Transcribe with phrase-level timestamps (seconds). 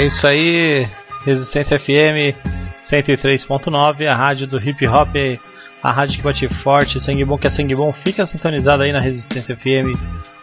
[0.00, 0.88] É isso aí,
[1.26, 2.34] Resistência FM
[2.82, 5.14] 103.9, a rádio do hip hop,
[5.82, 8.98] a rádio que bate forte, sangue bom que é sangue bom, fica sintonizado aí na
[8.98, 9.94] Resistência FM,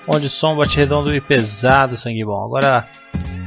[0.08, 2.46] onde o som bate redondo e pesado, sangue bom.
[2.46, 2.88] Agora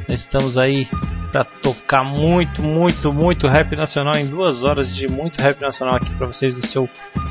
[0.09, 0.89] estamos aí
[1.31, 6.11] para tocar muito, muito, muito rap nacional em duas horas de muito rap nacional aqui
[6.17, 6.89] para vocês do seu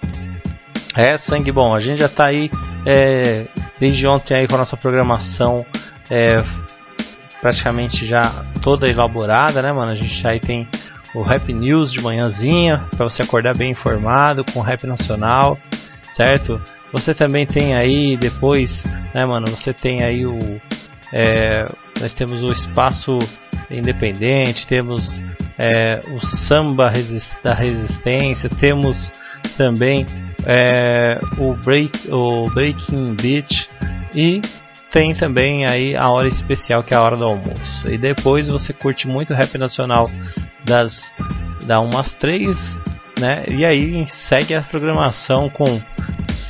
[0.98, 1.76] É, sangue bom.
[1.76, 2.50] A gente já está aí
[2.84, 3.46] é,
[3.80, 5.64] desde ontem aí com a nossa programação
[6.10, 6.44] é,
[7.40, 8.24] praticamente já
[8.64, 9.92] toda elaborada, né, mano?
[9.92, 10.68] A gente aí tem
[11.14, 15.60] o Rap News de manhãzinha para você acordar bem informado com o rap nacional,
[16.14, 16.60] certo?
[16.92, 19.46] Você também tem aí depois, né, mano?
[19.50, 20.36] Você tem aí o
[21.14, 21.62] é,
[22.02, 23.20] nós temos o espaço
[23.70, 25.22] independente, temos
[25.60, 26.92] é, o samba
[27.44, 29.12] da resistência, temos
[29.50, 30.06] também
[30.46, 33.70] é, o, break, o Breaking Beat
[34.16, 34.42] e
[34.92, 37.88] tem também aí a hora especial que é a hora do almoço.
[37.88, 40.10] E depois você curte muito rap nacional
[40.64, 41.14] das
[41.66, 42.78] da umas três,
[43.20, 43.46] né?
[43.52, 45.82] E aí segue a programação com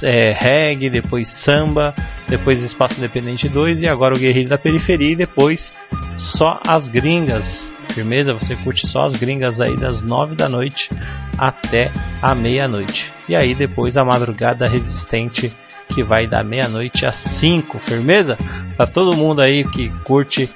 [0.03, 1.94] é, reggae, depois samba,
[2.28, 5.78] depois Espaço Independente 2 e agora o Guerreiro da Periferia e depois
[6.18, 7.74] só as gringas.
[7.97, 8.31] Firmeza?
[8.31, 10.91] Você curte só as gringas aí das 9 da noite
[11.35, 11.91] até
[12.22, 13.12] a meia-noite.
[13.28, 15.52] E aí depois a madrugada resistente
[15.96, 18.38] que vai da meia-noite às 5, firmeza?
[18.75, 20.47] Pra todo mundo aí que curte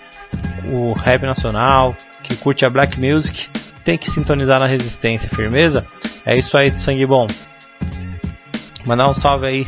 [0.76, 3.50] o rap nacional, que curte a black music,
[3.84, 5.84] tem que sintonizar na resistência, firmeza?
[6.24, 7.26] É isso aí, sangue bom.
[8.86, 9.68] Mandar um salve aí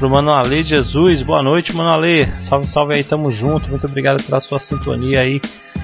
[0.00, 1.22] pro Mano Ale Jesus.
[1.22, 2.26] Boa noite, Mano Ale.
[2.42, 3.70] Salve, salve aí, tamo junto.
[3.70, 5.40] Muito obrigado pela sua sintonia aí,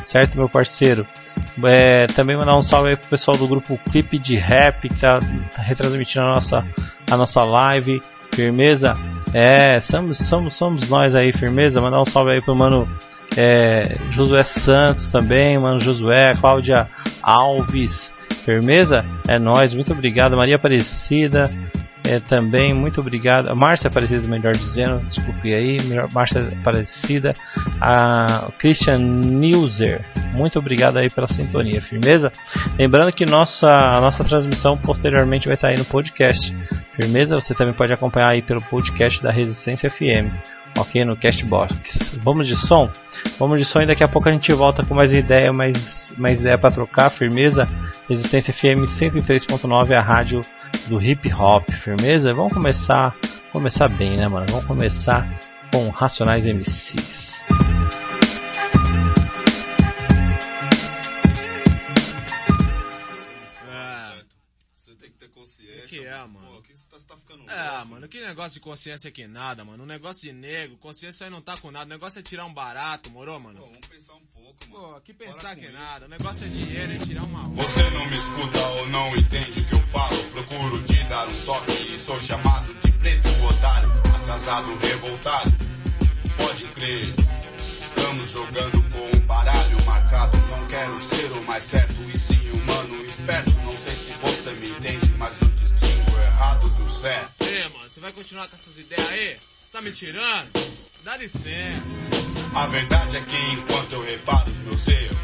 [0.09, 1.07] certo, meu parceiro?
[1.65, 5.19] É, também mandar um salve aí pro pessoal do grupo Clipe de Rap que tá,
[5.57, 6.67] retransmitindo a nossa,
[7.11, 8.03] a nossa live.
[8.33, 8.93] Firmeza?
[9.35, 11.81] É, somos, somos, somos nós aí, firmeza.
[11.81, 12.89] Mandar um salve aí pro mano
[13.37, 16.89] é, Josué Santos também, mano Josué, Cláudia
[17.23, 18.13] Alves.
[18.45, 19.05] Firmeza?
[19.29, 20.37] É nós, muito obrigado.
[20.37, 21.53] Maria Aparecida,
[22.09, 23.55] é, também, muito obrigado.
[23.55, 25.77] Márcia Aparecida, melhor dizendo, desculpe aí,
[26.13, 27.35] Márcia Aparecida.
[27.81, 30.03] A Christian Newser,
[30.33, 32.33] muito obrigado aí pela sintonia, firmeza?
[32.79, 36.57] Lembrando que nossa, a nossa transmissão posteriormente vai estar aí no podcast.
[36.93, 37.35] Firmeza?
[37.35, 40.33] Você também pode acompanhar aí pelo podcast da Resistência FM,
[40.77, 41.05] ok?
[41.05, 42.19] No Castbox.
[42.23, 42.91] Vamos de som?
[43.39, 46.41] Vamos de som e daqui a pouco a gente volta com mais ideia, mais, mais
[46.41, 47.69] ideia para trocar, firmeza?
[48.09, 50.41] Resistência FM 103.9, a rádio
[50.87, 52.35] do hip hop, firmeza?
[52.35, 53.15] Vamos começar,
[53.53, 54.47] começar bem, né, mano?
[54.49, 55.29] Vamos começar
[55.73, 57.28] com Racionais MCs.
[67.59, 69.85] Louco, mano, que negócio de consciência que nada, mano.
[69.85, 71.87] Um negócio de negro, consciência aí não tá com nada.
[71.87, 73.59] O negócio é tirar um barato, morou, mano?
[73.59, 74.95] Pô, vamos pensar um pouco, mano.
[74.95, 75.73] Pô, que pensar que isso.
[75.73, 76.07] nada.
[76.07, 79.65] O negócio é dinheiro, é tirar uma Você não me escuta ou não entende o
[79.65, 80.25] que eu falo.
[80.25, 83.91] Procuro te dar um toque e sou chamado de preto otário.
[84.17, 85.53] Atrasado, revoltado.
[86.37, 87.15] Pode crer.
[87.59, 90.39] Estamos jogando com um baralho marcado.
[90.39, 93.51] Não quero ser o mais certo e sim humano esperto.
[93.65, 95.68] Não sei se você me entende, mas eu distingo
[96.39, 97.45] errado do certo.
[97.45, 99.37] Ei, mano, você vai continuar com essas ideias aí?
[99.37, 100.49] Você tá me tirando?
[101.05, 101.83] Dá licença.
[102.55, 105.19] A verdade é que enquanto eu reparo os meus erros,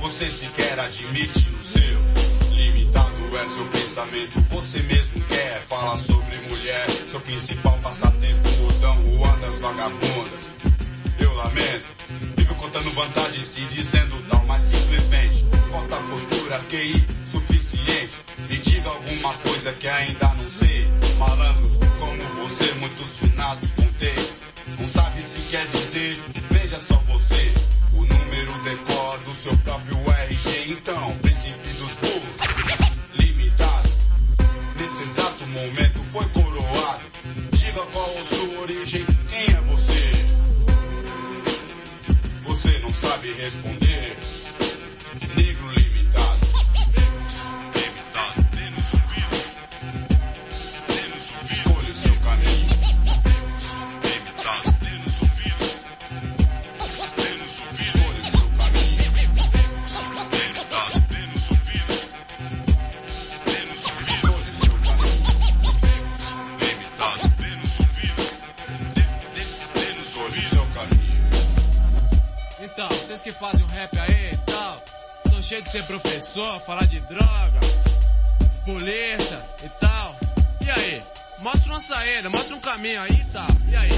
[0.00, 2.54] você sequer admite o seu.
[2.54, 6.90] Limitado é seu pensamento, você mesmo quer falar sobre mulher.
[7.08, 10.44] Seu principal passatempo, mudão, o das vagabundas.
[11.18, 11.94] Eu lamento
[12.36, 18.23] Vivo contando vantagem, se dizendo tal, mas simplesmente falta postura, QI suficiente.
[18.48, 20.86] Me diga alguma coisa que ainda não sei.
[21.18, 24.14] Malandros como você, muitos finados contei.
[24.78, 26.20] Não sabe se quer dizer,
[26.50, 27.52] veja só você.
[27.94, 33.88] O número decor do seu próprio RG, então, príncipe dos burros, limitado.
[34.78, 37.04] Nesse exato momento foi coroado.
[37.52, 40.26] Diga qual a sua origem, quem é você?
[42.44, 44.16] Você não sabe responder.
[73.14, 74.84] Vocês que fazem um rap aí e tal,
[75.28, 77.60] são cheios de ser professor, falar de droga,
[78.64, 80.16] polícia e tal.
[80.60, 81.02] E aí?
[81.38, 83.46] Mostra uma saída, mostra um caminho aí e tal.
[83.68, 83.90] E aí?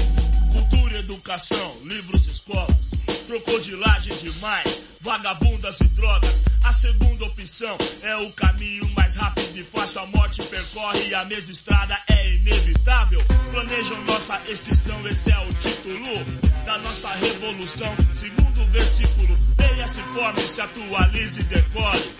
[0.51, 2.91] Cultura e educação, livros e escolas.
[3.27, 6.43] Crocodilagem demais, vagabundas e drogas.
[6.63, 9.99] A segunda opção é o caminho mais rápido e fácil.
[9.99, 13.19] A morte percorre a mesma estrada é inevitável.
[13.51, 16.23] Planejam nossa extinção, esse é o título
[16.65, 17.93] da nossa revolução.
[18.15, 22.11] Segundo versículo, leia, se forme, se atualize e decore.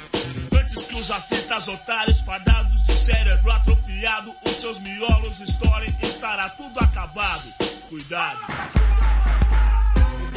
[0.59, 6.77] Antes que os racistas otários fadados de cérebro atrofiado, os seus miolos estourem, estará tudo
[6.81, 7.54] acabado.
[7.88, 9.06] Cuidado.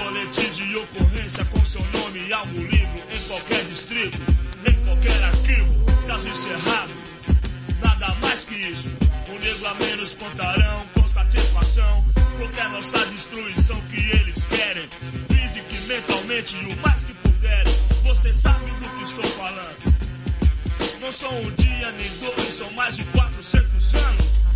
[0.03, 4.19] Boletim de ocorrência com seu nome e algo livro em qualquer distrito,
[4.67, 6.91] em qualquer arquivo, caso encerrado.
[7.85, 8.89] Nada mais que isso.
[9.29, 12.05] Um negro a menos contarão com satisfação
[12.39, 14.89] qualquer nossa destruição que eles querem,
[15.29, 17.75] física e mentalmente e o mais que puderem.
[18.05, 19.95] Você sabe do que estou falando.
[21.01, 24.50] Não são um dia nem dois, são mais de 400 anos.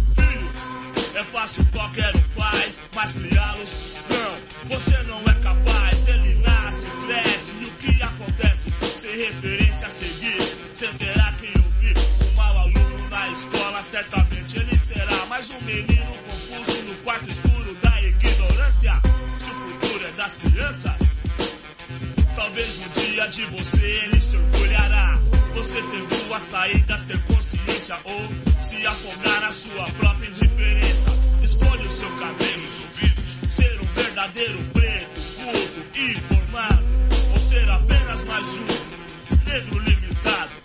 [1.15, 6.09] É fácil, qualquer um faz, mas criá-los, não, você não é capaz.
[6.09, 8.73] Ele nasce, cresce e o que acontece?
[8.99, 10.43] Sem referência a seguir,
[10.75, 11.95] você terá que ouvir.
[12.21, 17.77] Um mau aluno na escola, certamente ele será mais um menino confuso no quarto escuro
[17.81, 19.01] da ignorância.
[19.39, 21.14] Se o futuro é das crianças,
[22.37, 25.19] Talvez um dia de você ele se orgulhará.
[25.55, 31.11] Você ter duas saídas, ter consciência ou se afogar na sua própria indiferença.
[31.43, 33.55] Escolha o seu caminho, ouvidos.
[33.55, 36.85] Ser um verdadeiro preto, culto informado.
[37.33, 40.64] Ou ser apenas mais um negro limitado.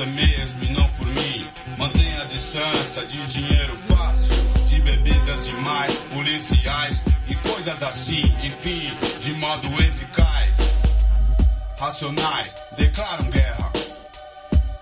[0.00, 1.46] Mesmo e não por mim.
[1.76, 4.34] Mantenha a distância de dinheiro fácil,
[4.66, 8.22] de bebidas demais, policiais e coisas assim.
[8.42, 10.54] Enfim, de modo eficaz.
[11.78, 13.70] Racionais declaram guerra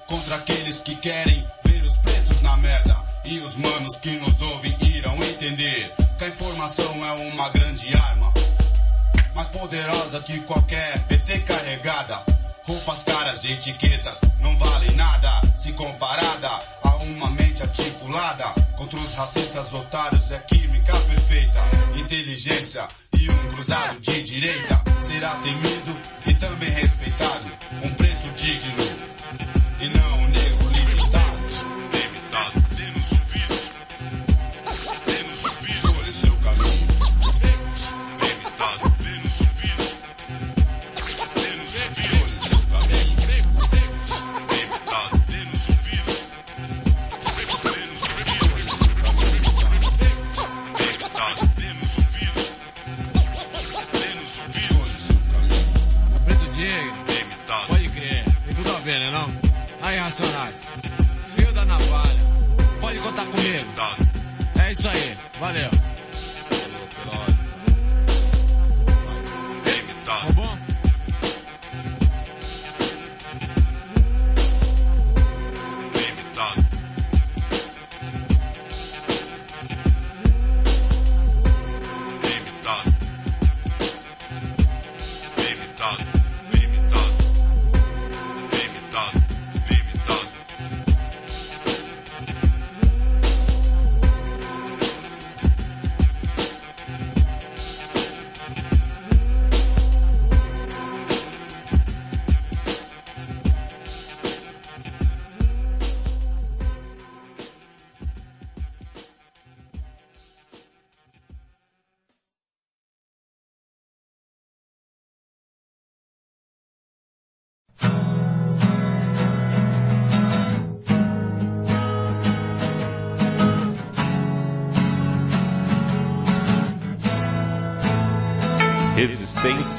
[0.07, 2.97] contra aqueles que querem ver os pretos na merda.
[3.25, 8.33] E os manos que nos ouvem irão entender que a informação é uma grande arma
[9.35, 12.40] mais poderosa que qualquer PT carregada.
[12.71, 16.49] Roupas caras etiquetas não valem nada se comparada
[16.85, 18.45] a uma mente articulada.
[18.77, 21.59] Contra os racistas otários é química perfeita.
[21.99, 22.87] Inteligência
[23.19, 25.97] e um cruzado de direita será temido
[26.29, 27.51] e também respeitado.
[27.83, 28.85] Um preto digno
[29.81, 30.20] e não
[60.11, 60.67] Aí, Racionais.
[61.37, 62.19] Fio da navalha.
[62.81, 63.49] Pode contar comigo.
[63.49, 64.09] Limitado.
[64.61, 65.17] É isso aí.
[65.39, 65.71] Valeu.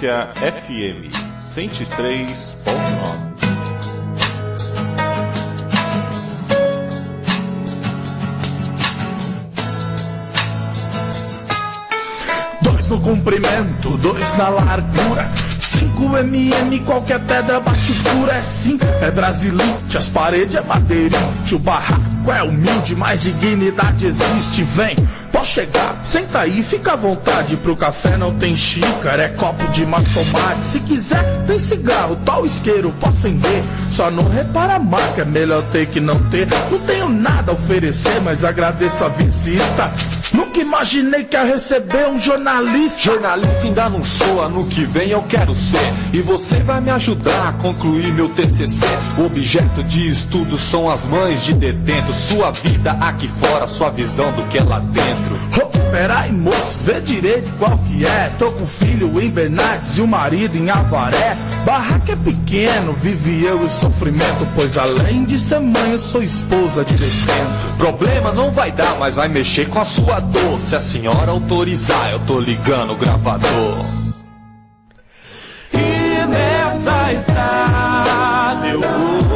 [0.02, 1.14] Resistência FM
[1.54, 2.28] 103.9.
[12.64, 15.30] Dois no comprimento, dois na largura.
[15.60, 22.32] 5mm, qualquer pedra bate fura, é sim, é brasilite, as paredes é madeirite, o barraco
[22.32, 24.96] é humilde, mas dignidade existe, vem,
[25.32, 29.86] pode chegar, senta aí, fica à vontade, pro café não tem xícara, é copo de
[29.86, 35.22] mais tomate, se quiser, tem cigarro, tal isqueiro, posso acender, só não repara a marca,
[35.22, 39.92] é melhor ter que não ter, não tenho nada a oferecer, mas agradeço a visita,
[40.34, 45.22] nunca imaginei que ia receber um jornalista, jornalista ainda não sou, ano que vem eu
[45.24, 45.80] quero ser.
[46.14, 48.84] E você vai me ajudar a concluir meu TCC.
[49.18, 52.14] O objeto de estudo são as mães de detento.
[52.14, 55.21] Sua vida aqui fora, sua visão do que é lá dentro.
[55.62, 58.32] Oh, peraí, moço, vê direito qual que é.
[58.40, 61.36] Tô com filho em Bernardes e o marido em Avaré.
[61.66, 64.48] Barraca é pequeno, vive eu e sofrimento.
[64.56, 67.78] Pois além de ser mãe, eu sou esposa de detento.
[67.78, 70.60] Problema não vai dar, mas vai mexer com a sua dor.
[70.62, 74.02] Se a senhora autorizar, eu tô ligando o gravador.
[76.28, 79.31] nessa estrada eu vou.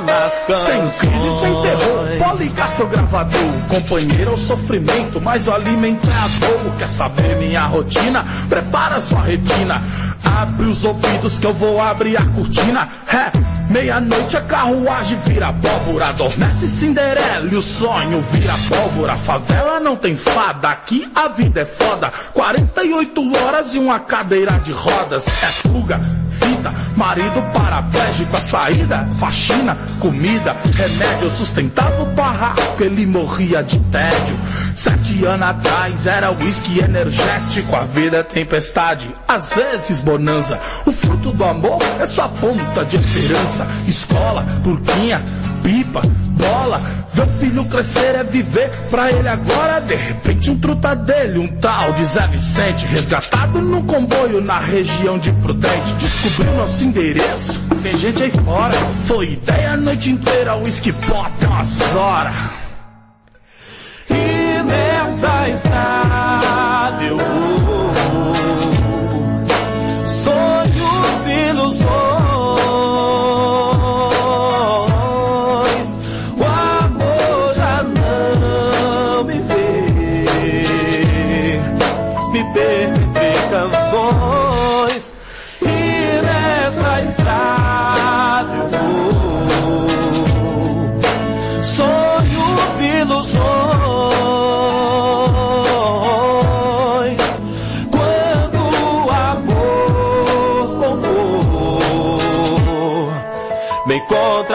[0.00, 0.94] Encontra nas sem canções.
[0.96, 3.52] crise, sem terror, pode ligar seu gravador.
[3.68, 6.76] Companheiro é o sofrimento, mas o alimento é a dor.
[6.78, 8.24] Quer saber minha rotina?
[8.48, 9.82] Prepara sua retina.
[10.24, 12.88] Abre os ouvidos que eu vou abrir a cortina.
[13.08, 16.08] É, meia-noite a carruagem vira pólvora.
[16.08, 19.16] Adormece Cinderela e o sonho vira pólvora.
[19.16, 22.12] Favela não tem fada, aqui a vida é foda.
[22.32, 25.26] 48 horas e uma cadeira de rodas.
[25.42, 28.36] É fuga, fita, marido paraplégico.
[28.36, 31.30] A saída, faxina, comida, remédio.
[31.30, 34.38] Sustentava o barraco, ele morria de tédio.
[34.76, 37.74] Sete anos atrás era whisky energético.
[37.74, 40.60] A vida é tempestade, às vezes bonança.
[40.84, 43.55] O fruto do amor é sua ponta de esperança.
[43.86, 45.22] Escola, burquinha,
[45.62, 46.80] pipa, bola.
[47.12, 49.80] Ver o filho crescer é viver pra ele agora.
[49.80, 52.86] De repente um truta dele, um tal de Zé Vicente.
[52.86, 55.92] Resgatado num comboio na região de Prudente.
[55.98, 57.60] Descobriu nosso endereço.
[57.82, 58.74] Tem gente aí fora.
[59.04, 62.34] Foi ideia a noite inteira, whisky pop umas horas.
[64.10, 66.25] E nessa estrada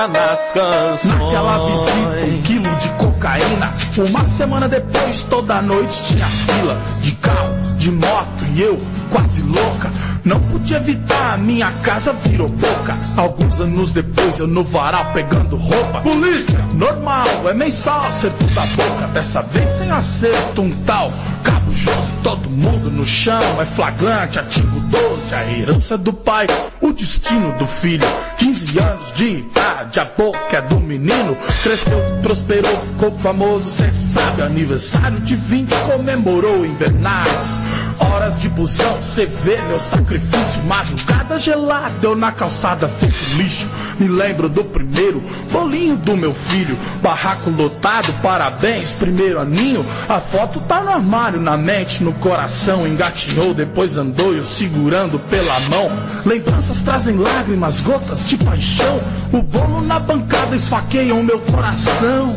[0.07, 1.13] nas canções.
[1.13, 3.73] Naquela visita, um quilo de cocaína.
[4.09, 8.77] Uma semana depois, toda noite tinha fila de carro, de moto e eu
[9.11, 9.91] quase louca.
[10.23, 12.95] Não pude evitar, minha casa virou boca.
[13.17, 16.01] Alguns anos depois eu no varal pegando roupa.
[16.01, 19.07] Polícia, normal, é mensal, acerto da boca.
[19.13, 21.11] Dessa vez sem acerto, um tal
[21.43, 23.61] Cabo Josi, todo mundo no chão.
[23.61, 26.47] É flagrante, artigo 12, a herança do pai,
[26.81, 28.05] o destino do filho.
[28.37, 31.37] 15 anos de idade, a boca é do menino.
[31.63, 34.41] Cresceu, prosperou, ficou famoso, cê sabe.
[34.41, 37.59] Aniversário de 20 comemorou em Bernardes.
[37.99, 40.63] Horas de busão, cê vê meu sacrifício.
[40.63, 43.69] Madrugada gelada, eu na calçada feito lixo.
[43.99, 46.77] Me lembro do primeiro bolinho do meu filho.
[47.01, 49.85] Barraco lotado, parabéns, primeiro aninho.
[50.09, 52.40] A foto tá no armário, na mente, no coração.
[52.87, 55.89] Engatinhou, depois andou eu segurando pela mão.
[56.25, 58.99] Lembranças trazem lágrimas, gotas de paixão.
[59.31, 62.35] O bolo na bancada esfaqueia o meu coração.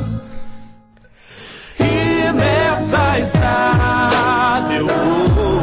[1.80, 5.62] E nessa estrada eu vou.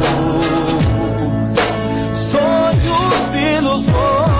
[2.14, 4.31] Sonhos, ilusões.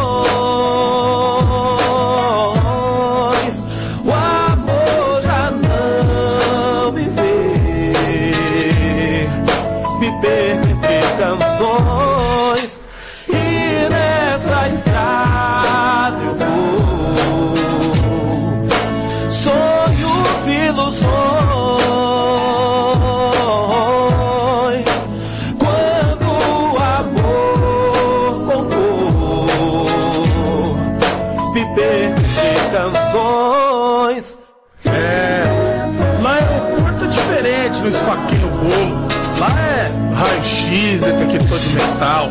[41.33, 42.29] Raio-x, detector de metal,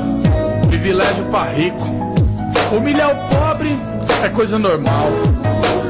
[0.67, 2.01] privilégio pra rico.
[2.71, 3.75] Humilhar o pobre
[4.23, 5.09] é coisa normal.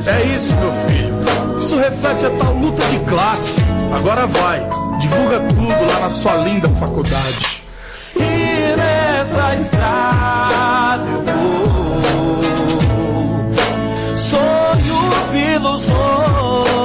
[0.05, 1.59] É isso, meu filho.
[1.59, 3.61] Isso reflete a tal luta de classe.
[3.93, 4.59] Agora vai,
[4.99, 7.63] divulga tudo lá na sua linda faculdade.
[8.15, 11.61] E nessa estrada eu vou.
[14.17, 16.80] Sonhos, ilusões.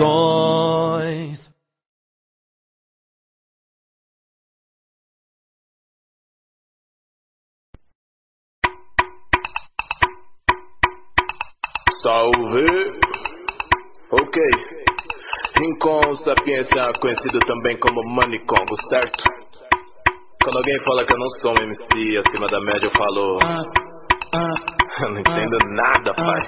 [0.00, 1.50] Canções.
[12.02, 12.66] Salve!
[14.10, 14.42] Ok.
[15.58, 19.22] Rincon Sapiência, conhecido também como Manicongo, certo?
[20.42, 23.38] Quando alguém fala que eu não sou um MC acima da média, eu falo.
[25.02, 26.40] Eu não entendo nada, pai.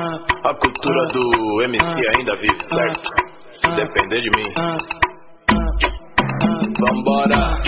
[0.00, 1.84] A cultura do MC
[2.16, 3.10] ainda vive, certo?
[3.60, 4.50] Se depender de mim.
[6.80, 7.60] Vambora!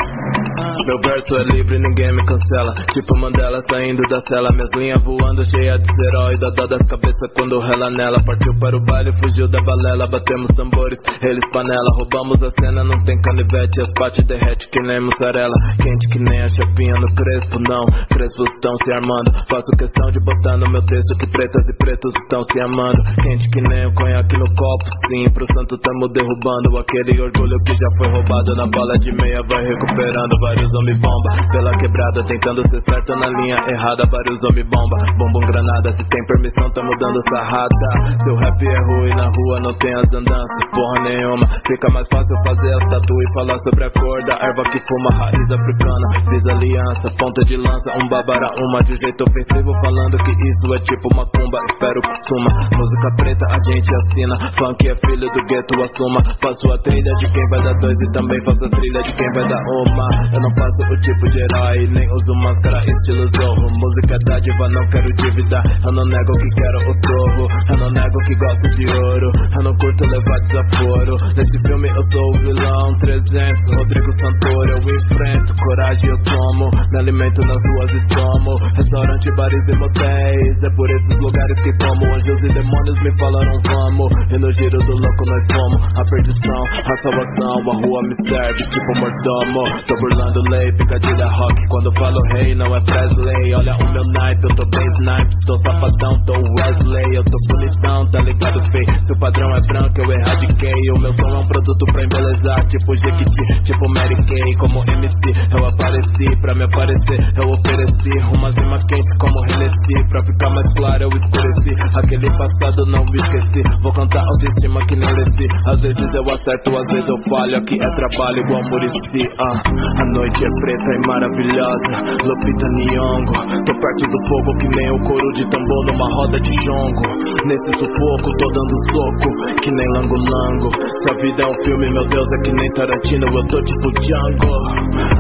[0.87, 2.73] Meu verso é livre, ninguém me cancela.
[2.93, 4.51] Tipo Mandela saindo da cela.
[4.53, 6.39] Minhas linhas voando, cheia de herói.
[6.39, 8.19] Dá dó das cabeças quando rela nela.
[8.25, 10.07] Partiu para o baile, fugiu da balela.
[10.07, 11.89] Batemos tambores, eles panela.
[11.99, 13.81] Roubamos a cena, não tem canivete.
[13.81, 15.55] As pates derrete que nem mussarela.
[15.79, 17.87] Quente que nem a chapinha no crespo, não.
[18.11, 19.31] Crespos estão se armando.
[19.49, 23.03] Faço questão de botar no meu texto que pretas e pretos estão se amando.
[23.23, 24.85] Quente que nem o conhaque no copo.
[25.09, 26.79] Sim, pro santo tamo derrubando.
[26.79, 29.41] Aquele orgulho que já foi roubado na bala de meia.
[29.49, 31.31] Vai recuperando vários homem bomba.
[31.51, 34.05] Pela quebrada tentando ser certo na linha errada.
[34.11, 35.91] Vários homem bomba, bombom granada.
[35.93, 37.89] Se tem permissão tá mudando sarrada.
[38.25, 40.59] Seu rap é ruim na rua não tem as andanças.
[40.73, 44.63] Porra nenhuma, fica mais fácil fazer as tatu E falar sobre a cor da erva
[44.65, 49.73] que fuma Raiz africana, fiz aliança Ponta de lança, um babara uma De jeito ofensivo.
[49.81, 54.37] Falando que isso é tipo macumba Espero que suma, música preta a gente assina.
[54.59, 56.21] Funk é filho do gueto, assuma.
[56.41, 59.33] Faço a trilha de quem vai dar dois E também faço a trilha de quem
[59.33, 60.09] vai dar uma.
[60.33, 63.67] Eu não faço o tipo de herói, nem uso máscara estilo zorro.
[63.79, 65.63] Música dádiva, não quero dívida.
[65.87, 67.45] Eu não nego que quero o torro.
[67.71, 69.31] Eu não nego que gosto de ouro.
[69.57, 71.15] Eu não curto levar desaforo.
[71.39, 76.67] Nesse filme eu sou o vilão 300, Rodrigo Santoro Eu enfrento, coragem eu tomo.
[76.91, 80.55] Me alimento nas ruas e somo Restaurante, bares e motéis.
[80.59, 84.11] É por esses lugares que como Anjos e demônios me falaram vamos.
[84.35, 85.83] E no giro do louco nós fomos.
[85.95, 87.57] A perdição, a salvação.
[87.63, 89.63] A rua me serve tipo mordomo.
[89.87, 91.69] Tô burlando lei, picadilha rock.
[91.69, 93.55] Quando falo rei não é Presley.
[93.55, 97.11] Olha o meu naipe, eu tô bem snipe Tô safadão, tô Wesley.
[97.17, 100.83] Eu tô bonitão, tá ligado feio Se o padrão é branco eu erradiquei.
[100.97, 104.51] O meu som é um produto pra embelezar Tipo Jequiti, tipo Mary Kay.
[104.59, 105.21] Como MC
[105.53, 107.21] eu apareci Pra me aparecer.
[107.37, 109.97] Eu ofereci Uma zima quente como Hennessy.
[110.09, 111.75] Pra ficar mais claro eu escureci.
[111.97, 113.63] Aquele passado não me esqueci.
[113.83, 115.47] Vou cantar autoestima que nem Leci.
[115.67, 117.57] Às vezes eu acerto, às vezes eu falho.
[117.57, 119.29] Aqui é trabalho igual Murici.
[119.39, 119.63] Ah.
[120.01, 123.65] A noite é preta e maravilhosa, Lupita Nyong'o.
[123.67, 127.03] Tô perto do fogo que nem o couro de tambor numa roda de jongo.
[127.45, 130.71] Nesse sufoco, tô dando soco, que nem lango-lango.
[131.03, 133.91] Se a vida é um filme, meu Deus, é que nem Tarantino, eu tô tipo
[134.01, 134.53] Django.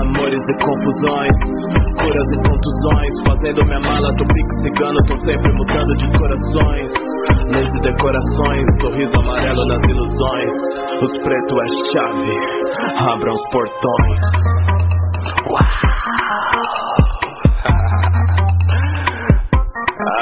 [0.00, 1.36] Amores e confusões,
[1.98, 3.12] curas e contusões.
[3.26, 6.92] Fazendo minha mala, tô pique cigano, tô sempre mudando de corações.
[7.52, 10.52] E decorações, sorriso amarelo nas ilusões.
[11.02, 12.36] Os pretos é chave,
[12.98, 14.51] abram os portões.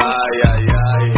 [0.00, 1.14] Ai, ai, ai.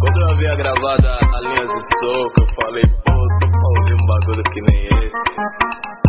[0.00, 4.06] Quando eu havia gravado a linha de soco, eu falei, pô, tô pra ouvir um
[4.06, 5.16] bagulho que nem esse.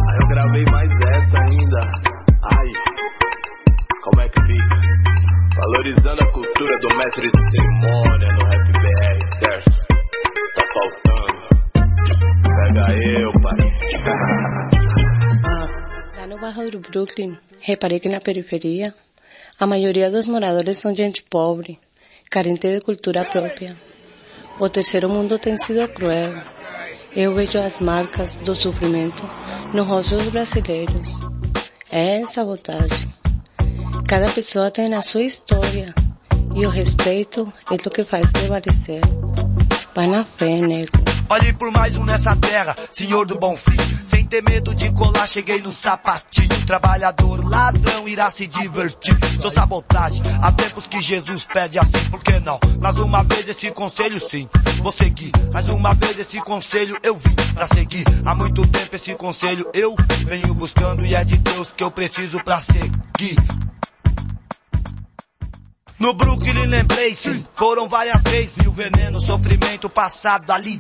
[0.10, 1.80] Aí eu gravei mais essa ainda.
[2.43, 2.69] Ai,
[4.04, 4.78] como é que fica?
[5.58, 9.72] Valorizando a cultura do mestre de cerimônia no Rap BR, certo?
[10.56, 11.41] Tá faltando.
[12.43, 12.86] Pega
[13.19, 13.58] eu, pai.
[16.24, 18.96] Lá no bairro do Brooklyn, reparei que na periferia,
[19.60, 21.78] a maioria dos moradores são gente pobre,
[22.32, 23.76] carente de cultura própria.
[24.58, 26.32] O terceiro mundo tem sido cruel.
[27.14, 29.30] Eu vejo as marcas do sofrimento
[29.74, 31.10] nos rostos brasileiros.
[31.92, 33.14] É sabotagem.
[34.08, 35.94] Cada pessoa tem a sua história
[36.56, 39.02] e o respeito é o que faz prevalecer.
[39.94, 41.12] Vai na fé, nego.
[41.34, 43.76] Olhe por mais um nessa terra, senhor do bom fim.
[44.06, 46.63] Sem ter medo de colar, cheguei no sapatinho.
[46.67, 49.17] Trabalhador, ladrão, irá se divertir.
[49.41, 52.60] Sou sabotagem, há tempos que Jesus pede assim, por que não?
[52.80, 54.48] Mais uma vez esse conselho sim,
[54.84, 55.32] vou seguir.
[55.52, 58.06] Mais uma vez esse conselho eu vim pra seguir.
[58.24, 59.96] Há muito tempo esse conselho eu
[60.28, 63.38] venho buscando e é de Deus que eu preciso pra seguir.
[65.98, 68.58] No Brooklyn lembrei, sim, foram várias vezes.
[68.58, 70.80] Mil veneno, sofrimento passado ali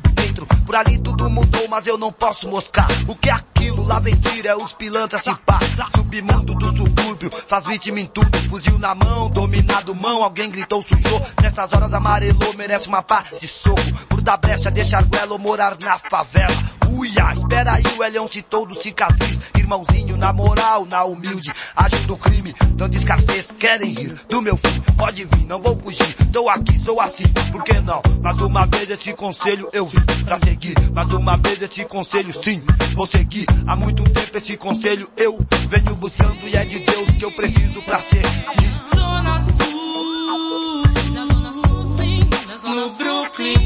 [0.65, 2.87] Por ali tudo mudou, mas eu não posso moscar.
[3.07, 3.83] O que é aquilo?
[3.83, 5.59] Lá vem tira, é os pilantras se pá.
[5.95, 8.37] Submundo do subúrbio, faz vítima em tudo.
[8.49, 11.21] Fuzil na mão, dominado mão, alguém gritou, sujou.
[11.41, 13.81] Nessas horas amarelou, merece uma pá de soco.
[14.09, 16.82] Por da brecha, deixa arguelo morar na favela.
[16.93, 19.39] Uia, espera aí, o Elhão citou do cicatriz.
[19.55, 21.51] Irmãozinho, na moral, na humilde.
[21.75, 24.81] Ajuda o crime, dando escassez, querem rir do meu fim.
[24.97, 26.15] Pode vir, não vou fugir.
[26.31, 28.01] Tô aqui, sou assim, por que não?
[28.21, 30.75] Mais uma vez esse conselho eu vim pra seguir.
[30.91, 32.61] Mais uma vez esse conselho sim,
[32.95, 33.45] vou seguir.
[33.67, 37.81] Há muito tempo esse conselho eu venho buscando e é de Deus que eu preciso
[37.83, 38.23] pra seguir.
[38.95, 43.65] Zona Sul, na Zona Sul sim, na Zona no Brooklyn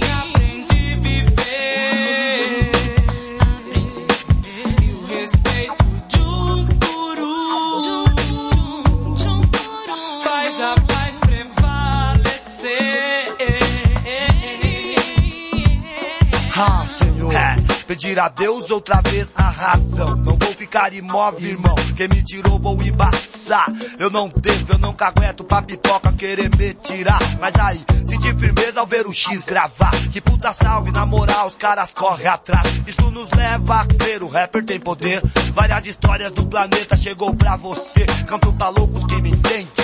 [17.98, 20.16] pedir a Deus outra vez a razão.
[20.18, 21.76] Não vou ficar imóvel, irmão.
[21.96, 23.66] Quem me tirou, vou embaçar.
[23.98, 27.20] Eu não devo, eu não cagueto pra pipoca querer me tirar.
[27.40, 29.90] Mas aí, senti firmeza ao ver o X gravar.
[30.12, 32.68] Que puta salve, na moral, os caras correm atrás.
[32.86, 35.20] Isso nos leva a crer, o rapper tem poder.
[35.56, 38.06] Várias histórias do planeta chegou pra você.
[38.28, 39.77] Canto pra loucos que me entendem.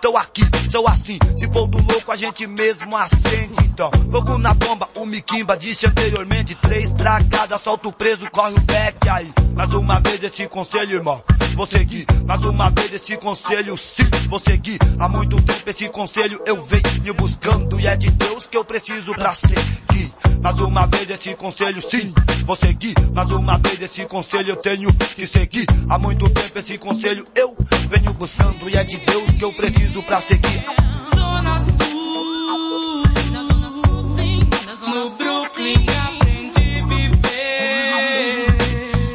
[0.00, 3.90] Tô aqui, sou assim, se for do louco a gente mesmo acende então.
[4.10, 9.08] Fogo na bomba, o Miquimba disse anteriormente, três tragadas, solta o preso, corre o back
[9.08, 9.32] aí.
[9.54, 11.22] Mais uma vez esse conselho, irmão,
[11.54, 12.06] vou seguir.
[12.26, 14.78] Mais uma vez esse conselho, sim, vou seguir.
[14.98, 19.12] Há muito tempo esse conselho eu venho buscando e é de Deus que eu preciso
[19.14, 20.12] pra seguir.
[20.42, 22.14] Mais uma vez esse conselho, sim,
[22.46, 22.94] vou seguir.
[23.14, 25.66] Mais uma vez esse conselho eu tenho que seguir.
[25.88, 27.54] Há muito tempo esse conselho eu
[27.90, 29.69] venho buscando e é de Deus que eu preciso
[30.10, 30.64] pra seguir.
[31.14, 38.46] Zona Sul, na Zona Sul sim, na Zona no Brooklyn aprendi a viver.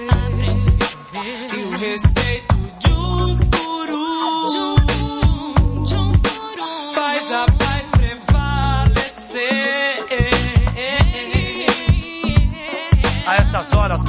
[0.10, 1.54] Aprendi a viver.
[1.54, 4.48] E o respeito de um por um.
[4.48, 6.94] De um, de um por um.
[6.94, 9.26] Faz a paz prevalecer.
[13.28, 14.02] A essas horas,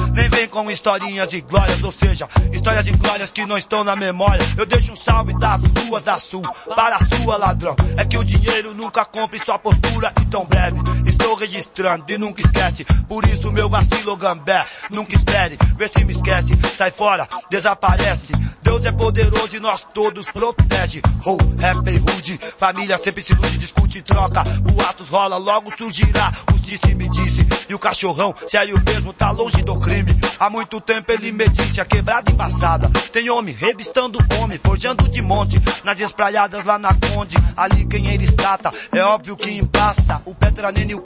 [0.63, 4.43] com historinhas de glórias, ou seja, histórias de glórias que não estão na memória.
[4.57, 6.41] Eu deixo um salve das ruas da sul,
[6.75, 7.75] para a sua ladrão.
[7.95, 10.77] É que o dinheiro nunca compre sua postura, então breve.
[11.27, 12.85] Estou registrando e nunca esquece.
[13.05, 15.57] Por isso meu vacilo gambé, nunca espere.
[15.75, 18.31] Vê se me esquece, sai fora, desaparece.
[18.61, 21.01] Deus é poderoso e nós todos protege.
[21.25, 21.37] Oh,
[21.89, 24.43] e rude, família sempre se ilude, discute e troca.
[24.43, 26.31] Boatos rola, logo surgirá.
[26.53, 30.17] Os disse me disse, E o cachorrão, sério mesmo, tá longe do crime.
[30.39, 32.89] Há muito tempo ele me disse, a quebrada embaçada.
[33.11, 35.61] Tem homem revistando homem, forjando de monte.
[35.83, 38.69] Nas espraiadas lá na Conde, ali quem eles trata.
[38.91, 40.21] É óbvio que embaça.
[40.25, 41.01] O Petranene e o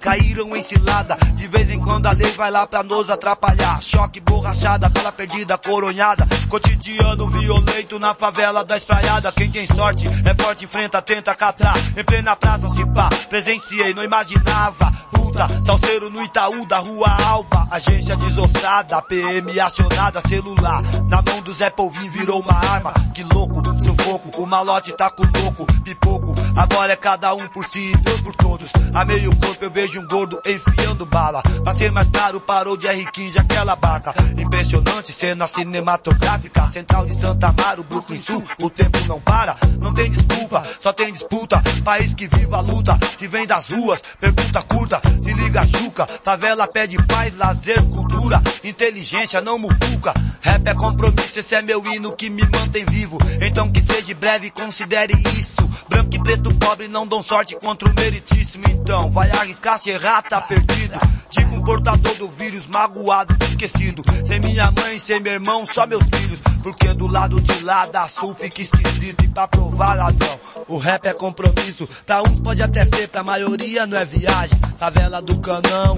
[0.00, 1.16] Caíram em cilada.
[1.34, 3.82] De vez em quando a lei vai lá pra nos atrapalhar.
[3.82, 6.26] Choque, borrachada, bala perdida, coronhada.
[6.48, 9.32] Cotidiano violento na favela da espraiada.
[9.32, 11.74] Quem tem sorte é forte, enfrenta, tenta catar.
[11.96, 15.17] Em plena praça se pá, presenciei, não imaginava.
[15.28, 17.68] Puta, salseiro no Itaú da rua Alba.
[17.70, 20.82] Agência desossada, PM acionada, celular.
[21.06, 22.94] Na mão do Zé Polvinho virou uma arma.
[23.14, 26.34] Que louco, sufoco, o malote tá com louco, pipoco.
[26.56, 28.70] Agora é cada um por si e Deus por todos.
[28.94, 31.42] A meio corpo eu vejo um gordo enfiando bala.
[31.62, 34.14] Pra ser mais caro parou de R15 aquela barca.
[34.38, 36.68] Impressionante cena cinematográfica.
[36.68, 38.42] Central de Santa Amaro, Brooklyn Sul.
[38.62, 41.62] O tempo não para, não tem desculpa, só tem disputa.
[41.84, 45.02] País que viva a luta, se vem das ruas, pergunta curta.
[45.20, 50.14] Se liga Juca, favela pede paz, lazer, cultura, inteligência, não mufuca.
[50.40, 53.18] Rap é compromisso, esse é meu hino que me mantém vivo.
[53.40, 55.56] Então que seja breve, considere isso.
[55.88, 58.64] Branco e preto pobre não dão sorte contra o meritíssimo.
[58.70, 60.98] Então vai arriscar se errar, tá perdido.
[61.30, 64.02] Digo um portador do vírus, magoado, esquecido.
[64.26, 66.40] Sem minha mãe, sem meu irmão, só meus filhos.
[66.62, 69.24] Porque do lado de lá da sul fica esquisito.
[69.24, 71.88] E pra provar ladrão, o rap é compromisso.
[72.04, 74.58] Pra uns pode até ser, pra maioria não é viagem.
[74.78, 75.96] Favela do canão,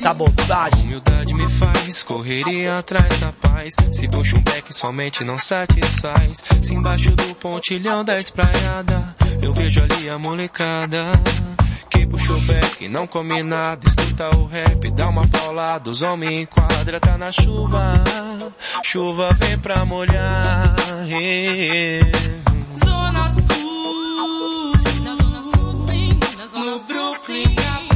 [0.00, 1.00] sabotagem.
[1.36, 3.74] Me faz correria atrás da paz.
[3.92, 6.42] Se puxa um beck somente não satisfaz.
[6.62, 11.12] Se embaixo do pontilhão da espraiada, eu vejo ali a molecada.
[11.90, 16.98] Que puxa o não come nada, escuta o rap, dá uma paulada, os homens enquadra,
[17.00, 18.02] tá na chuva,
[18.82, 20.74] chuva vem pra molhar.
[22.84, 24.72] Zona Sul,
[25.02, 27.95] na Zona Sul, sim, na Zona no Brooklyn, aprendi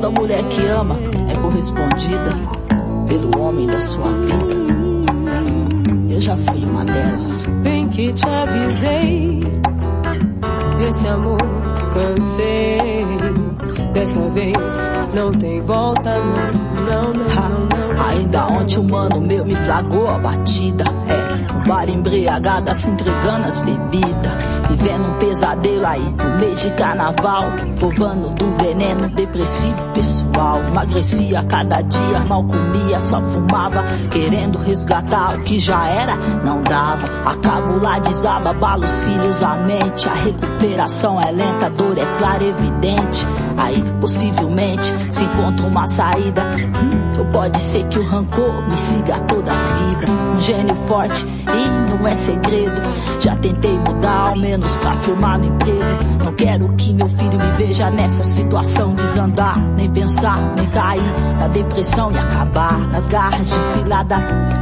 [0.00, 2.30] toda mulher que ama é correspondida
[3.06, 4.54] pelo homem da sua vida.
[6.08, 7.44] Eu já fui uma delas.
[7.62, 9.40] Bem que te avisei,
[10.78, 11.38] desse amor
[11.92, 13.04] cansei.
[13.92, 14.56] Dessa vez
[15.14, 18.02] não tem volta, não, não, não, não, não.
[18.08, 20.84] Ainda ontem um mano meu me flagrou a batida.
[21.08, 24.49] É, no bar embriagada se entregando as bebidas.
[24.70, 27.44] Vivendo um pesadelo aí no mês de carnaval.
[27.78, 30.58] Provando do veneno depressivo pessoal.
[30.68, 33.82] Emagrecia cada dia, mal comia, só fumava.
[34.10, 37.08] Querendo resgatar o que já era, não dava.
[37.28, 40.08] Acabo lá desaba, bala os filhos, a mente.
[40.08, 43.26] A recuperação é lenta, a dor é clara, evidente.
[43.58, 46.42] Aí possivelmente se encontra uma saída.
[46.42, 46.99] Hum,
[47.32, 50.12] pode ser que o rancor me siga toda a vida.
[50.12, 52.80] Um gênio forte e não é segredo.
[53.20, 56.24] Já tentei mudar, ao menos pra firmar no emprego.
[56.24, 58.94] Não quero que meu filho me veja nessa situação.
[58.94, 61.02] Desandar, nem pensar, nem cair
[61.38, 64.16] na depressão e acabar nas garras de filada.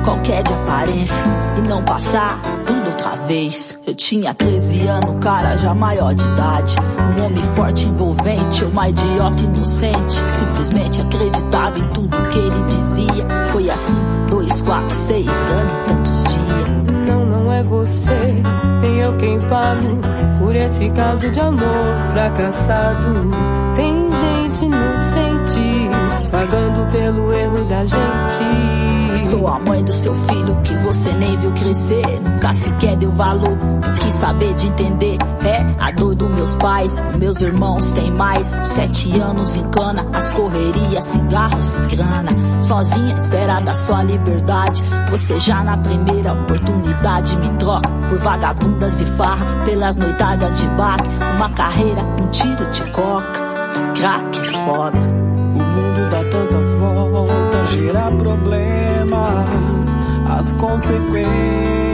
[0.05, 1.25] Qualquer de aparência
[1.59, 3.79] e não passar tudo outra vez.
[3.87, 6.77] Eu tinha 13 anos, cara já maior de idade.
[6.99, 10.15] Um homem forte, envolvente, eu mais idiota inocente.
[10.31, 13.27] Simplesmente acreditava em tudo que ele dizia.
[13.53, 13.97] Foi assim,
[14.29, 17.07] dois, quatro, seis anos, tantos dias.
[17.07, 18.42] Não, não é você,
[18.81, 19.99] nem eu quem pago
[20.38, 23.31] por esse caso de amor fracassado.
[23.75, 25.90] Tem gente inocente
[26.31, 29.31] pagando pelo erro da gente.
[29.31, 32.03] Sou a mãe do seu filho que você nem viu crescer.
[32.23, 33.57] Nunca sequer deu valor.
[33.57, 35.18] Não quis saber de entender.
[35.44, 37.03] É a dor dos meus pais.
[37.18, 38.46] Meus irmãos têm mais.
[38.64, 40.07] Sete anos em cana.
[40.12, 42.62] As correrias, cigarros e grana.
[42.62, 44.83] Sozinha, espera da sua liberdade.
[45.11, 49.64] Você já na primeira oportunidade me troca por vagabundas e farra.
[49.64, 50.98] Pelas noitadas de bar.
[51.37, 53.48] Uma carreira, um tiro de coca.
[53.96, 54.98] Crack foda.
[54.98, 59.98] O mundo dá tantas voltas, gera problemas,
[60.38, 61.88] as consequências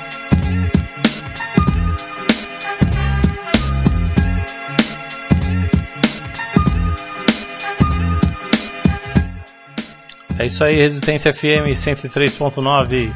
[10.40, 13.12] É isso aí, Resistência FM 103.9,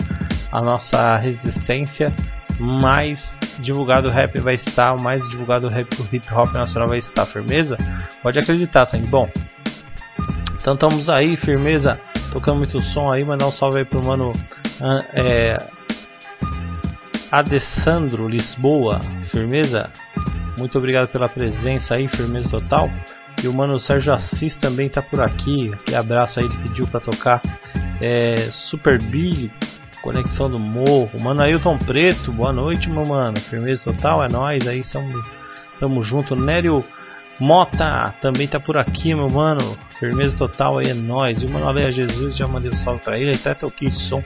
[0.51, 2.13] a nossa resistência,
[2.59, 6.99] mais divulgado o rap vai estar, mais divulgado o rap o hip hop nacional vai
[6.99, 7.77] estar, firmeza?
[8.23, 9.09] Pode acreditar, sangue.
[9.09, 9.29] Bom,
[10.57, 12.01] então estamos aí, firmeza,
[12.33, 14.33] tocando muito som aí, mandar um salve aí pro mano
[15.15, 15.57] é,
[17.31, 19.91] Adessandro Lisboa, firmeza?
[20.59, 22.91] Muito obrigado pela presença aí, firmeza total.
[23.43, 25.73] E o mano Sérgio Assis também tá por aqui.
[25.85, 27.41] Que abraço aí, ele pediu para tocar
[28.01, 29.51] é, Super Billy,
[30.03, 31.11] Conexão do Morro.
[31.21, 33.39] Mano Ailton Preto, boa noite, meu mano.
[33.39, 35.25] Firmeza total, é nós aí, estamos
[35.81, 36.37] tamo junto.
[36.37, 36.85] Nério
[37.39, 39.77] Mota também tá por aqui, meu mano.
[39.99, 41.43] Firmeza total aí, é nós.
[41.43, 43.33] E o mano Aleia Jesus já mandei um salve pra ele.
[43.35, 44.23] Até toquei som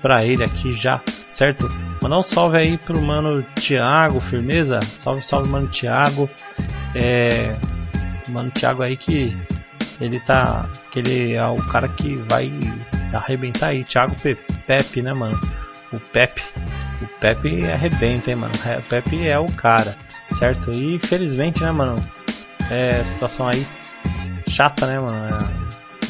[0.00, 1.68] pra ele aqui já, certo?
[2.02, 4.80] Mandar um salve aí pro mano Thiago, firmeza?
[4.82, 6.28] Salve, salve, mano Thiago.
[6.94, 7.56] É.
[8.28, 9.36] Mano Thiago aí que
[10.00, 10.68] ele tá.
[10.90, 12.50] que ele é o cara que vai
[13.12, 13.84] arrebentar aí.
[13.84, 14.14] Thiago
[14.66, 15.38] Pepe, né, mano?
[15.92, 16.42] O Pepe.
[17.02, 18.54] O Pepe arrebenta, hein, mano?
[18.54, 19.94] O Pepe é o cara,
[20.38, 20.70] certo?
[20.70, 21.94] E infelizmente, né, mano?
[22.70, 23.64] É situação aí
[24.48, 25.36] chata, né, mano?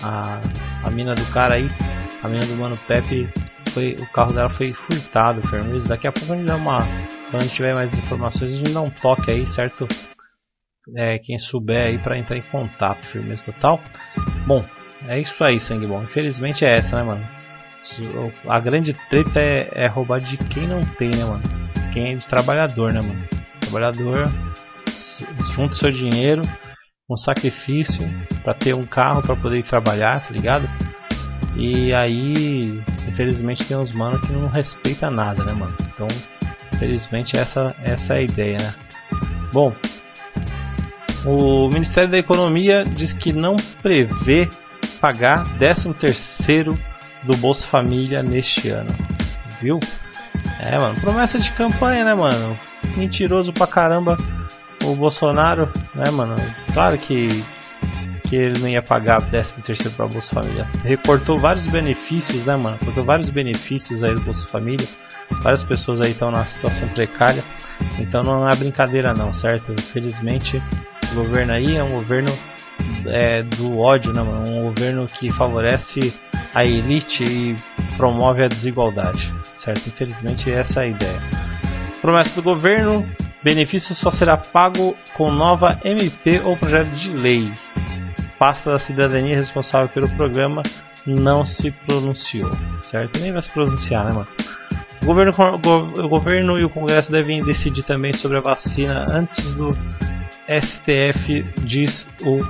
[0.02, 0.40] A,
[0.86, 1.68] a mina do cara aí,
[2.22, 3.28] a mina do mano Pepe
[3.70, 5.88] foi, o carro dela foi furtado, firmeza.
[5.88, 6.78] Daqui a pouco a gente dá uma.
[7.30, 9.86] Quando tiver mais informações, a gente dá um toque aí, certo?
[10.96, 13.80] É, quem souber aí para entrar em contato, firmeza total.
[14.46, 14.64] Bom,
[15.08, 16.02] é isso aí, sangue bom.
[16.02, 17.28] Infelizmente é essa, né, mano?
[18.48, 21.42] A grande treta é, é roubar de quem não tem, né, mano?
[21.92, 23.26] Quem é de trabalhador, né, mano?
[23.60, 24.22] Trabalhador
[25.54, 26.42] junta seu dinheiro,
[27.08, 28.08] um sacrifício
[28.42, 30.68] para ter um carro para poder ir trabalhar, tá ligado?
[31.56, 35.74] E aí, infelizmente tem uns mano que não respeita nada, né, mano?
[35.94, 36.06] Então,
[36.74, 38.74] infelizmente essa essa é a ideia, né?
[39.52, 39.72] Bom,
[41.24, 44.48] o Ministério da Economia diz que não prevê
[45.00, 46.78] pagar 13 terceiro
[47.24, 48.90] do Bolsa Família neste ano.
[49.60, 49.80] Viu?
[50.60, 52.58] É, mano, promessa de campanha, né, mano?
[52.96, 54.16] Mentiroso pra caramba
[54.86, 56.34] o Bolsonaro, né, mano?
[56.72, 57.44] Claro que
[58.26, 60.66] que ele não ia pagar 13 terceiro para Bolsa Família.
[60.82, 62.78] Recortou vários benefícios, né, mano?
[62.78, 64.86] Cortou vários benefícios aí do Bolsa Família.
[65.42, 67.44] Várias pessoas aí estão numa situação precária.
[67.98, 69.72] Então não é brincadeira não, certo?
[69.72, 70.62] Infelizmente,
[71.02, 72.36] esse governo aí é um governo
[73.06, 74.44] é, do ódio, né, mano?
[74.50, 76.12] Um governo que favorece
[76.54, 77.56] a elite e
[77.96, 79.86] promove a desigualdade, certo?
[79.86, 81.22] Infelizmente essa é a ideia.
[82.00, 83.08] Promessa do governo,
[83.46, 87.52] benefício só será pago com nova MP ou projeto de lei
[88.40, 90.64] pasta da cidadania responsável pelo programa
[91.06, 93.20] não se pronunciou, certo?
[93.20, 94.26] Nem vai se pronunciar, né, mano?
[95.00, 95.32] O governo,
[96.04, 99.68] o governo e o Congresso devem decidir também sobre a vacina antes do
[100.48, 102.40] STF, diz o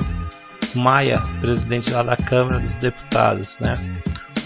[0.75, 3.75] Maia, presidente lá da Câmara dos Deputados, né?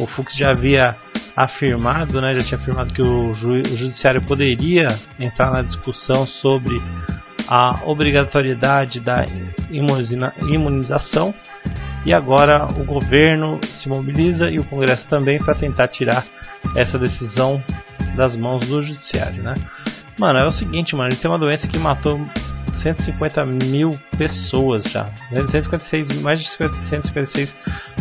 [0.01, 0.96] O Fux já havia
[1.36, 4.88] afirmado, né, já tinha afirmado que o, ju o judiciário poderia
[5.18, 6.76] entrar na discussão sobre
[7.46, 9.24] a obrigatoriedade da
[10.40, 11.34] imunização
[12.05, 16.24] e agora o governo se mobiliza e o Congresso também para tentar tirar
[16.76, 17.62] essa decisão
[18.16, 19.55] das mãos do judiciário, né?
[20.18, 22.20] Mano, é o seguinte, mano, ele tem uma doença que matou
[22.83, 27.57] 150 mil pessoas já, 156, mais de 156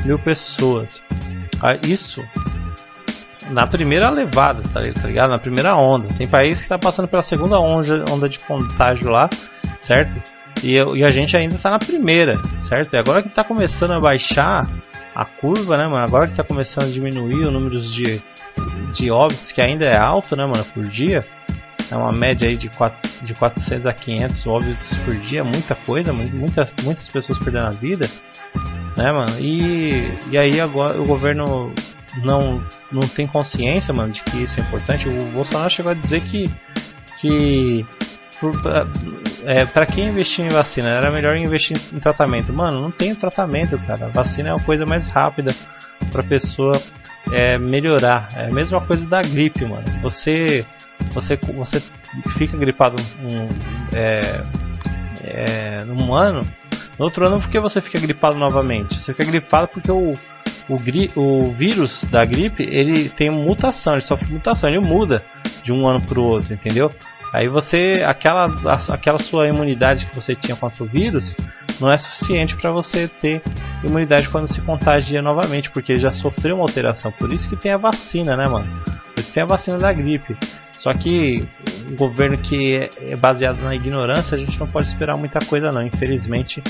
[0.06, 1.02] mil pessoas.
[1.62, 2.24] Ah, isso
[3.50, 5.32] na primeira levada, tá, tá ligado?
[5.32, 6.08] Na primeira onda.
[6.16, 9.30] Tem país que tá passando pela segunda onda, onda de contágio lá,
[9.80, 10.22] certo?
[10.64, 12.94] E, e a gente ainda tá na primeira, certo?
[12.94, 14.62] E agora que tá começando a baixar
[15.16, 16.04] a curva, né, mano?
[16.04, 18.22] Agora que tá começando a diminuir o número de,
[18.94, 21.26] de óbitos, que ainda é alto, né, mano, por dia.
[21.92, 26.14] É uma média aí de, 4, de 400 a 500 óbitos por dia, muita coisa,
[26.14, 28.10] muitas, muitas pessoas perdendo a vida,
[28.98, 29.40] né, mano?
[29.40, 31.74] E, e aí agora o governo
[32.24, 35.08] não, não tem consciência, mano, de que isso é importante.
[35.08, 36.50] O Bolsonaro chegou a dizer que,
[37.20, 37.86] que
[39.46, 42.54] é, para quem investir em vacina era melhor investir em tratamento.
[42.54, 44.06] Mano, não tem tratamento, cara.
[44.06, 45.54] A vacina é uma coisa mais rápida
[46.12, 46.74] para pessoa
[47.32, 48.28] é, melhorar.
[48.36, 49.84] É a mesma coisa da gripe, mano.
[50.02, 50.66] Você,
[51.14, 51.82] você, você
[52.38, 53.47] fica gripado um,
[53.95, 54.43] é,
[55.24, 56.39] é, ano,
[56.97, 58.95] no outro ano porque você fica gripado novamente.
[58.95, 60.14] Você fica gripado porque o
[60.70, 65.26] o, gri, o vírus da gripe ele tem mutação, ele sofre mutação, ele muda
[65.64, 66.93] de um ano para o outro, entendeu?
[67.34, 68.45] Aí você, aquela,
[68.89, 71.36] aquela sua imunidade que você tinha contra o vírus
[71.80, 73.41] não é suficiente para você ter
[73.84, 77.12] imunidade quando se contagia novamente, porque ele já sofreu uma alteração.
[77.12, 78.82] Por isso que tem a vacina, né, mano?
[78.84, 80.36] Por isso que tem a vacina da gripe.
[80.80, 81.48] Só que
[81.88, 85.82] um governo que é baseado na ignorância, a gente não pode esperar muita coisa não.
[85.82, 86.64] Infelizmente,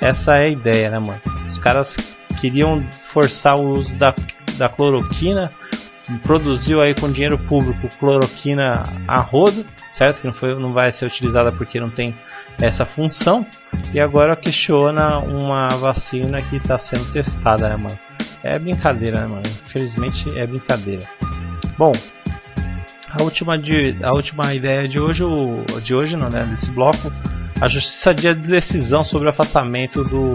[0.00, 1.20] essa é a ideia, né, mano?
[1.46, 1.96] Os caras
[2.40, 4.12] queriam forçar o uso da,
[4.58, 5.52] da cloroquina,
[6.24, 10.20] produziu aí com dinheiro público cloroquina a rodo, certo?
[10.20, 12.14] Que não, foi, não vai ser utilizada porque não tem
[12.60, 13.46] essa função,
[13.94, 17.98] e agora questiona uma vacina que está sendo testada, né, mano?
[18.42, 19.42] É brincadeira, né, mano?
[19.66, 21.06] Infelizmente é brincadeira.
[21.78, 21.92] Bom,
[23.12, 27.12] a última, de, a última ideia de hoje, o, de hoje não, né, desse bloco,
[27.60, 30.34] a justiça de decisão sobre o afastamento do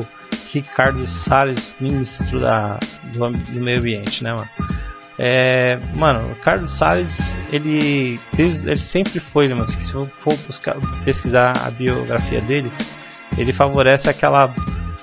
[0.52, 2.80] Ricardo Salles, ministro da,
[3.14, 4.50] do, do meio ambiente, né, mano?
[5.20, 7.18] É, mano, o Ricardo Salles,
[7.52, 12.72] ele, ele sempre foi, né, mas se eu for buscar, pesquisar a biografia dele,
[13.36, 14.54] ele favorece aquela,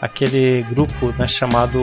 [0.01, 1.81] aquele grupo né, chamado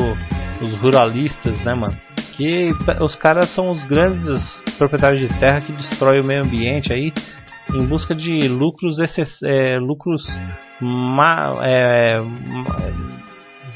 [0.62, 1.98] os ruralistas, né, mano?
[2.32, 7.14] Que os caras são os grandes proprietários de terra que destroem o meio ambiente aí
[7.72, 8.98] em busca de lucros,
[9.44, 10.28] é, lucros
[10.80, 12.18] ma, é,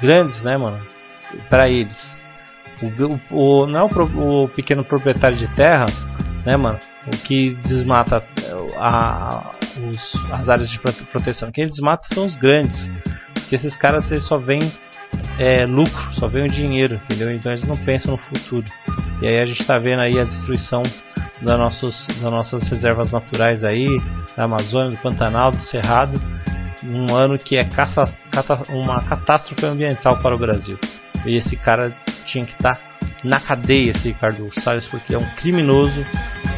[0.01, 0.84] grandes, né, mano?
[1.47, 2.18] Para eles.
[2.82, 5.86] O, o, não é o, o, pequeno proprietário de terra,
[6.43, 6.80] né, mano?
[7.06, 8.24] O que desmata
[8.78, 9.51] a,
[9.88, 11.51] os, as áreas de proteção.
[11.51, 12.91] Quem desmata são os grandes.
[13.34, 14.60] Porque esses caras eles só veem
[15.38, 17.32] é, lucro, só veem o dinheiro, entendeu?
[17.32, 18.66] Então eles não pensam no futuro.
[19.21, 20.83] E aí a gente está vendo aí a destruição
[21.41, 23.87] das, nossos, das nossas reservas naturais aí,
[24.35, 26.19] da Amazônia, do Pantanal, do Cerrado
[26.83, 30.77] um ano que é caça, caça, uma catástrofe ambiental para o Brasil.
[31.25, 32.81] E esse cara tinha que estar tá
[33.23, 36.05] na cadeia, esse Ricardo Salles, porque é um criminoso,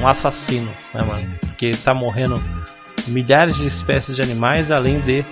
[0.01, 1.31] um assassino, né, mano?
[1.39, 2.35] Porque está morrendo
[3.07, 5.25] milhares de espécies de animais, além de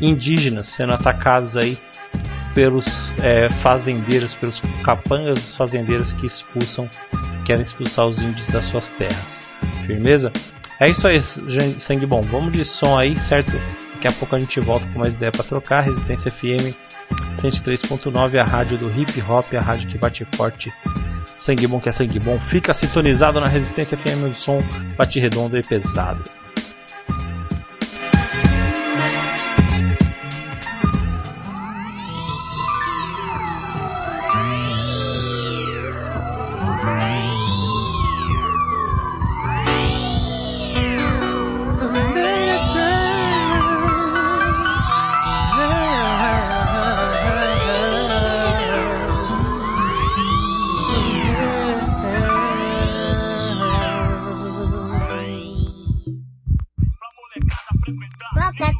[0.00, 1.78] indígenas sendo atacados aí
[2.54, 6.88] pelos é, fazendeiros, pelos capangas dos fazendeiros que expulsam,
[7.44, 9.50] querem expulsar os índios das suas terras.
[9.86, 10.32] Firmeza?
[10.80, 11.22] É isso aí,
[11.78, 12.20] sangue bom.
[12.20, 13.52] Vamos de som aí, certo?
[13.94, 15.84] Daqui a pouco a gente volta com mais ideia para trocar.
[15.84, 16.76] Resistência FM
[17.40, 20.72] 103.9, a rádio do hip hop, a rádio que bate forte
[21.38, 22.38] Sangue bom que é sangue bom.
[22.48, 24.62] Fica sintonizado na Resistência FM do som
[24.96, 26.22] bate redondo e pesado.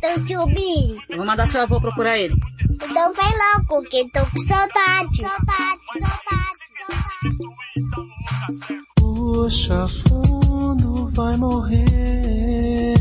[0.03, 0.99] Boca, tio Billy.
[1.09, 2.35] Eu vou mandar seu avô procurar ele.
[2.73, 5.23] Então vai logo, que tô com saudade.
[5.23, 5.79] Saudade,
[6.81, 7.23] saudade.
[8.97, 12.95] Puxa fundo, vai morrer.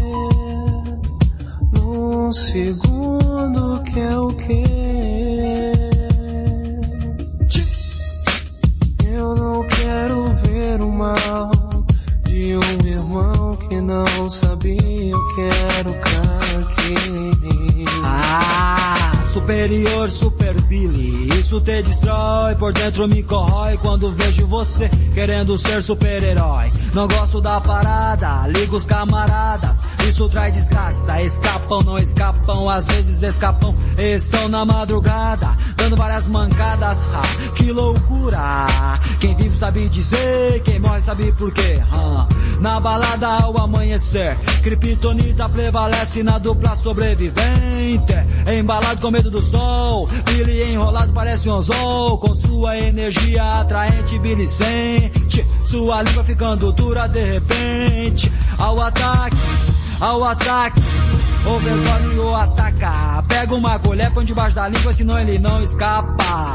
[1.73, 4.63] Num segundo, que é o quê?
[9.11, 11.51] Eu não quero ver o mal
[12.25, 13.50] de um irmão que
[13.91, 15.11] não sabia.
[15.11, 16.91] Eu quero aqui.
[18.03, 21.29] Ah, superior, super Billy.
[21.39, 26.71] Isso te destrói, por dentro me corrói quando vejo você querendo ser super-herói.
[26.93, 29.77] Não gosto da parada, ligo os camaradas.
[30.09, 36.99] Isso traz desgraça, escapam, não escapam, às vezes escapam, estão na madrugada, dando várias mancadas,
[37.13, 38.65] ah, que loucura.
[39.19, 41.81] Quem vive sabe dizer, quem morre sabe por quê.
[41.91, 42.27] Ah,
[42.59, 48.13] na balada ao amanhecer, Kryptonita prevalece na dupla sobrevivente.
[48.59, 54.45] Embalado com medo do sol, Billy enrolado parece um anzol, com sua energia atraente, Billy
[54.45, 58.31] sente sua língua ficando dura de repente.
[58.57, 59.37] Ao ataque,
[60.01, 60.81] ao ataque.
[61.45, 63.23] Overdose ou ataca.
[63.27, 66.53] Pega uma colher, põe debaixo da língua, senão ele não escapa.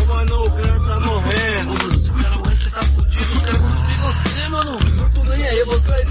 [0.00, 2.00] Ô mano, o cara tá morrendo.
[2.00, 3.34] Se o cara morrer, você tá fudido.
[3.34, 4.78] Você vai cuspir você, mano.
[4.98, 6.04] Eu tô nem aí, você aí.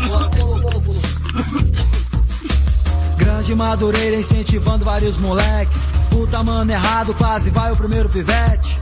[3.18, 5.92] Grande Madureira incentivando vários moleques.
[6.10, 8.80] Puta mano errado, quase vai o primeiro pivete.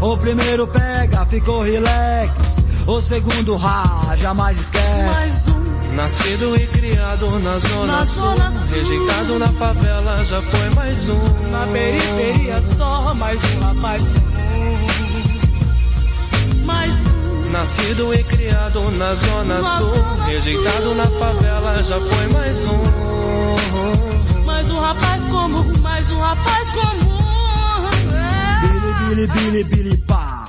[0.00, 2.30] O primeiro pega, ficou relax.
[2.86, 5.63] O segundo ra, jamais esquece.
[5.94, 8.60] Nascido e criado na zona Na sul, zona sul.
[8.76, 11.50] rejeitado na favela, já foi mais um.
[11.50, 14.02] Na periferia só mais um rapaz.
[16.64, 17.50] Mais um.
[17.52, 20.94] Nascido e criado na zona Na sul, zona rejeitado sul.
[20.96, 24.44] na favela, já foi mais um.
[24.44, 27.14] Mais um rapaz comum, mais um rapaz comum.
[28.12, 29.08] É.
[29.08, 30.40] Billy, Billy, Billy, pá.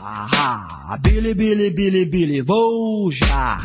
[1.01, 3.59] Billy, Billy, Billy, Billy, vou já.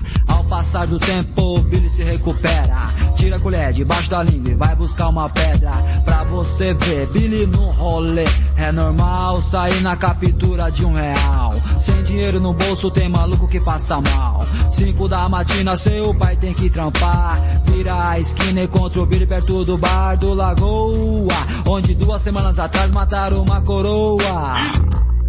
[0.51, 2.81] Passar do tempo, Billy se recupera.
[3.15, 5.71] Tira a colher debaixo da língua e vai buscar uma pedra.
[6.05, 8.25] Pra você ver, Billy no rolê.
[8.57, 11.53] É normal sair na captura de um real.
[11.79, 14.45] Sem dinheiro no bolso, tem maluco que passa mal.
[14.73, 17.41] Cinco da matina, seu pai tem que trampar.
[17.67, 21.47] Vira a esquina e encontra o Billy perto do bar do Lagoa.
[21.65, 24.57] Onde duas semanas atrás mataram uma coroa.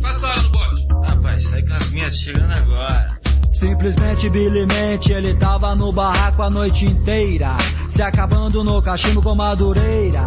[0.02, 0.88] Passa a hora no bote.
[1.06, 3.21] Rapaz, sai com as minhas chegando agora.
[3.62, 7.56] Simplesmente Billy mente, ele tava no barraco a noite inteira,
[7.92, 10.20] se acabando no cachimbo com madureira.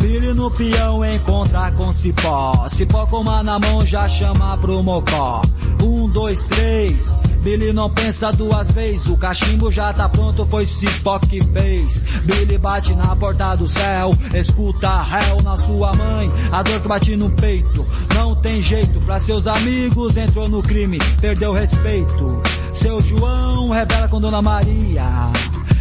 [0.00, 5.42] Billy no peão encontra com cipó, cipó com uma na mão já chama pro mocó.
[5.82, 7.06] Um, dois, três,
[7.42, 12.04] Billy não pensa duas vezes, o cachimbo já tá pronto, foi cipó que fez.
[12.24, 17.16] Billy bate na porta do céu, escuta réu na sua mãe, a dor que bate
[17.16, 17.86] no peito.
[18.14, 22.42] Não tem jeito, pra seus amigos entrou no crime, perdeu respeito.
[22.74, 25.30] Seu João revela com Dona Maria,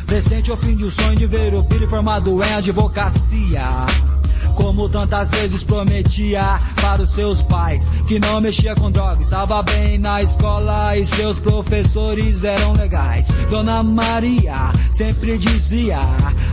[0.09, 3.61] presente o fim de um sonho de ver o Billy formado em advocacia.
[4.55, 9.99] Como tantas vezes prometia para os seus pais que não mexia com drogas, estava bem
[9.99, 13.27] na escola e seus professores eram legais.
[13.51, 15.99] Dona Maria sempre dizia: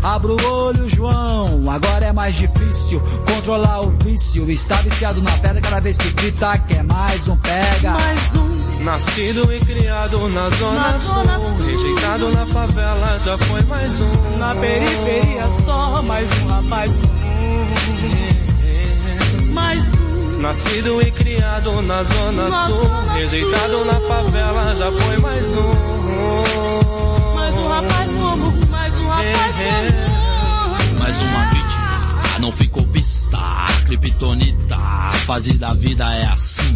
[0.02, 1.70] Abra o olho, João.
[1.70, 4.50] Agora é mais difícil controlar o vício.
[4.50, 7.92] Está viciado na pedra cada vez que grita quer mais um pega.
[7.92, 8.55] Mais um.
[8.86, 11.66] Nascido e criado na zona, Na sul, zona sul.
[11.66, 14.38] rejeitado na favela, já foi mais um.
[14.38, 17.66] Na periferia só mais um rapaz comum.
[19.54, 20.38] Mais um.
[20.40, 23.84] Nascido e criado na zona Na sul, zona rejeitado sul.
[23.86, 27.34] na favela, já foi mais um.
[27.34, 30.98] Mais um rapaz comum, mais um rapaz comum.
[31.00, 33.36] Mais uma vítima, não ficou pista.
[33.86, 36.74] Kryptonita, a fase da vida é assim.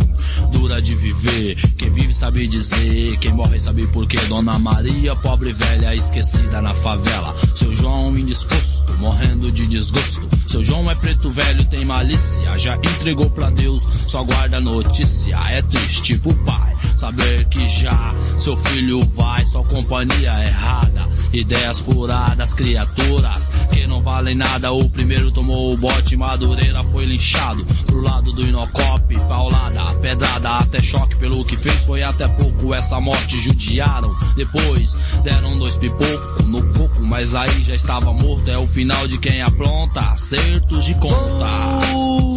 [0.53, 4.17] Dura de viver, quem vive sabe dizer, quem morre sabe por quê.
[4.29, 7.35] Dona Maria, pobre velha, esquecida na favela.
[7.53, 10.40] Seu João indisposto, morrendo de desgosto.
[10.51, 15.37] Seu João é preto velho, tem malícia, já entregou pra Deus, só guarda notícia.
[15.49, 21.09] É triste pro pai saber que já seu filho vai, só companhia errada.
[21.33, 24.73] Ideias furadas, criaturas que não valem nada.
[24.73, 27.65] O primeiro tomou o bote, Madureira foi linchado.
[27.87, 31.77] Pro lado do Inocop, paulada, pedrada, até choque pelo que fez.
[31.87, 34.15] Foi até pouco essa morte, judiaram.
[34.35, 34.93] Depois
[35.23, 38.51] deram dois pipocos no coco, mas aí já estava morto.
[38.51, 41.47] É o final de quem apronta, acertos de conta.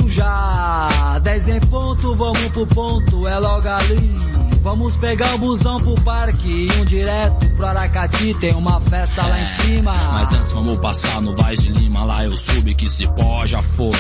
[0.07, 4.32] Já, 10 em ponto, vamos pro ponto, é logo ali.
[4.63, 9.45] Vamos pegar o busão pro parque, um direto pro Aracati, tem uma festa lá em
[9.45, 9.93] cima.
[9.93, 13.61] Mas antes vamos passar no Vaz de Lima, lá eu subi que se pó já
[13.61, 13.91] foi.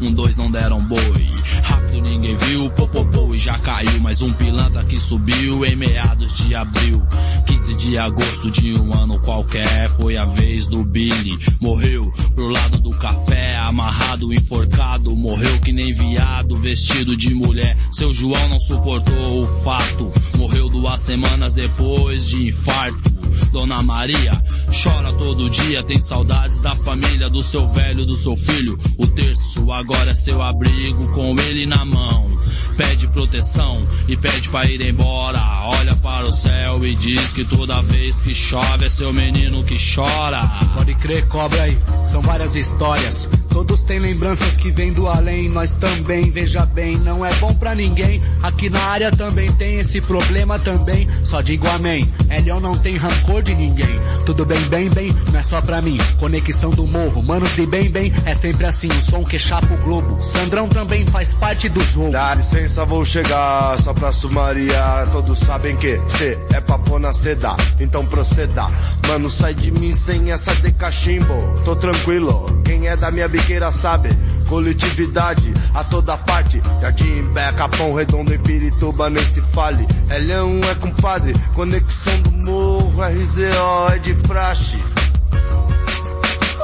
[0.00, 1.30] Um, dois não deram boi.
[1.64, 4.00] Rápido ninguém viu, popopô e já caiu.
[4.00, 7.02] Mais um pilantra que subiu em meados de abril.
[7.46, 11.36] 15 de agosto de um ano qualquer, foi a vez do Billy.
[11.60, 15.16] Morreu pro lado do café, amarrado, enforcado.
[15.16, 17.76] Morreu que nem viado, vestido de mulher.
[17.90, 20.11] Seu João não suportou o fato.
[20.36, 23.12] Morreu duas semanas depois de infarto.
[23.52, 24.32] Dona Maria
[24.72, 28.78] chora todo dia, tem saudades da família, do seu velho, do seu filho.
[28.98, 32.30] O terço agora é seu abrigo com ele na mão.
[32.76, 35.38] Pede proteção e pede pra ir embora.
[35.78, 39.76] Olha para o céu e diz que toda vez que chove é seu menino que
[39.94, 40.40] chora.
[40.74, 41.78] Pode crer, cobra aí,
[42.10, 43.28] são várias histórias.
[43.52, 47.74] Todos têm lembranças que vêm do além, nós também, veja bem, não é bom pra
[47.74, 48.22] ninguém.
[48.42, 52.08] Aqui na área também tem esse problema também, só digo amém.
[52.30, 54.00] Elion não tem rancor de ninguém.
[54.24, 55.98] Tudo bem, bem, bem, não é só pra mim.
[56.18, 59.76] Conexão do morro, manos de bem, bem, é sempre assim, o som que chapa o
[59.78, 60.22] globo.
[60.22, 62.12] Sandrão também faz parte do jogo.
[62.12, 65.10] Dá licença, vou chegar, só pra sumariar.
[65.10, 68.66] Todos sabem que cê é papo na seda, então proceda.
[69.08, 71.34] Mano, sai de mim sem essa de cachimbo.
[71.64, 74.08] Tô tranquilo, quem é da minha biqueira sabe.
[74.48, 76.60] Coletividade a toda parte.
[76.80, 79.86] Jardim, Bé, Capão Redondo, Pirituba, nem se fale.
[80.10, 84.76] Elhão é compadre, conexão do morro, RZO é de praxe.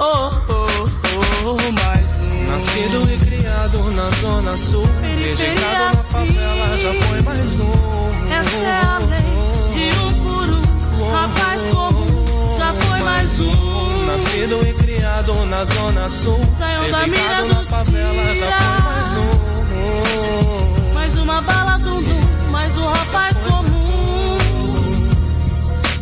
[0.00, 2.46] Oh, oh, oh, mais um.
[2.48, 4.88] Nascido e criado na zona sul.
[5.02, 8.32] Rejeitado na favela, já foi mais um.
[8.32, 9.18] Essa é a lei
[9.74, 11.10] de um um.
[11.10, 13.67] Rapaz comum, já foi mais um.
[14.38, 16.38] Nascido e criado na zona sul.
[16.58, 20.94] Saiu da mira na favela, já foi mais um.
[20.94, 22.20] Mais uma bala dum dum,
[22.52, 24.38] mais um rapaz comum.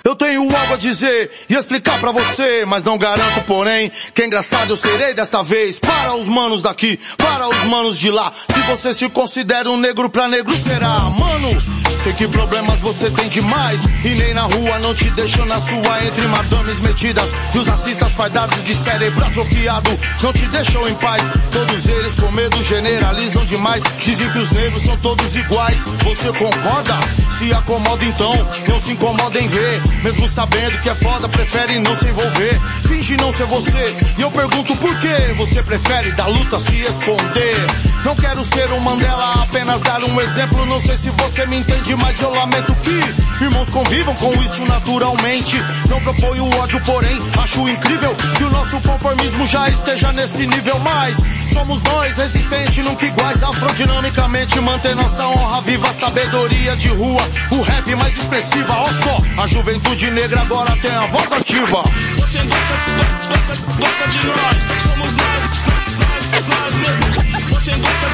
[0.05, 4.27] Eu tenho algo a dizer e explicar pra você, mas não garanto, porém, que é
[4.27, 5.79] engraçado eu serei desta vez.
[5.79, 8.33] Para os manos daqui, para os manos de lá.
[8.35, 11.94] Se você se considera um negro pra negro será, mano.
[12.03, 16.05] Sei que problemas você tem demais e nem na rua não te deixam na sua
[16.05, 21.23] entre madames metidas e os racistas fardados de cérebro atrofiado não te deixam em paz.
[21.51, 25.79] Todos eles com medo generalizam demais, dizem que os negros são todos iguais.
[26.05, 26.95] Você concorda?
[27.39, 28.33] Se acomoda então,
[28.69, 32.61] não se incomoda em ver Mesmo sabendo que é foda, prefere não se envolver.
[32.87, 33.97] Finge não ser você.
[34.19, 37.57] E eu pergunto por que você prefere da luta se esconder.
[38.05, 40.67] Não quero ser um Mandela, apenas dar um exemplo.
[40.67, 45.57] Não sei se você me entende, mas eu lamento que irmãos convivam com isso naturalmente.
[45.89, 50.79] Não proponho ódio, porém, acho incrível que o nosso conformismo já esteja nesse nível.
[50.79, 51.15] Mas
[51.53, 54.61] somos nós, resistentes, nunca iguais, afrodinamicamente.
[54.61, 57.23] Manter nossa honra viva, sabedoria de rua.
[57.51, 61.67] O rap mais expressiva, ó só, a juventude negra agora tem a voz ativa.
[61.67, 67.15] Gosta, gosta, gosta de nós, somos nós, nós, nós mesmos.
[67.51, 68.09] Você gosta,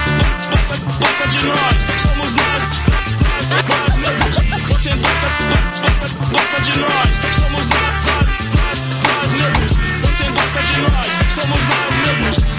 [0.50, 3.09] gosta, gosta de nós, somos nós.
[3.51, 9.72] Você gosta, gosta, gosta de nós, somos nós, nós, nós mesmos.
[10.01, 12.51] Você gosta de nós, somos nós mesmos.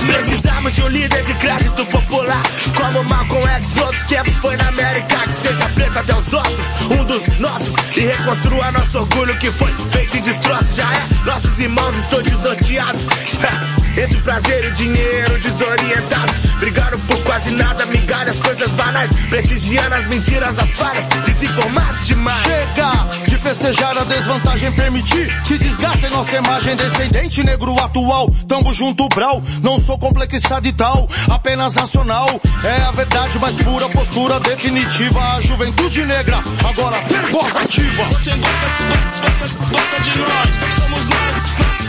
[0.00, 2.42] Precisamos de um líder de crédito popular
[2.76, 7.04] Como Malcolm X, outros tempos foi na América Que seja preto até os ossos, um
[7.04, 11.96] dos nossos E reconstrua nosso orgulho que foi feito em destroços Já é, nossos irmãos
[11.96, 13.06] estão desnorteados
[13.96, 20.58] Entre prazer e dinheiro, desorientados Brigaram por quase nada, migalhas, coisas banais Prestigiando as mentiras,
[20.58, 27.42] as falhas, desinformados demais Chega de festejar a desvantagem, permitir que desgastem nossa imagem descendente
[27.42, 28.28] negro atual.
[28.48, 32.28] Tamo junto, brau, não sou complexado e tal, apenas racional.
[32.64, 35.20] É a verdade mais pura, postura definitiva.
[35.36, 36.38] A juventude negra
[36.68, 38.04] agora tem voz ativa.
[38.04, 38.66] Você gosta,
[39.22, 41.79] gosta, gosta de nós, somos nós,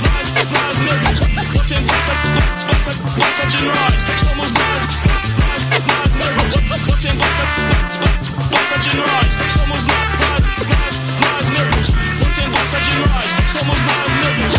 [0.52, 1.30] nós, nós mesmos.
[1.52, 4.82] Você gosta, gosta, gosta de nós, somos nós,
[5.42, 6.52] nós, nós mesmos.
[6.86, 8.06] Você gosta, gosta,
[8.52, 11.88] gosta de nós, somos nós, nós, nós, nós mesmos.
[12.20, 14.54] Você gosta de nós, somos nós mesmos.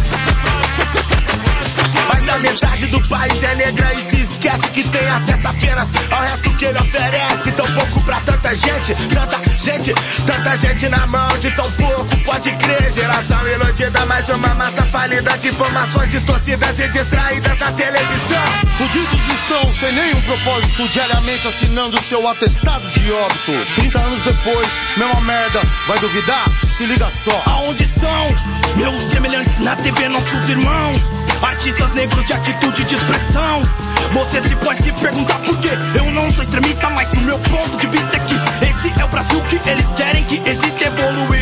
[2.09, 6.23] Mas da metade do país é negra e se esquece que tem acesso apenas ao
[6.23, 7.53] resto que ele oferece.
[7.53, 9.95] Tão pouco pra tanta gente, tanta gente,
[10.27, 12.93] tanta gente na mão de tão pouco, pode crer.
[12.93, 18.63] Geração iludida, mais uma massa falida de informações distorcidas e distraídas na televisão.
[18.79, 23.75] Fudidos estão sem nenhum propósito, diariamente assinando seu atestado de óbito.
[23.77, 26.45] 30 anos depois, mesma merda, vai duvidar?
[26.77, 27.43] Se liga só.
[27.47, 28.37] Aonde estão
[28.77, 31.03] meus semelhantes na TV, nossos irmãos?
[31.43, 33.63] Artistas negros de atitude de expressão.
[34.13, 35.71] Você se pode se perguntar por quê.
[35.95, 38.35] Eu não sou extremista, mas o meu ponto de vista é que
[38.69, 41.42] esse é o Brasil que eles querem que existe evoluído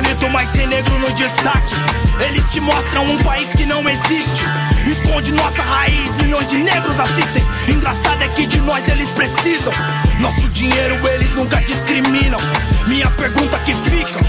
[0.00, 1.74] bonito, mas sem negro no destaque.
[2.20, 4.44] Eles te mostram um país que não existe.
[4.86, 7.44] Esconde nossa raiz, milhões de negros assistem.
[7.68, 9.72] Engraçado é que de nós eles precisam.
[10.20, 12.40] Nosso dinheiro eles nunca discriminam.
[12.86, 14.20] Minha pergunta que fica.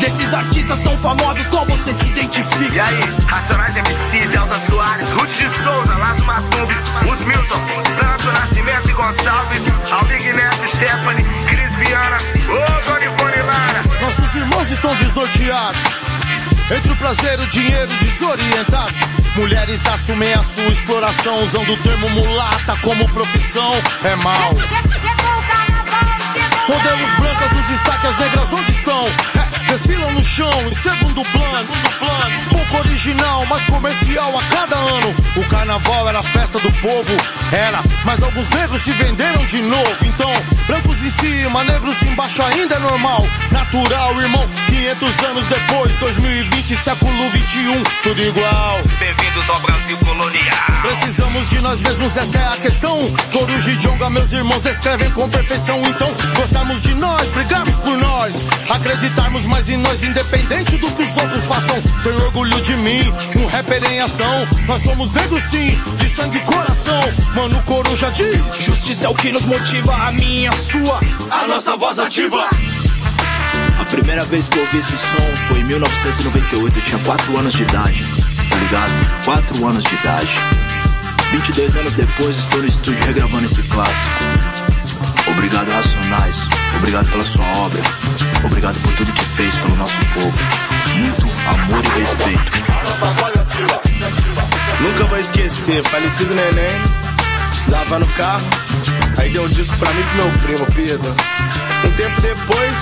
[0.00, 2.74] Desses artistas tão famosos, qual você se identifica?
[2.74, 6.74] E aí, Racionais MCs, Elza Soares, Ruth de Souza, Lazo Matumbi,
[7.10, 7.73] os Milton,
[16.76, 19.00] Entre o prazer e o dinheiro desorientados.
[19.36, 23.74] Mulheres assumem a sua exploração usando o termo mulata como profissão.
[24.04, 24.52] É mal.
[26.68, 29.43] Modelos brancas nos destaques, as negras onde estão?
[29.74, 31.66] Desfilam no chão, em segundo plano.
[31.66, 32.48] Segundo plano.
[32.48, 35.14] Pouco original, mas comercial a cada ano.
[35.34, 37.16] O carnaval era a festa do povo,
[37.50, 37.82] era.
[38.04, 39.96] Mas alguns negros se venderam de novo.
[40.02, 40.30] Então,
[40.68, 43.26] brancos em cima, negros embaixo ainda é normal.
[43.50, 48.80] Natural, irmão, 500 anos depois, 2020, século 21, tudo igual.
[49.00, 50.82] Bem-vindos ao Brasil colonial.
[50.82, 53.12] Precisamos de nós mesmos, essa é a questão.
[53.32, 55.82] Coruja e Jonga, meus irmãos, descrevem com perfeição.
[55.84, 58.34] Então, gostamos de nós, brigamos por nós.
[58.70, 61.82] Acreditarmos mais em nós, independente do que os outros façam.
[62.02, 64.48] Tenho orgulho de mim, um rapper em ação.
[64.66, 67.00] Nós somos negros sim, de sangue e coração.
[67.34, 71.00] Mano, Coruja diz: Justiça é o que nos motiva, a minha, a sua,
[71.30, 72.48] a nossa voz ativa.
[73.78, 77.54] A primeira vez que eu ouvi esse som foi em 1998, eu tinha 4 anos
[77.54, 78.04] de idade,
[78.50, 79.24] tá ligado?
[79.24, 80.32] 4 anos de idade.
[81.32, 84.53] 22 anos depois estou no estúdio regravando esse clássico.
[85.26, 87.80] Obrigado Racionais, obrigado pela sua obra,
[88.44, 90.34] obrigado por tudo que fez pelo nosso povo.
[90.94, 92.52] Muito amor e respeito.
[94.80, 96.82] Nunca vou esquecer, falecido neném,
[97.68, 98.44] lava no carro,
[99.16, 101.14] aí deu um disco pra mim e pro meu primo, Pedro.
[101.84, 102.76] Um tempo depois,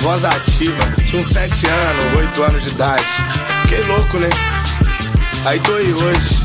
[0.00, 3.04] voz ativa, tinha uns 7 anos, 8 anos de idade.
[3.62, 4.28] Fiquei louco, né?
[5.44, 6.38] Aí tô aí hoje,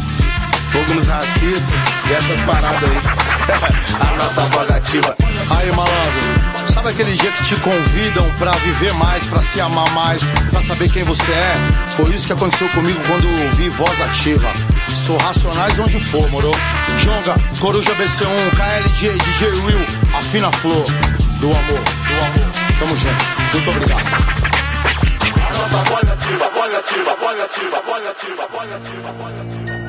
[0.71, 3.24] fogo nos racistas e essas paradas aí.
[3.99, 5.15] a nossa voz ativa.
[5.49, 10.23] Aí, malandro, sabe aquele dia que te convidam pra viver mais, pra se amar mais,
[10.51, 11.55] pra saber quem você é?
[11.95, 14.49] Foi isso que aconteceu comigo quando ouvi voz ativa.
[15.05, 16.51] Sou racionais onde for, moro?
[16.99, 19.85] Jonga, Coruja BC1, KLJ, DJ Will,
[20.15, 20.83] a fina flor
[21.39, 22.51] do amor, do amor.
[22.79, 23.25] Tamo junto.
[23.53, 24.05] Muito obrigado.
[25.37, 29.84] A nossa voz ativa, voz ativa, voz ativa, voz ativa, voz ativa, voz ativa.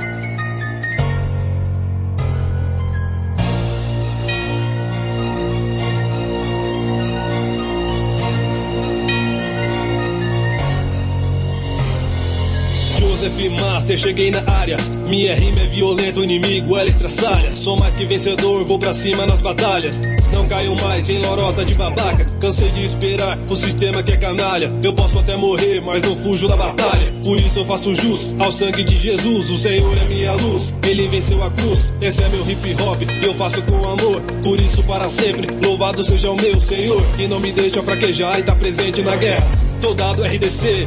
[13.07, 14.77] Joseph Master, cheguei na área.
[15.07, 17.55] Minha rima é violenta, o inimigo ela estraçalha.
[17.55, 20.01] Sou mais que vencedor, vou pra cima nas batalhas.
[20.33, 22.27] Não caio mais em lorota de babaca.
[22.41, 24.73] Cansei de esperar o sistema que é canalha.
[24.83, 27.13] Eu posso até morrer, mas não fujo da batalha.
[27.23, 29.51] Por isso eu faço jus ao sangue de Jesus.
[29.51, 31.87] O Senhor é minha luz, ele venceu a cruz.
[32.01, 34.21] Esse é meu hip hop eu faço com amor.
[34.43, 37.03] Por isso, para sempre, louvado seja o meu Senhor.
[37.19, 39.47] E não me deixa fraquejar e tá presente na guerra.
[39.81, 40.87] Soldado RDC,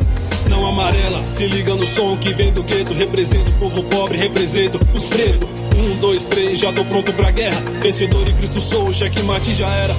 [0.49, 1.23] não amarela.
[1.35, 2.93] Se liga no som que vem do gueto.
[2.93, 5.47] Represento o povo pobre, represento os pretos.
[5.77, 7.61] Um, dois, três, já tô pronto pra guerra.
[7.81, 9.95] Vencedor em Cristo sou, checkmate já era.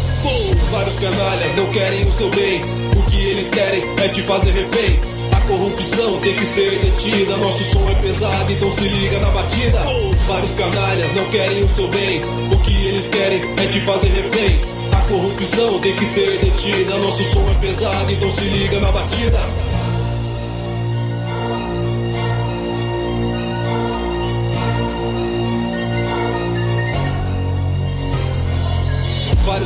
[0.71, 2.61] Vários canalhas não querem o seu bem.
[2.99, 4.99] O que eles querem é te fazer refém.
[5.33, 7.37] A corrupção tem que ser detida.
[7.39, 9.81] Nosso som é pesado, então se liga na batida.
[10.27, 12.21] Vários canalhas não querem o seu bem.
[12.53, 14.59] O que eles querem é te fazer refém.
[14.93, 16.99] A corrupção tem que ser detida.
[16.99, 19.70] Nosso som é pesado, então se liga na batida.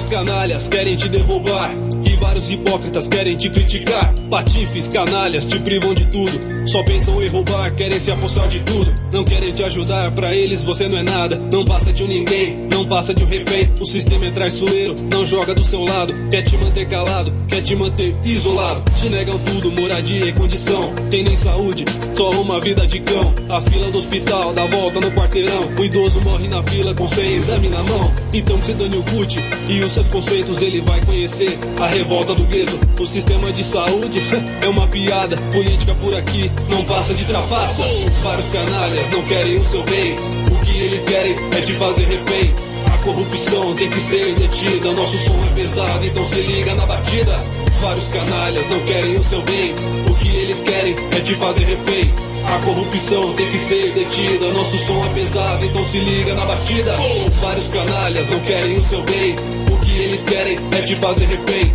[0.04, 1.70] Vários canalhas querem te derrubar.
[2.14, 4.14] E vários hipócritas querem te criticar.
[4.30, 6.54] Patifes, canalhas, te privam de tudo.
[6.64, 8.94] Só pensam em roubar, querem se apossar de tudo.
[9.12, 11.36] Não querem te ajudar, pra eles você não é nada.
[11.52, 13.68] Não passa de um ninguém, não passa de um refém.
[13.80, 16.14] O sistema é traiçoeiro, não joga do seu lado.
[16.30, 18.82] Quer te manter calado, quer te manter isolado.
[18.92, 20.94] Te negam tudo, moradia e condição.
[21.10, 21.84] Tem nem saúde,
[22.14, 23.34] só uma vida de cão.
[23.48, 25.68] A fila do hospital dá volta no quarteirão.
[25.76, 28.12] O idoso morre na fila com sem exame na mão.
[28.32, 29.38] Então se dane o cut
[29.68, 31.58] e os seus conceitos ele vai conhecer.
[31.80, 34.20] A revolta do gueto, o sistema de saúde
[34.60, 35.38] é uma piada.
[35.50, 37.82] Política por aqui não passa de trapaça.
[38.22, 40.14] Vários canalhas não querem o seu bem.
[40.52, 42.54] O que eles querem é te fazer refém.
[42.92, 44.92] A corrupção tem que ser detida.
[44.92, 47.36] Nosso som é pesado, então se liga na batida.
[47.80, 49.74] Vários canalhas não querem o seu bem.
[50.10, 52.12] O que eles querem é te fazer refém.
[52.46, 54.52] A corrupção tem que ser detida.
[54.52, 56.94] Nosso som é pesado, então se liga na batida.
[57.40, 59.34] Vários canalhas não querem o seu bem.
[59.72, 61.72] O que eles querem é te fazer refém.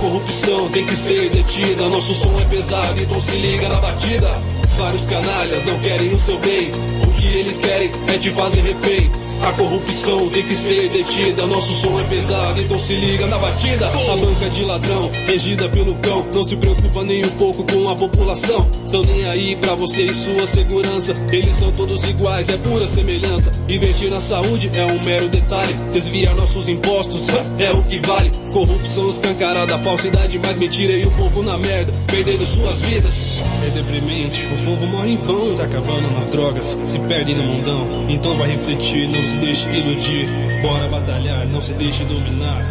[0.00, 1.86] Corrupção tem que ser detida.
[1.88, 4.30] Nosso som é pesado, então se liga na batida.
[4.78, 6.70] Vários canalhas não querem o seu bem.
[7.06, 9.10] O que eles querem é te fazer refém.
[9.42, 11.46] A corrupção tem que ser detida.
[11.46, 13.86] Nosso som é pesado, então se liga na batida.
[13.88, 17.96] A banca de ladrão, regida pelo cão, não se preocupa nem um pouco com a
[17.96, 18.68] população.
[18.90, 21.12] Tão nem aí pra você e sua segurança.
[21.32, 23.50] Eles são todos iguais, é pura semelhança.
[23.66, 25.72] Investir na saúde é um mero detalhe.
[25.92, 27.26] Desviar nossos impostos
[27.58, 28.30] é o que vale.
[28.52, 33.40] Corrupção escancarada, falsidade, mais mentira e o povo na merda, perdendo suas vidas.
[33.66, 38.06] É deprimente, o povo morre em vão, se acabando nas drogas, se perde no mundão.
[38.08, 40.28] Então vai refletir, não se deixe iludir.
[40.60, 42.64] Bora batalhar, não se deixe dominar.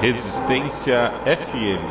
[0.00, 1.82] Resistência FM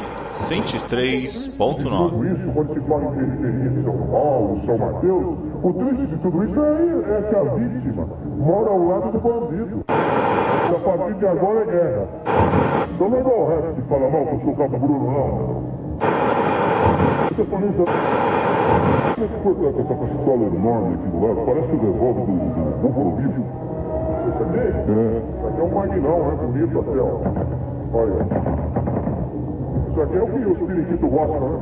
[0.48, 6.08] 103.9 Tudo isso, quando se fala em periferia de São Paulo, São Mateus, o triste
[6.08, 8.06] de tudo isso é, é que a vítima
[8.38, 9.84] mora ao lado do bandido.
[9.90, 12.08] E a partir de agora é guerra.
[12.96, 15.98] Então não é igual o resto que fala mal, que eu sou Bruno, não.
[17.30, 18.57] Essa polícia...
[19.16, 21.46] Como que foi com essa pistola enorme aqui do lado?
[21.46, 23.30] Parece o revólver do, do Búfalo Bill.
[23.30, 23.42] Esse?
[24.38, 25.20] É.
[25.20, 27.12] Isso aqui é um magnão, é bonito até, ó.
[27.94, 28.18] Olha.
[29.88, 31.60] Isso aqui é o que os periquitos gostam, né?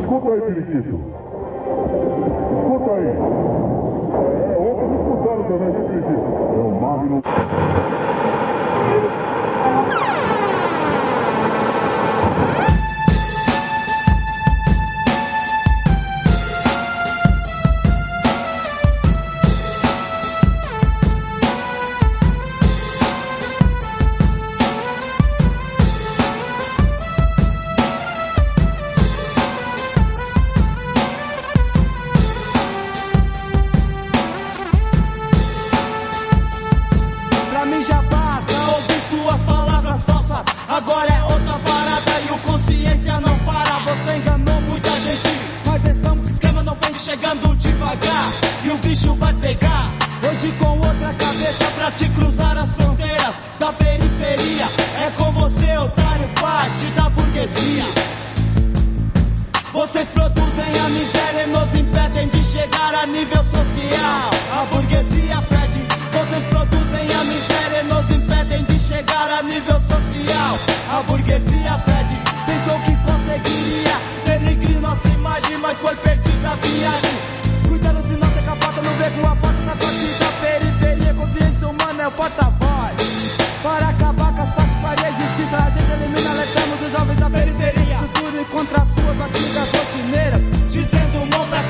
[0.00, 0.96] Escuta aí, periquito.
[2.56, 3.06] Escuta aí.
[4.50, 6.22] É, outros escutaram também, viu, periquito?
[6.54, 7.22] É o Magno.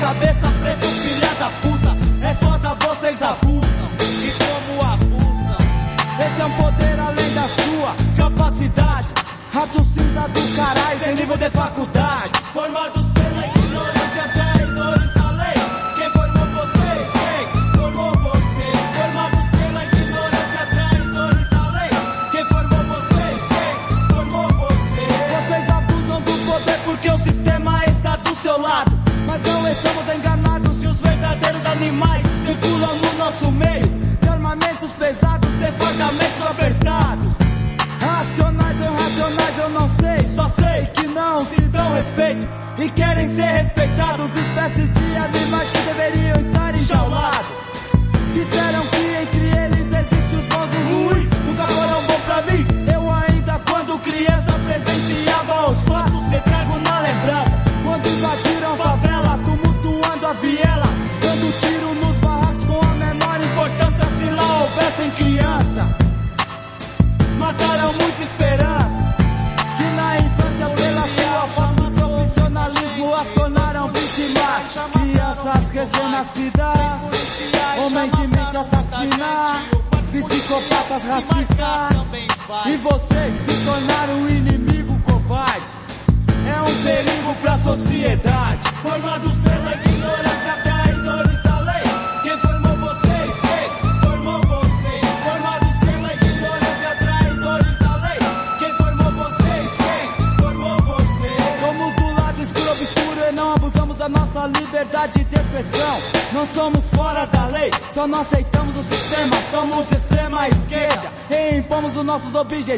[0.01, 1.97] cabeça preta, filha da puta.
[2.25, 3.91] É foda, vocês abusam.
[4.01, 5.57] E como abusa.
[6.25, 9.13] Esse é um poder além da sua capacidade.
[9.53, 12.30] Rato cinza do caralho, tem nível de faculdade.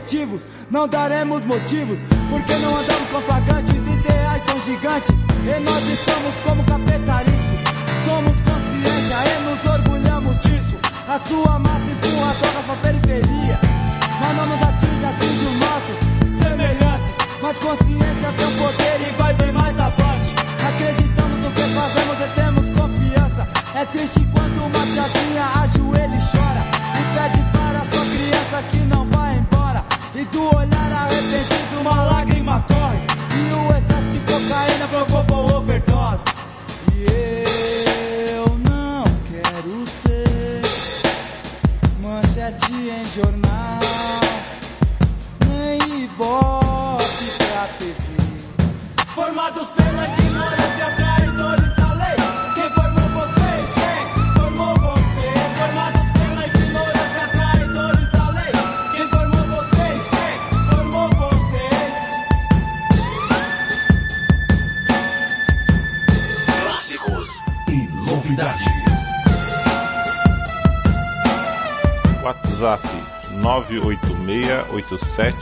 [0.03, 2.12] objetivos, não daremos motivos.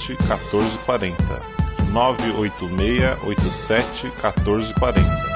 [0.08, 1.16] 1440.
[1.94, 5.31] 986 87 1440.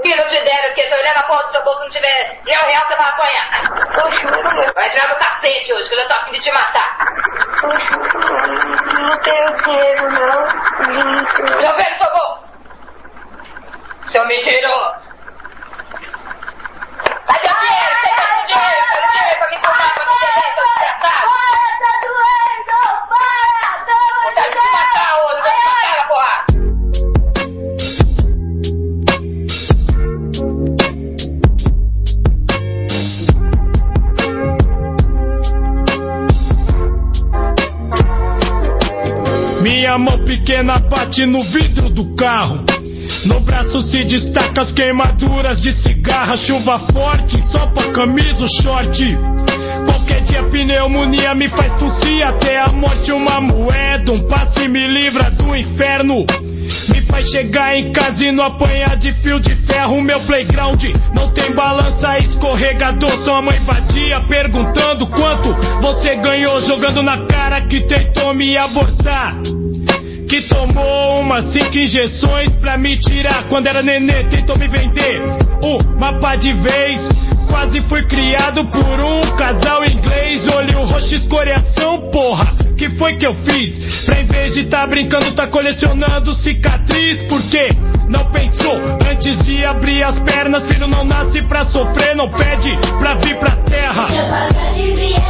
[0.00, 1.90] que não te deram, porque se eu olhar na porta do seu bolso e não
[1.90, 3.62] tiver nem real, você vai apanhar.
[4.74, 6.98] Vai entrar no cacete hoje, que eu já tô afim de te matar.
[9.00, 11.60] Não tenho dinheiro, não.
[11.60, 12.38] Meu velho, socorro!
[14.08, 14.91] Seu mentiroso!
[40.52, 42.62] pequena bate no vidro do carro.
[43.24, 49.16] No braço se destaca as queimaduras de cigarra, chuva forte, só pra camisa, short.
[49.86, 55.30] Qualquer dia pneumonia me faz tossir até a morte uma moeda, um passe me livra
[55.30, 56.26] do inferno.
[56.92, 60.02] Me faz chegar em casa e não apanhar de fio de ferro.
[60.02, 60.84] Meu playground
[61.14, 63.10] não tem balança, escorregador.
[63.18, 69.40] Sua mãe vadia perguntando quanto você ganhou jogando na cara que tentou me abortar.
[70.32, 75.20] Que tomou umas cinco injeções pra me tirar quando era nenê, tentou me vender
[75.60, 77.06] uma pá de vez.
[77.50, 80.48] Quase fui criado por um casal inglês.
[80.48, 82.50] Olho roxo, escoriação, porra.
[82.78, 84.06] Que foi que eu fiz?
[84.06, 87.22] Pra em vez de tá brincando, tá colecionando cicatriz.
[87.24, 87.68] Por quê?
[88.08, 90.64] Não pensou antes de abrir as pernas.
[90.64, 94.06] Filho não nasce pra sofrer, não pede pra vir pra terra.
[94.06, 95.20] Seu devia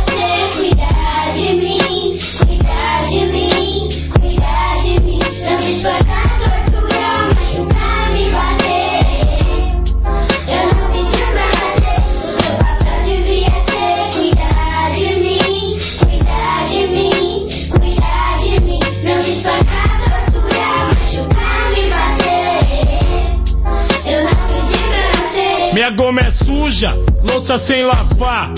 [26.82, 28.52] suja, louça sem lavar.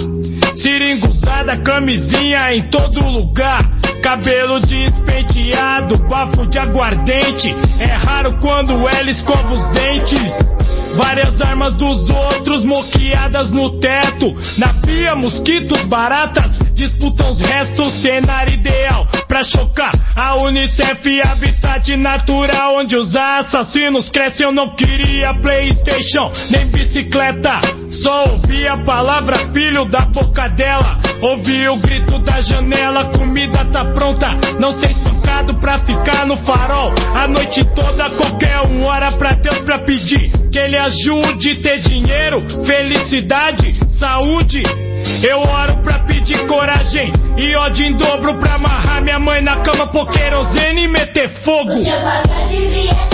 [0.56, 3.70] Seringa usada, camisinha em todo lugar.
[4.02, 7.54] Cabelo despenteado, bafo de aguardente.
[7.78, 10.32] É raro quando ela escova os dentes.
[10.94, 14.34] Várias armas dos outros moqueadas no teto.
[14.58, 17.92] Na pia, mosquitos, baratas disputam os restos.
[17.94, 24.46] Cenário ideal pra chocar a Unicef, habitat natural onde os assassinos crescem.
[24.46, 27.83] Eu não queria PlayStation nem bicicleta.
[27.94, 30.98] Só ouvi a palavra filho da boca dela.
[31.22, 34.36] Ouvi o grito da janela, comida tá pronta.
[34.58, 36.92] Não ser espancado pra ficar no farol.
[37.14, 41.54] A noite toda, qualquer uma hora pra Deus pra pedir que ele ajude.
[41.56, 44.62] Ter dinheiro, felicidade, saúde.
[45.22, 49.86] Eu oro pra pedir coragem e ódio em dobro pra amarrar minha mãe na cama,
[49.86, 51.70] pôr querosene e meter fogo.
[51.72, 53.13] O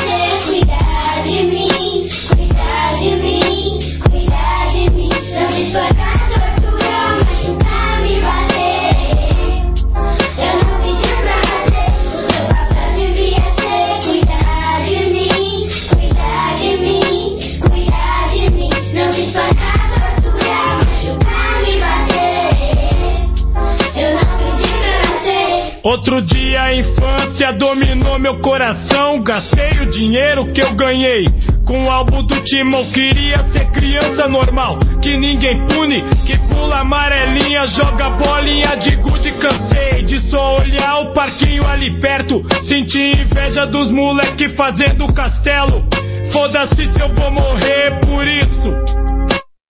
[25.82, 29.22] Outro dia a infância dominou meu coração.
[29.22, 31.26] Gastei o dinheiro que eu ganhei.
[31.64, 34.78] Com o álbum do Timão, queria ser criança normal.
[35.00, 39.32] Que ninguém pune, que pula amarelinha, joga bolinha de gude.
[39.32, 42.44] Cansei de só olhar o parquinho ali perto.
[42.62, 45.86] Senti inveja dos moleque fazendo castelo.
[46.30, 49.09] Foda-se se eu vou morrer por isso.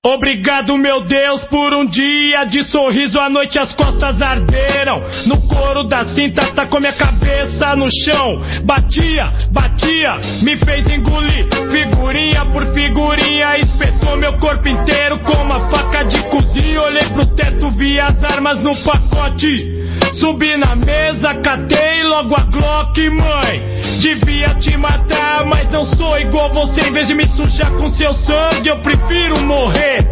[0.02, 3.20] Obrigado, meu Deus, por um dia de sorriso.
[3.20, 5.02] À noite as costas arderam.
[5.26, 8.42] No couro da cinta tacou minha cabeça no chão.
[8.64, 11.46] Batia, batia, me fez engolir.
[11.70, 16.80] Figurinha por figurinha, espetou meu corpo inteiro com uma faca de cozinha.
[16.80, 19.79] Olhei pro teto, vi as armas no pacote.
[20.12, 23.80] Subi na mesa, catei logo a Glock, mãe.
[24.00, 26.80] Devia te matar, mas não sou igual você.
[26.82, 30.06] Em vez de me sujar com seu sangue, eu prefiro morrer.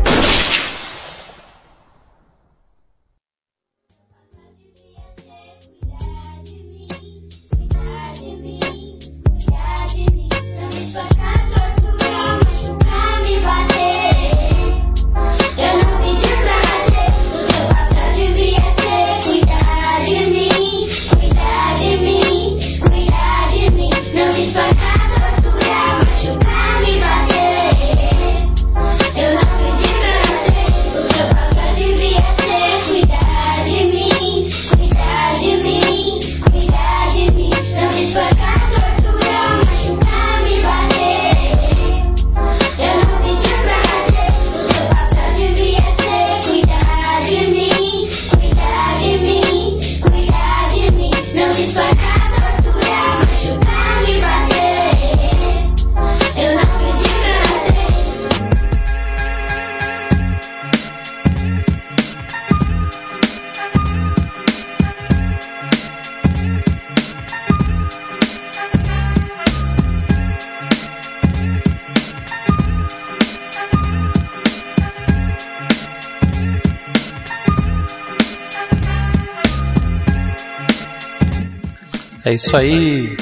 [82.29, 83.17] É isso aí.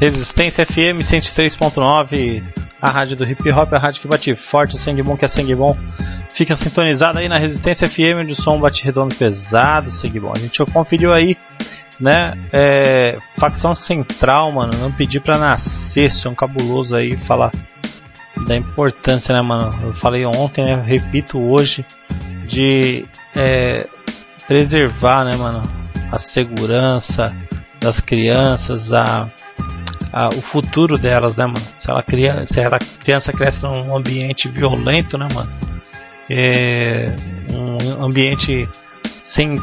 [0.00, 2.44] Resistência FM 103.9,
[2.80, 5.28] a rádio do hip hop, a rádio que bate forte, o sangue bom que é
[5.28, 5.76] sangue bom.
[6.30, 10.32] Fica sintonizado aí na Resistência FM, onde o som bate redondo pesado, segue bom.
[10.36, 11.36] A gente conferiu aí,
[11.98, 12.34] né?
[12.52, 14.72] É, facção Central, mano.
[14.78, 17.50] Não pedir pra nascer, som cabuloso aí, falar
[18.46, 19.68] da importância, né, mano?
[19.82, 20.80] Eu falei ontem, né?
[20.80, 21.84] Repito hoje,
[22.46, 23.04] de
[23.34, 23.88] é,
[24.46, 25.60] preservar, né, mano?
[26.12, 27.34] A segurança
[27.82, 29.28] das crianças, a,
[30.12, 31.62] a, o futuro delas, né, mano?
[31.78, 35.50] Se ela cria, se ela criança cresce num ambiente violento, né, mano?
[36.30, 37.14] É,
[37.52, 38.68] um ambiente
[39.22, 39.56] sem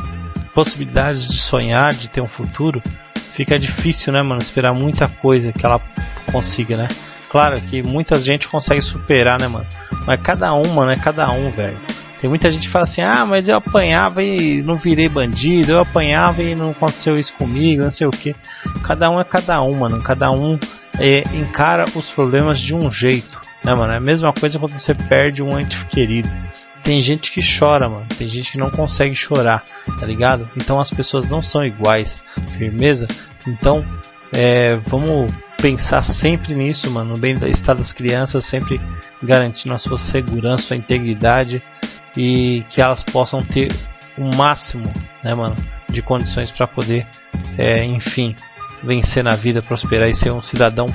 [0.54, 2.82] possibilidades de sonhar, de ter um futuro,
[3.34, 4.42] fica difícil, né, mano?
[4.42, 5.82] Esperar muita coisa que ela
[6.32, 6.88] consiga, né?
[7.30, 9.68] Claro que muita gente consegue superar, né, mano?
[10.06, 11.78] Mas cada um, mano, é cada um, velho.
[12.20, 15.80] Tem muita gente que fala assim, ah, mas eu apanhava e não virei bandido, eu
[15.80, 18.36] apanhava e não aconteceu isso comigo, não sei o que.
[18.84, 19.98] Cada um é cada um, mano.
[20.04, 20.60] Cada um
[21.00, 23.94] é, encara os problemas de um jeito, né, mano?
[23.94, 26.30] É a mesma coisa quando você perde um ente querido.
[26.84, 28.06] Tem gente que chora, mano.
[28.18, 29.64] Tem gente que não consegue chorar,
[29.98, 30.50] tá ligado?
[30.58, 32.24] Então as pessoas não são iguais,
[32.58, 33.08] firmeza?
[33.48, 33.86] Então,
[34.32, 35.32] é, vamos
[35.62, 38.80] pensar sempre nisso, mano, no bem-estar das crianças, sempre
[39.22, 41.62] garantindo a sua segurança, sua integridade
[42.16, 43.70] e que elas possam ter
[44.18, 44.92] o máximo,
[45.24, 45.56] né, mano,
[45.90, 47.06] de condições para poder,
[47.58, 48.36] é, enfim,
[48.84, 50.86] vencer na vida, prosperar e ser um cidadão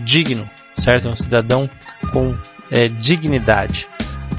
[0.00, 1.08] digno, certo?
[1.08, 1.68] Um cidadão
[2.12, 2.36] com
[2.70, 3.88] é, dignidade,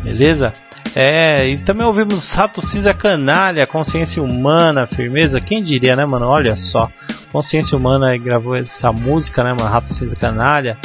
[0.03, 0.53] beleza?
[0.95, 5.39] É, e também ouvimos Rato Cinza Canalha, Consciência Humana, Firmeza.
[5.39, 6.27] Quem diria, né, mano?
[6.27, 6.89] Olha só.
[7.31, 9.69] Consciência Humana gravou essa música, né, mano?
[9.69, 10.77] Rato Cinza Canalha.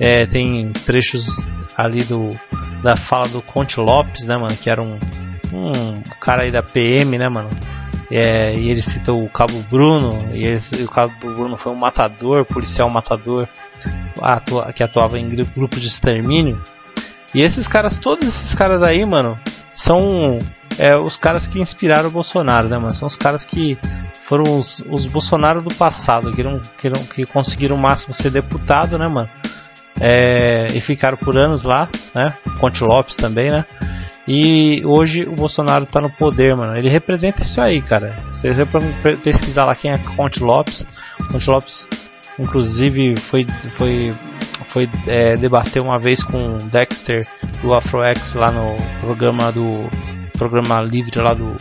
[0.00, 1.24] É, tem trechos
[1.76, 2.28] ali do
[2.82, 4.56] da fala do Conte Lopes, né, mano?
[4.56, 4.98] Que era um,
[5.52, 7.48] um cara aí da PM, né, mano?
[8.10, 12.44] É, e ele citou o Cabo Bruno, e ele, o Cabo Bruno foi um matador,
[12.44, 13.48] policial matador,
[14.20, 16.60] atua, que atuava em grupo de extermínio.
[17.34, 19.38] E esses caras, todos esses caras aí, mano,
[19.72, 20.38] são
[20.78, 22.94] é, os caras que inspiraram o Bolsonaro, né, mano?
[22.94, 23.78] São os caras que
[24.24, 28.30] foram os, os Bolsonaro do passado, que, não, que, não, que conseguiram o máximo ser
[28.30, 29.28] deputado, né, mano?
[30.00, 32.34] É, e ficaram por anos lá, né?
[32.58, 33.64] Conte Lopes também, né?
[34.26, 36.76] E hoje o Bolsonaro tá no poder, mano.
[36.76, 38.16] Ele representa isso aí, cara.
[38.32, 40.86] Você vai pesquisar lá quem é Conte Lopes.
[41.30, 41.88] Conte Lopes,
[42.38, 43.46] inclusive, foi,
[43.76, 44.10] foi
[44.72, 47.26] foi é, debater uma vez com o Dexter
[47.60, 49.68] do AfroX lá no programa do
[50.38, 51.54] programa livre lá do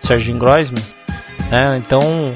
[0.00, 0.82] Serginho Groisman,
[1.48, 1.76] né?
[1.76, 2.30] Então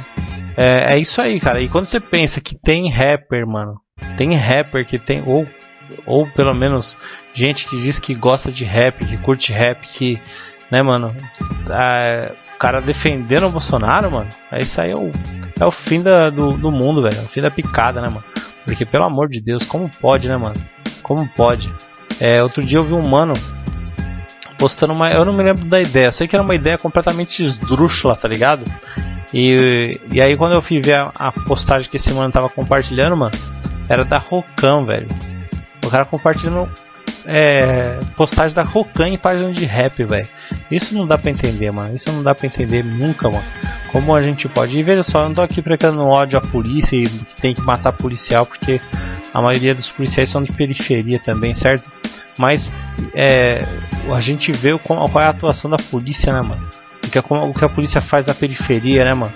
[0.56, 1.60] é, é, isso aí, cara.
[1.60, 3.80] E quando você pensa que tem rapper, mano,
[4.16, 5.46] tem rapper que tem ou
[6.06, 6.96] ou pelo menos
[7.32, 10.20] gente que diz que gosta de rap, que curte rap, que
[10.70, 11.14] né, mano,
[11.70, 14.28] é, o cara defendendo o Bolsonaro, mano,
[14.58, 15.10] isso aí é o,
[15.60, 18.24] é o fim da, do, do mundo, velho, é o fim da picada, né, mano.
[18.64, 20.56] Porque, pelo amor de Deus, como pode, né, mano?
[21.02, 21.72] Como pode?
[22.20, 23.32] É, outro dia eu vi um mano
[24.58, 25.10] postando uma.
[25.10, 28.28] Eu não me lembro da ideia, eu sei que era uma ideia completamente esdrúxula, tá
[28.28, 28.64] ligado?
[29.32, 33.16] E, e aí quando eu fui ver a, a postagem que esse mano tava compartilhando,
[33.16, 33.32] mano,
[33.88, 35.08] era da Rocan, velho.
[35.84, 36.68] O cara compartilhando
[37.30, 40.26] é, postagem da Rocan em página de rap, velho.
[40.70, 41.94] Isso não dá pra entender, mano.
[41.94, 43.44] Isso não dá pra entender nunca, mano.
[43.92, 44.78] Como a gente pode.
[44.78, 47.06] E veja só, eu não tô aqui pregando ódio à polícia e
[47.40, 48.80] tem que matar policial, porque
[49.32, 51.90] a maioria dos policiais são de periferia também, certo?
[52.38, 52.74] Mas
[53.14, 53.58] é,
[54.10, 56.66] a gente vê qual é a atuação da polícia, né, mano?
[57.04, 59.32] O que a polícia faz na periferia, né, mano?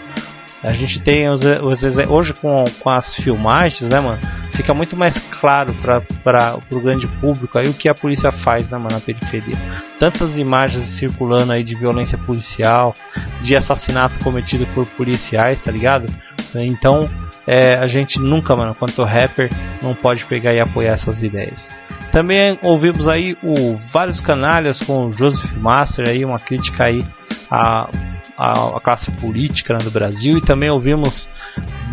[0.62, 4.18] A gente tem os, os, hoje com, com as filmagens, né, mano?
[4.52, 5.74] Fica muito mais claro
[6.22, 9.56] para o grande público aí o que a polícia faz né, mano, na periferia.
[9.98, 12.94] Tantas imagens circulando aí de violência policial,
[13.40, 16.06] de assassinato cometido por policiais, tá ligado?
[16.54, 17.08] Então,
[17.46, 19.48] é, a gente nunca, mano, quanto rapper,
[19.82, 21.74] não pode pegar e apoiar essas ideias.
[22.10, 27.02] Também ouvimos aí o Vários Canalhas com o Joseph Master aí, uma crítica aí
[27.50, 27.88] a,
[28.36, 31.28] a classe política né, do Brasil e também ouvimos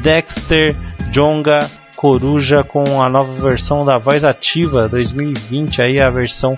[0.02, 0.76] Dexter,
[1.12, 6.58] Jonga, Coruja com a nova versão da Voz Ativa 2020 aí a versão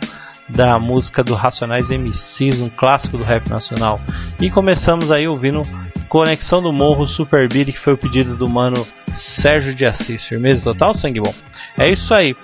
[0.49, 3.99] da música do Racionais MCs, um clássico do rap nacional.
[4.39, 5.61] E começamos aí ouvindo
[6.09, 10.25] Conexão do Morro Super Beat, que foi o pedido do mano Sérgio de Assis.
[10.25, 11.33] Firmeza total, sangue bom.
[11.77, 12.35] É isso aí.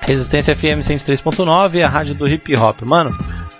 [0.00, 2.82] Resistência FM 103.9, a rádio do hip hop.
[2.82, 3.16] Mano,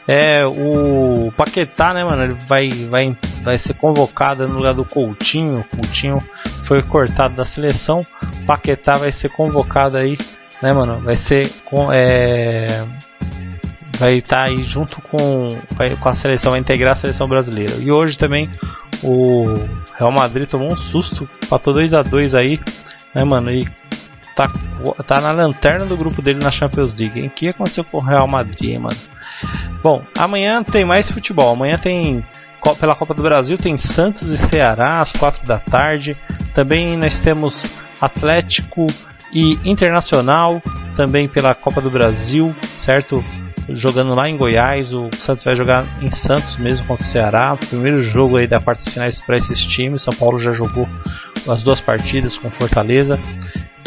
[0.07, 5.65] é, o Paquetá, né, mano, ele vai, vai, vai ser convocado no lugar do Coutinho.
[5.75, 6.23] Coutinho
[6.67, 8.01] foi cortado da seleção.
[8.47, 10.19] Paquetá vai ser convocado aí,
[10.63, 11.01] né, mano?
[11.01, 12.85] Vai ser com, é,
[13.99, 15.49] vai estar tá aí junto com,
[16.01, 17.75] com a seleção, vai integrar a seleção brasileira.
[17.81, 18.51] E hoje também
[19.03, 19.53] o
[19.97, 22.61] Real Madrid tomou um susto, patou 2 a 2 aí,
[23.15, 23.51] né, mano?
[23.51, 23.67] E
[24.35, 24.51] tá,
[25.07, 27.27] tá na lanterna do grupo dele na Champions League.
[27.27, 28.97] O que aconteceu com o Real Madrid, mano?
[29.83, 31.53] Bom, amanhã tem mais futebol.
[31.53, 32.25] Amanhã tem
[32.81, 36.17] pela Copa do Brasil tem Santos e Ceará às quatro da tarde.
[36.55, 37.67] Também nós temos
[38.01, 38.87] Atlético
[39.35, 40.63] e Internacional
[40.97, 43.23] também pela Copa do Brasil, certo?
[43.69, 47.57] Jogando lá em Goiás, o Santos vai jogar em Santos mesmo contra o Ceará.
[47.57, 50.03] Primeiro jogo aí da quartas finais para esses times.
[50.03, 50.87] São Paulo já jogou
[51.49, 53.19] as duas partidas com Fortaleza.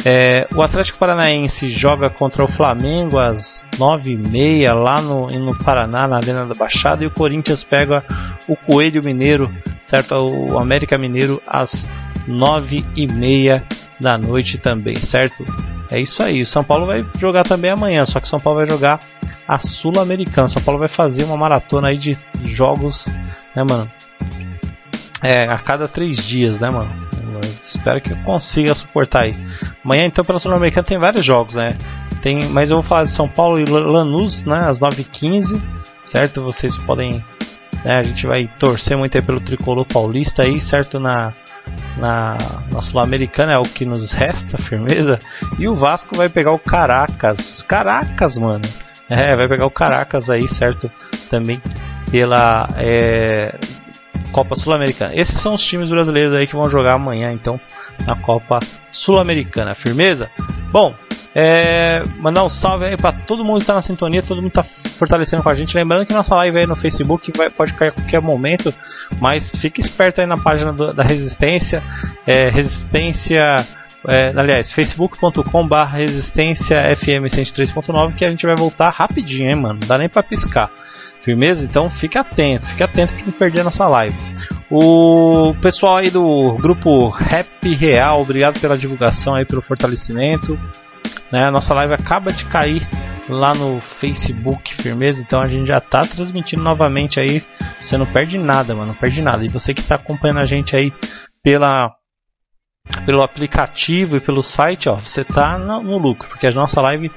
[0.03, 6.17] É, o Atlético Paranaense joga contra o Flamengo às 9h30 lá no, no Paraná, na
[6.17, 8.03] Arena da Baixada, e o Corinthians pega
[8.47, 9.51] o Coelho Mineiro,
[9.85, 10.15] certo?
[10.15, 11.89] O América Mineiro às
[12.27, 13.63] 9h30
[13.99, 15.45] da noite também, certo?
[15.91, 16.41] É isso aí.
[16.41, 18.99] O São Paulo vai jogar também amanhã, só que São Paulo vai jogar
[19.47, 20.49] a Sul-Americana.
[20.49, 23.05] São Paulo vai fazer uma maratona aí de jogos,
[23.55, 23.89] né, mano?
[25.23, 27.07] É, a cada três dias, né, mano?
[27.61, 29.35] Espero que eu consiga suportar aí.
[29.83, 31.77] Amanhã, então, pela Sul-Americana tem vários jogos, né?
[32.21, 34.57] Tem, mas eu vou falar de São Paulo e Lanús, né?
[34.67, 35.61] Às 9h15,
[36.05, 36.43] certo?
[36.43, 37.23] Vocês podem.
[37.83, 40.99] Né, a gente vai torcer muito aí pelo tricolor paulista aí, certo?
[40.99, 41.33] Na,
[41.97, 42.37] na,
[42.71, 45.19] na Sul-Americana é o que nos resta, firmeza.
[45.59, 47.63] E o Vasco vai pegar o Caracas.
[47.63, 48.65] Caracas, mano.
[49.09, 50.91] É, vai pegar o Caracas aí, certo?
[51.29, 51.61] Também
[52.11, 53.57] pela é,
[54.31, 55.13] Copa Sul-Americana.
[55.15, 57.59] Esses são os times brasileiros aí que vão jogar amanhã, então,
[58.05, 58.59] na Copa
[58.91, 59.75] Sul-Americana.
[59.75, 60.29] Firmeza?
[60.71, 60.93] Bom,
[61.35, 64.63] é, mandar um salve aí para todo mundo que tá na sintonia, todo mundo tá
[64.63, 65.75] fortalecendo com a gente.
[65.75, 68.73] Lembrando que nossa live aí no Facebook vai, pode cair a qualquer momento,
[69.21, 71.83] mas fique esperto aí na página do, da Resistência,
[72.25, 73.57] é, Resistência,
[74.07, 79.79] é, aliás, facebook.com barra Resistência FM 103.9 que a gente vai voltar rapidinho, hein, mano,
[79.81, 80.71] não dá nem pra piscar.
[81.21, 81.65] Firmeza?
[81.65, 84.15] Então fique atento, fique atento para não perder a nossa live.
[84.71, 90.57] O pessoal aí do grupo Rap Real, obrigado pela divulgação aí, pelo fortalecimento.
[91.31, 91.43] Né?
[91.43, 92.87] A nossa live acaba de cair
[93.29, 95.21] lá no Facebook, firmeza.
[95.21, 97.43] Então a gente já tá transmitindo novamente aí.
[97.81, 99.43] Você não perde nada, mano, não perde nada.
[99.45, 100.93] E você que tá acompanhando a gente aí
[101.43, 101.91] pela
[103.05, 107.11] pelo aplicativo e pelo site, ó, você tá no, no lucro, porque a nossa live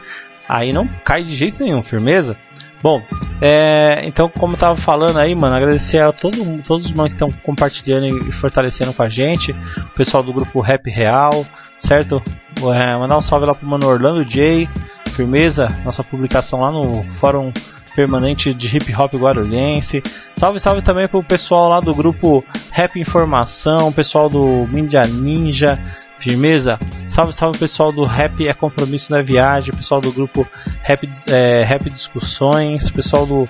[0.48, 2.36] aí não cai de jeito nenhum, firmeza?
[2.82, 3.02] Bom,
[3.42, 7.22] é, então como eu tava falando aí, mano, agradecer a todo, todos os manos que
[7.22, 11.44] estão compartilhando e fortalecendo com a gente, o pessoal do grupo Rap Real,
[11.78, 12.22] certo?
[12.58, 14.66] É, mandar um salve lá pro mano Orlando J,
[15.10, 17.52] firmeza, nossa publicação lá no Fórum
[17.94, 20.02] Permanente de Hip Hop Guarulhense.
[20.36, 25.78] Salve, salve também pro pessoal lá do grupo Rap Informação, pessoal do Mídia Ninja,
[26.18, 26.78] Firmeza?
[27.08, 30.46] Salve, salve pessoal do Rap é Compromisso na Viagem, pessoal do grupo
[30.82, 33.44] Rap, é, Rap Discussões, pessoal do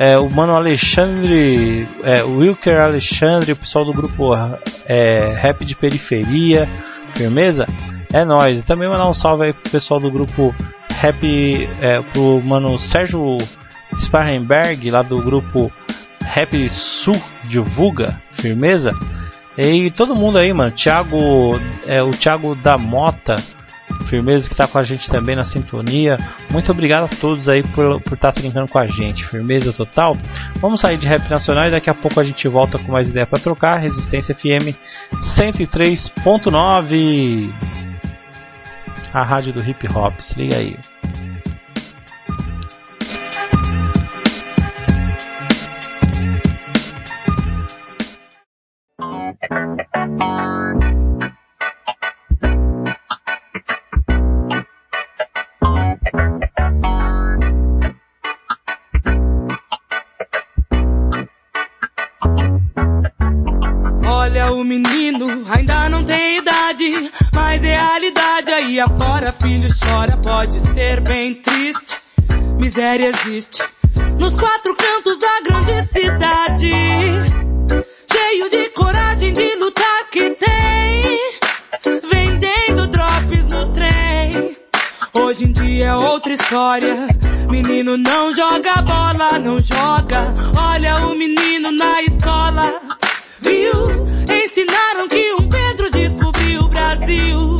[0.00, 4.32] é, o Mano Alexandre, é, Wilker Alexandre, o pessoal do grupo
[4.86, 6.66] é, Rap de Periferia,
[7.14, 7.66] firmeza?
[8.12, 8.60] É nóis.
[8.60, 10.54] E também mandar um salve aí pro pessoal do grupo
[10.88, 11.22] Rap,
[11.80, 13.36] é, pro mano Sérgio
[13.98, 15.70] Sparrenberg, lá do grupo
[16.22, 18.94] Rap Sul Divulga, firmeza?
[19.58, 20.70] E todo mundo aí, mano.
[20.72, 23.36] Thiago, é, o Thiago da Mota,
[24.06, 26.16] firmeza, que tá com a gente também na sintonia.
[26.50, 29.26] Muito obrigado a todos aí por por estar tá trincando com a gente.
[29.26, 30.16] Firmeza total.
[30.56, 33.26] Vamos sair de rap nacional e daqui a pouco a gente volta com mais ideia
[33.26, 33.78] para trocar.
[33.78, 34.74] Resistência FM
[35.14, 37.52] 103.9.
[39.12, 40.18] A rádio do hip hop.
[40.20, 40.78] Se liga aí.
[64.06, 71.00] Olha o menino, ainda não tem idade, mas realidade aí afora, filho chora, pode ser
[71.00, 71.98] bem triste.
[72.60, 73.64] Miséria existe
[74.16, 77.49] nos quatro cantos da grande cidade,
[78.30, 81.18] cheio de coragem de lutar que tem,
[82.12, 84.56] vendendo drops no trem.
[85.12, 87.08] Hoje em dia é outra história.
[87.50, 90.32] Menino não joga bola, não joga.
[90.56, 92.80] Olha o menino na escola.
[93.42, 93.72] Viu?
[94.44, 97.56] Ensinaram que um Pedro descobriu o Brasil.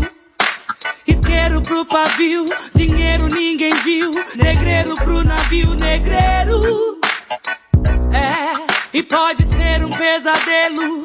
[1.06, 2.44] Isqueiro pro pavio,
[2.76, 4.12] dinheiro ninguém viu.
[4.36, 7.00] Negreiro pro navio, negreiro.
[8.12, 11.02] É, e pode ser um pesadelo.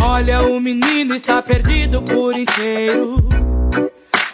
[0.00, 3.16] Olha, o menino está perdido por inteiro.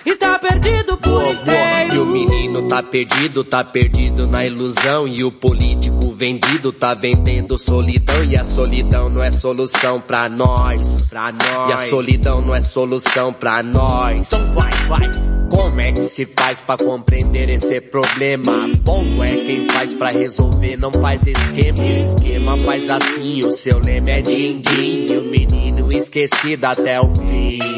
[0.04, 1.94] Está perdido por inteiro.
[1.94, 5.06] E o menino tá perdido, tá perdido na ilusão.
[5.06, 8.24] E o político vendido tá vendendo solidão.
[8.24, 11.06] E a solidão não é solução pra nós.
[11.08, 11.68] Pra nós.
[11.68, 14.26] E a solidão não é solução pra nós.
[14.26, 15.10] Então vai, vai.
[15.50, 18.68] Como é que se faz pra compreender esse problema?
[18.82, 21.84] Bom é quem faz pra resolver, não faz esquema.
[21.84, 25.12] E o esquema faz assim, o seu lema é din-din.
[25.12, 27.71] E o menino esquecido até o fim.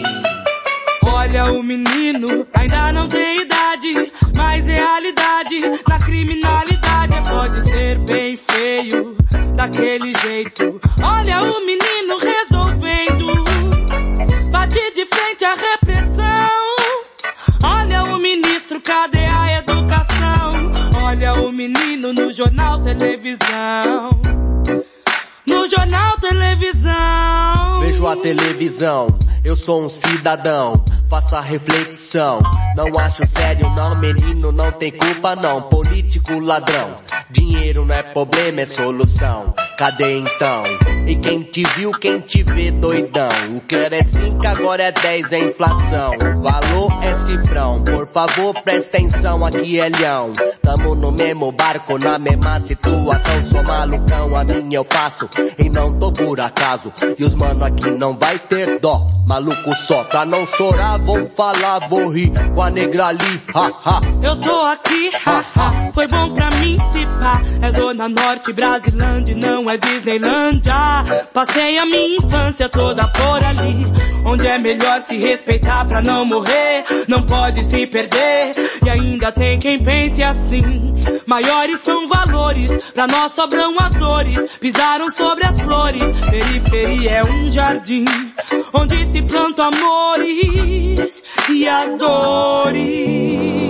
[1.24, 9.16] Olha o menino, ainda não tem idade, mas realidade na criminalidade pode ser bem feio,
[9.56, 10.78] daquele jeito.
[11.02, 13.44] Olha o menino resolvendo,
[14.50, 16.50] bate de frente à repressão.
[17.62, 20.72] Olha o ministro, cadê a educação?
[21.04, 24.10] Olha o menino no jornal televisão.
[25.46, 27.80] No jornal televisão.
[27.80, 32.40] Vejo a televisão, eu sou um cidadão, faço a reflexão.
[32.74, 35.62] Não acho sério não, menino, não tem culpa não.
[35.62, 36.96] Político ladrão,
[37.30, 39.54] dinheiro não é problema, é solução.
[39.76, 40.64] Cadê então?
[41.06, 43.28] E quem te viu, quem te vê doidão.
[43.56, 46.12] O que era é 5, agora é 10, é inflação.
[46.40, 50.32] Valor é cifrão, por favor presta atenção, aqui é leão.
[50.62, 53.44] Tamo no mesmo barco, na mesma situação.
[53.44, 56.92] Sou malucão, a minha eu faço, e não tô por acaso.
[57.18, 59.14] E os mano aqui não vai ter dó.
[59.34, 64.00] Maluco só, pra não chorar, vou falar, vou rir com a negra ali, ha, ha.
[64.22, 67.42] Eu tô aqui, haha, foi bom pra mim se pá.
[67.60, 70.72] É Zona Norte, Brasilândia, não é Disneylândia.
[71.32, 73.84] Passei a minha infância toda por ali,
[74.24, 76.84] onde é melhor se respeitar pra não morrer.
[77.08, 78.54] Não pode se perder,
[78.86, 80.94] e ainda tem quem pense assim.
[81.26, 84.58] Maiores são valores, pra nós sobram as dores.
[84.60, 88.04] Pisaram sobre as flores, periferia é um jardim,
[88.72, 91.16] onde se plantam amores
[91.50, 93.64] e as dores.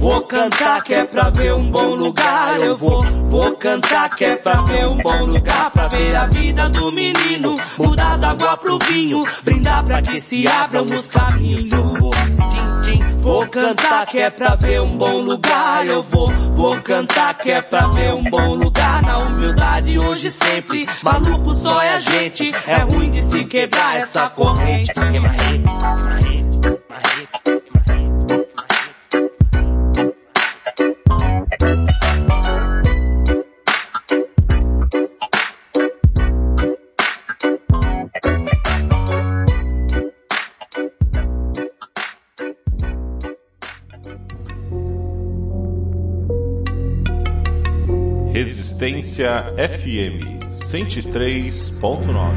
[0.00, 4.36] Vou cantar que é pra ver um bom lugar, eu vou, vou cantar que é
[4.36, 8.78] pra ver um bom lugar, pra ver a vida do menino, mudar da água pro
[8.78, 12.25] vinho, brindar pra que se abram os caminhos.
[13.26, 17.60] Vou cantar que é pra ver um bom lugar, eu vou, vou cantar que é
[17.60, 22.76] pra ver um bom lugar, na humildade hoje sempre, maluco só é a gente, é
[22.84, 24.92] ruim de se quebrar essa corrente.
[48.78, 50.20] Resistência FM
[50.70, 52.34] 103.9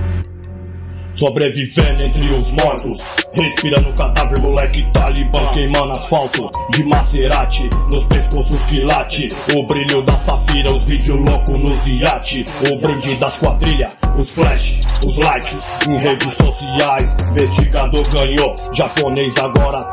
[1.16, 3.02] Sobrevivendo entre os mortos
[3.38, 10.16] Respirando cadáver, moleque talibã Queimando asfalto de Maserati Nos pescoços que late O brilho da
[10.18, 15.60] safira, os vídeos loucos nos iate O brinde das quadrilhas, os flash, os likes
[15.90, 19.84] Em redes sociais, investigador ganhou Japonês agora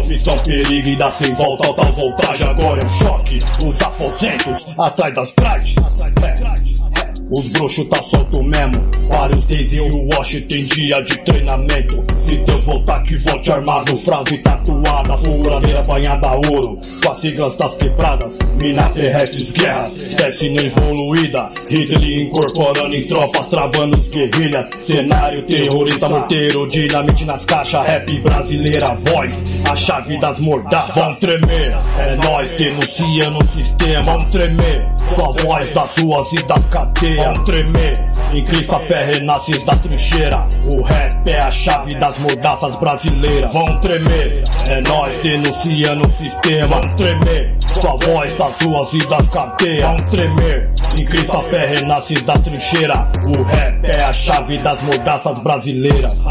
[0.00, 4.66] traz Profissão perigo e dá sem volta Alta voltagem, agora é um choque Os aposentos,
[4.78, 5.99] atrás das grades
[7.36, 8.90] os bruxos tá solto mesmo.
[9.08, 12.04] Vários days em Washington, dia de treinamento.
[12.26, 16.78] Se Deus voltar que volte armado, frase tatuada, furadeira banhada a ouro.
[17.02, 21.50] Com as siglas das quebradas, minas terrestres, guerras, destino evoluída.
[21.68, 24.68] Ridley incorporando em tropas, travando os guerrilhas.
[24.74, 29.30] Cenário terrorista, morteiro, dinamite nas caixas, rap brasileira, voz.
[29.70, 31.72] A chave das mordaças, vão tremer.
[31.98, 34.99] É nós denunciando o sistema, vão tremer.
[35.16, 38.10] Sua voz das ruas e das cadeias vão tremer.
[38.34, 40.48] Em Cristo a fé renasce da trincheira.
[40.72, 43.52] O rap é a chave das mordaças brasileiras.
[43.52, 46.80] Vão tremer, é nós denunciando o sistema.
[46.80, 49.82] Vão tremer, sua voz das ruas e das cadeias.
[49.82, 53.08] Vão tremer, em Cristo a fé renasce da trincheira.
[53.26, 56.24] O rap é a chave das mordaças brasileiras.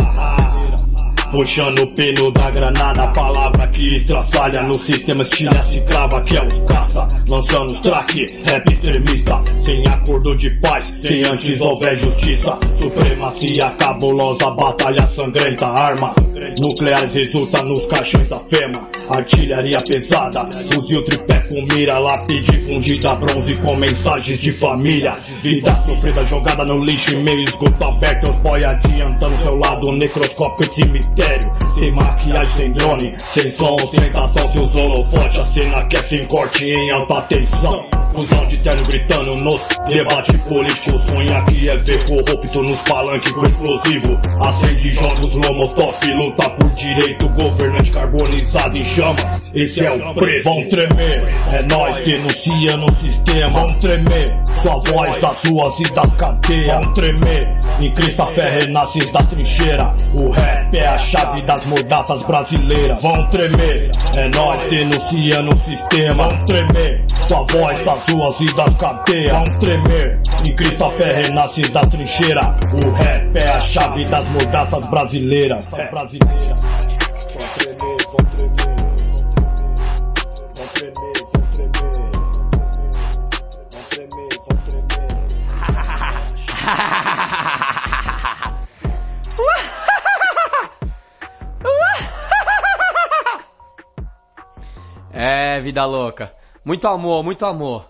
[1.32, 6.44] Puxando o pelo da granada, palavra que estraçalha no sistema estilha se crava que é
[6.44, 12.58] os caça, lançando os traque, rap extremista, sem acordo de paz, sem antes houver justiça,
[12.80, 16.16] supremacia cabulosa, batalha sangrenta, armas
[16.62, 23.56] nucleares resulta nos caixões da fema, artilharia pesada, fuzil tripé com mira, lápide fundida, bronze
[23.56, 27.40] com mensagens de família, vida sofrida jogada no lixo meio.
[27.44, 33.50] Esgoto aberto, os boy adiantando seu lado necroscópio e cemitério, sem maquiagem, sem drone, sem
[33.52, 37.99] som, ostentação, seus holofotes, a cena que é sem corte em alta tensão.
[38.14, 41.00] Fusão de terno gritando nos debate político.
[41.00, 44.20] Sonha que é ver corrupto nos palanques com explosivo.
[44.42, 47.30] Acende jogos Lomotov, luta por direito.
[47.30, 49.42] Governante carbonizado em chamas.
[49.54, 50.44] Esse é o preço.
[50.44, 51.24] Vão tremer,
[51.54, 53.66] é nós denunciando o sistema.
[53.66, 54.26] Vão tremer,
[54.64, 56.66] sua voz das ruas e das cadeias.
[56.66, 59.96] Vão tremer, em Cristo a fé renasce da trincheira.
[60.22, 63.02] O rap é a chave das mordaças brasileiras.
[63.02, 66.28] Vão tremer, é nós denunciando o sistema.
[66.28, 69.30] Vão tremer, sua voz das ruas e das cadeias.
[69.30, 72.56] Vão tremer, em Cristo a fé renasce da trincheira.
[72.74, 75.66] O rap é a chave das mordaças brasileiras.
[75.74, 76.60] É brasileira.
[95.12, 96.34] É, vida louca.
[96.64, 97.89] Muito amor, muito amor.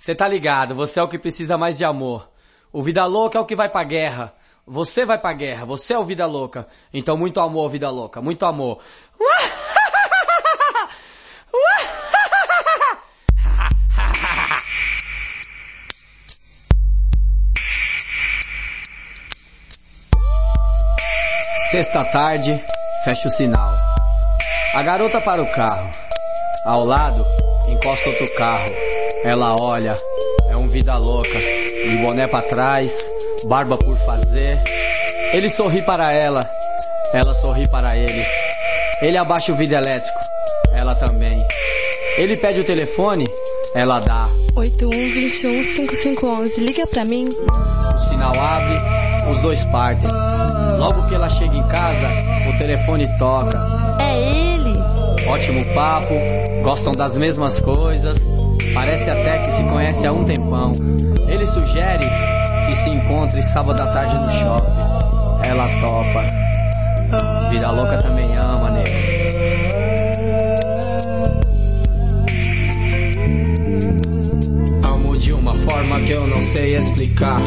[0.00, 2.26] Você tá ligado, você é o que precisa mais de amor.
[2.72, 4.32] O vida louca é o que vai pra guerra.
[4.66, 6.66] Você vai pra guerra, você é o vida louca.
[6.90, 8.78] Então muito amor, vida louca, muito amor.
[21.70, 22.64] Sexta tarde,
[23.04, 23.70] fecha o sinal.
[24.72, 25.90] A garota para o carro.
[26.64, 27.22] Ao lado,
[27.68, 28.90] encosta outro carro.
[29.22, 29.94] Ela olha,
[30.48, 31.38] é um vida louca.
[31.38, 32.96] De boné pra trás,
[33.44, 34.58] barba por fazer.
[35.32, 36.44] Ele sorri para ela,
[37.12, 38.24] ela sorri para ele.
[39.02, 40.18] Ele abaixa o vidro elétrico,
[40.74, 41.46] ela também.
[42.16, 43.26] Ele pede o telefone,
[43.74, 44.26] ela dá.
[44.56, 47.28] 81215511, liga pra mim.
[47.28, 48.78] O sinal abre,
[49.30, 50.08] os dois partem.
[50.78, 52.08] Logo que ela chega em casa,
[52.48, 53.58] o telefone toca.
[54.00, 54.80] É ele!
[55.28, 56.14] Ótimo papo,
[56.62, 58.16] gostam das mesmas coisas,
[58.74, 60.72] parece até que se conhece há um tempão.
[61.28, 62.06] Ele sugere
[62.66, 64.90] que se encontre sábado à tarde no shopping.
[65.42, 67.50] Ela topa.
[67.50, 68.90] Vida louca também ama, nego.
[74.84, 77.40] Amo de uma forma que eu não sei explicar.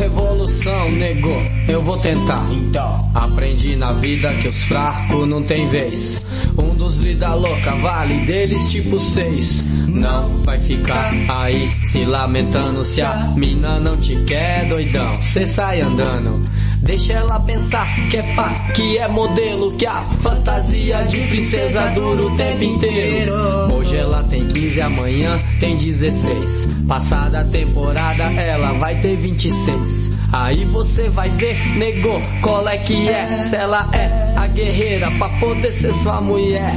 [0.00, 2.50] Revolução, nego, eu vou tentar.
[2.54, 6.26] Então, aprendi na vida que os fracos não tem vez.
[6.58, 9.62] Um dos vida louca vale deles tipo seis.
[9.88, 15.14] Não vai ficar aí se lamentando se a mina não te quer, doidão.
[15.20, 16.40] Cê sai andando.
[16.82, 22.22] Deixa ela pensar que é pá, que é modelo, que a fantasia de princesa dura
[22.22, 23.79] o tempo inteiro.
[23.90, 26.78] Hoje ela tem 15, amanhã tem 16.
[26.86, 30.20] Passada a temporada ela vai ter 26.
[30.32, 33.42] Aí você vai ver, negou, qual é que é?
[33.42, 36.76] Se ela é a guerreira pra poder ser sua mulher.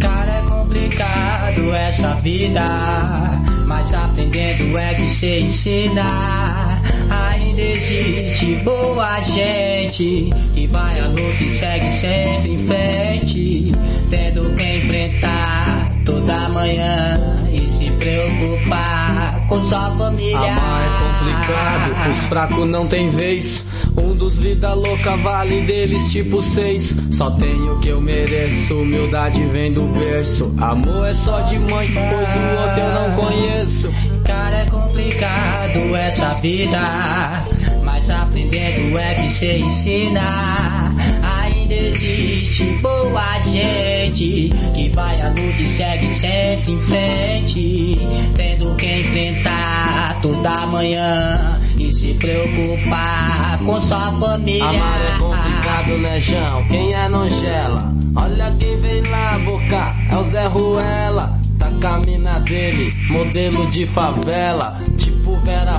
[0.00, 2.64] Cara, é complicado essa vida,
[3.68, 6.02] mas aprendendo é que se ensina.
[7.08, 13.72] Ainda existe boa gente que vai à luta e segue sempre em frente,
[14.10, 17.20] tendo que enfrentar toda manhã
[17.52, 20.38] e se preocupar com sua família.
[20.38, 23.66] Amar é complicado, os fracos não tem vez.
[24.02, 26.96] Um dos vida louca vale deles tipo seis.
[27.12, 30.52] Só tenho o que eu mereço, humildade vem do berço.
[30.56, 33.92] Amor é só de mãe, pois o outro eu não conheço.
[34.24, 36.78] Cara, é complicado essa vida,
[37.84, 40.88] mas aprendendo é que se ensina.
[41.80, 47.98] Existe boa gente que vai à luta e segue sempre em frente,
[48.34, 54.64] tendo que enfrentar toda manhã e se preocupar com sua família.
[54.64, 56.66] Amar é complicado, né, João?
[56.66, 57.94] Quem é não gela?
[58.16, 61.38] Olha quem vem lá, boca, é o Zé Ruela.
[61.80, 64.80] Tá a mina dele, modelo de favela,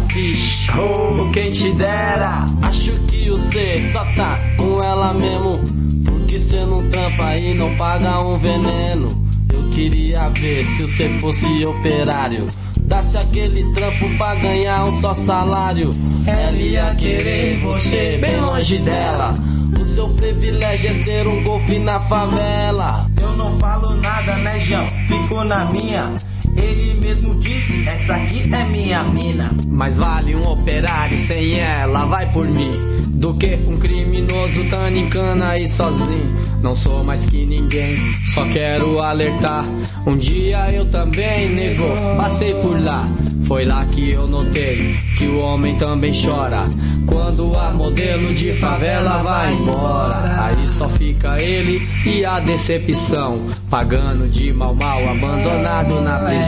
[0.09, 0.67] Fish.
[0.75, 5.59] Oh, quem te dera, acho que você só tá com ela mesmo.
[6.05, 9.05] Porque cê não trampa e não paga um veneno.
[9.53, 12.47] Eu queria ver se você fosse operário.
[12.81, 15.89] Dasse aquele trampo pra ganhar um só salário.
[16.25, 19.31] Ela ia querer você bem longe dela.
[19.79, 23.07] O seu privilégio é ter um golfe na favela.
[23.21, 24.87] Eu não falo nada, né, João?
[25.07, 26.15] Fico na minha.
[26.55, 29.49] Ele mesmo disse, essa aqui é minha mina.
[29.69, 32.79] Mas vale um operário sem ela, vai por mim.
[33.13, 36.39] Do que um criminoso tanicando aí sozinho.
[36.61, 37.97] Não sou mais que ninguém,
[38.33, 39.65] só quero alertar.
[40.05, 41.85] Um dia eu também, nego,
[42.17, 43.07] passei por lá.
[43.49, 46.67] Foi lá que eu notei que o homem também chora.
[47.07, 50.45] Quando a modelo de favela vai embora.
[50.45, 53.33] Aí só fica ele e a decepção.
[53.67, 56.38] Pagando de mal mal, abandonado na prisão.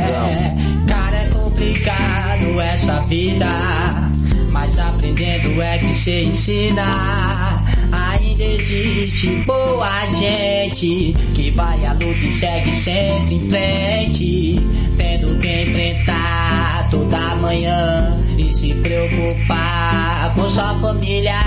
[0.87, 3.47] Cara, é complicado essa vida.
[4.51, 6.83] Mas aprendendo é que se ensina.
[7.91, 14.55] Ainda existe boa gente que vai à luta e segue sempre em frente.
[14.97, 21.39] Tendo que enfrentar toda manhã e se preocupar com sua família.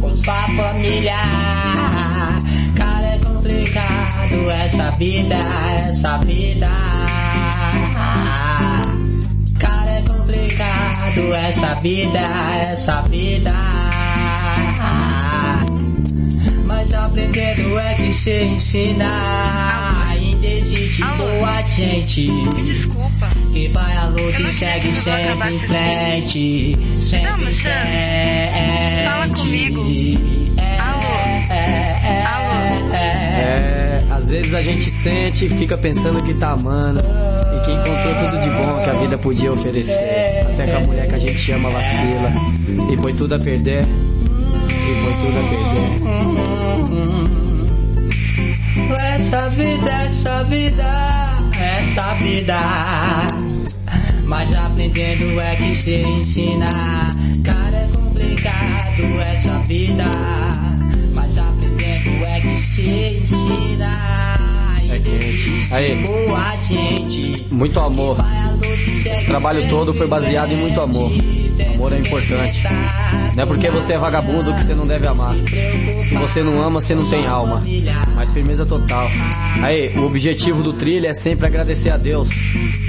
[0.00, 2.15] Com sua família.
[3.66, 5.34] É complicado essa vida,
[5.88, 6.68] essa vida.
[9.58, 12.18] Cara, é complicado essa vida,
[12.70, 13.52] essa vida.
[16.64, 19.08] Mas aprendendo é que se ensina.
[20.10, 22.30] Ainda existe boa gente.
[22.62, 23.30] Desculpa.
[23.52, 26.76] Que vai à luta e segue sempre em frente.
[27.00, 29.05] Sempre em frente.
[34.66, 38.90] Gente sente e fica pensando que tá amando e que encontrou tudo de bom que
[38.90, 40.44] a vida podia oferecer.
[40.44, 42.32] Até que a mulher que a gente ama vacila
[42.92, 43.82] e foi tudo a perder.
[43.86, 45.86] E foi tudo a perder.
[49.14, 52.58] Essa vida, essa vida, essa vida.
[54.24, 56.66] Mas aprendendo é que se ensina.
[57.44, 60.04] Cara, é complicado essa vida.
[61.14, 64.15] Mas aprendendo é que se ensina.
[65.70, 66.04] Aí,
[67.50, 68.16] muito amor.
[69.04, 71.12] Esse trabalho todo foi baseado em muito amor.
[71.74, 72.62] Amor é importante.
[73.36, 75.34] Não é porque você é vagabundo que você não deve amar.
[76.08, 77.60] Se você não ama, você não tem alma.
[78.14, 79.08] Mas firmeza total.
[79.62, 82.28] Aí, o objetivo do trilha é sempre agradecer a Deus.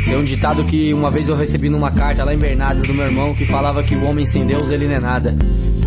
[0.05, 3.05] Tem um ditado que uma vez eu recebi numa carta lá em Bernardes do meu
[3.05, 5.35] irmão que falava que o homem sem Deus ele não é nada.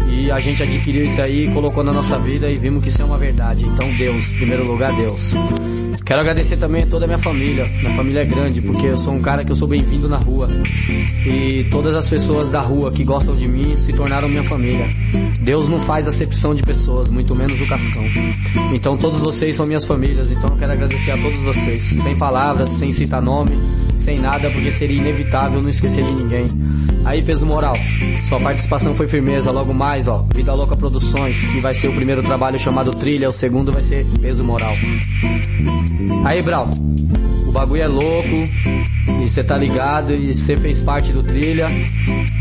[0.06, 3.04] E a gente adquiriu isso aí, colocou na nossa vida e vimos que isso é
[3.04, 3.64] uma verdade.
[3.64, 5.32] Então Deus, em primeiro lugar Deus.
[6.10, 7.64] Quero agradecer também a toda a minha família.
[7.66, 10.48] Minha família é grande, porque eu sou um cara que eu sou bem-vindo na rua.
[11.24, 14.90] E todas as pessoas da rua que gostam de mim se tornaram minha família.
[15.40, 18.02] Deus não faz acepção de pessoas, muito menos o Cascão.
[18.74, 21.80] Então todos vocês são minhas famílias, então eu quero agradecer a todos vocês.
[22.02, 23.56] Sem palavras, sem citar nome,
[24.02, 26.44] sem nada, porque seria inevitável não esquecer de ninguém.
[27.04, 27.76] Aí, peso moral,
[28.28, 29.52] sua participação foi firmeza.
[29.52, 33.32] Logo mais, ó, Vida Louca Produções, que vai ser o primeiro trabalho chamado Trilha, o
[33.32, 34.74] segundo vai ser Peso Moral.
[36.24, 36.70] Aí, Brau,
[37.46, 38.28] o bagulho é louco,
[39.22, 41.66] e você tá ligado, e você fez parte do Trilha.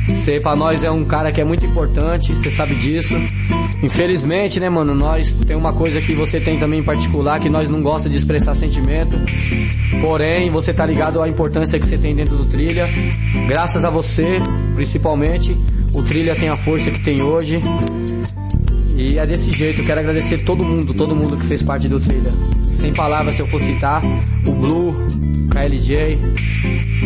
[0.08, 3.16] Você pra nós é um cara que é muito importante, você sabe disso.
[3.82, 7.70] Infelizmente, né, mano, nós tem uma coisa que você tem também em particular, que nós
[7.70, 9.16] não gosta de expressar sentimento.
[10.02, 12.88] Porém, você tá ligado à importância que você tem dentro do Trilha.
[13.48, 14.38] Graças a você,
[14.76, 15.58] principalmente,
[15.94, 17.62] o Trilha tem a força que tem hoje.
[19.00, 22.34] E é desse jeito, quero agradecer todo mundo, todo mundo que fez parte do Trilha.
[22.68, 24.02] Sem palavras, se eu for citar,
[24.46, 24.94] o Blue,
[25.50, 26.18] KLJ,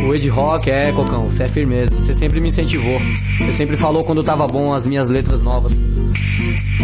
[0.04, 1.96] o Ed Rock, é, Cocão, você é firmeza.
[1.96, 3.00] Você sempre me incentivou.
[3.38, 5.72] Você sempre falou quando tava bom as minhas letras novas.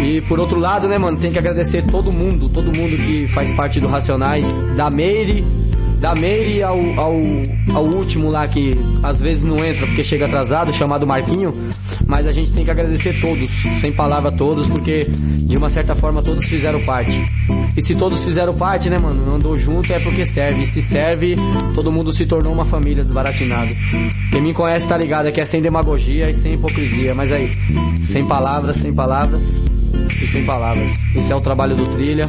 [0.00, 3.50] E por outro lado, né, mano, tem que agradecer todo mundo, todo mundo que faz
[3.50, 4.46] parte do Racionais,
[4.76, 5.44] da Meire,
[5.98, 7.14] da Meire ao, ao,
[7.74, 8.70] ao último lá que
[9.02, 11.50] às vezes não entra porque chega atrasado, chamado Marquinho,
[12.06, 13.48] mas a gente tem que agradecer todos,
[13.80, 17.24] sem palavra todos, porque de uma certa forma todos fizeram parte.
[17.76, 20.62] E se todos fizeram parte, né, mano, andou junto é porque serve.
[20.62, 21.34] E se serve,
[21.74, 23.72] todo mundo se tornou uma família desbaratinado.
[24.30, 27.50] Quem me conhece tá ligado, é que é sem demagogia e sem hipocrisia, mas aí,
[28.04, 29.40] sem palavras, sem palavras
[30.22, 30.90] e sem palavras.
[31.14, 32.24] Esse é o trabalho do Trilha.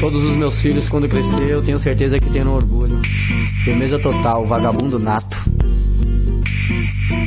[0.00, 3.00] Todos os meus filhos, quando crescer, eu tenho certeza que tenho orgulho.
[3.64, 5.29] Firmeza total, vagabundo nato.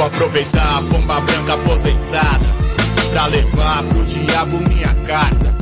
[0.00, 2.46] Vou aproveitar a pomba branca aposentada
[3.10, 5.54] pra levar pro diabo minha carta.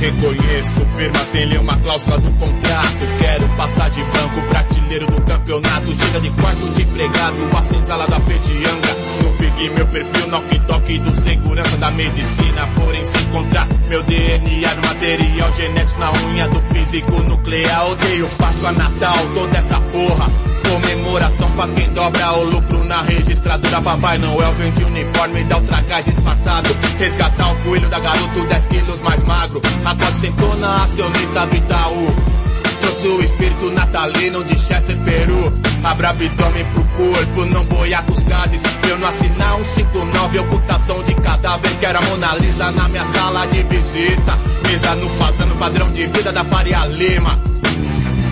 [0.00, 2.98] Reconheço firma sem ler uma cláusula do contrato.
[3.20, 5.94] Quero passar de banco pra artilheiro do campeonato.
[5.94, 8.96] Chega de quarto de empregado, a senzala da pedianga.
[9.22, 12.66] Não peguei meu perfil no toque do segurança da medicina.
[12.74, 17.86] Porém, se encontrar meu DNA no material genético na unha do físico nuclear.
[17.92, 20.55] Odeio Páscoa, Natal, toda essa porra.
[20.70, 23.82] Comemoração pra quem dobra o lucro na registradora.
[23.82, 26.68] Papai Noel vem de uniforme dá o tragás disfarçado.
[26.98, 29.62] Resgatar o coelho da garoto 10 quilos mais magro.
[29.84, 32.16] Agora sentou na acionista do Itaú.
[32.80, 35.52] Trouxe o espírito natalino de Chester, Peru.
[35.82, 38.62] Abra abdômen pro corpo, não boiar com os gases.
[38.88, 41.70] Eu não assinar um 59, ocultação de cadáver.
[41.80, 44.38] Quero a Mona Lisa na minha sala de visita.
[44.68, 47.55] Mesa no fazendo padrão de vida da Faria Lima.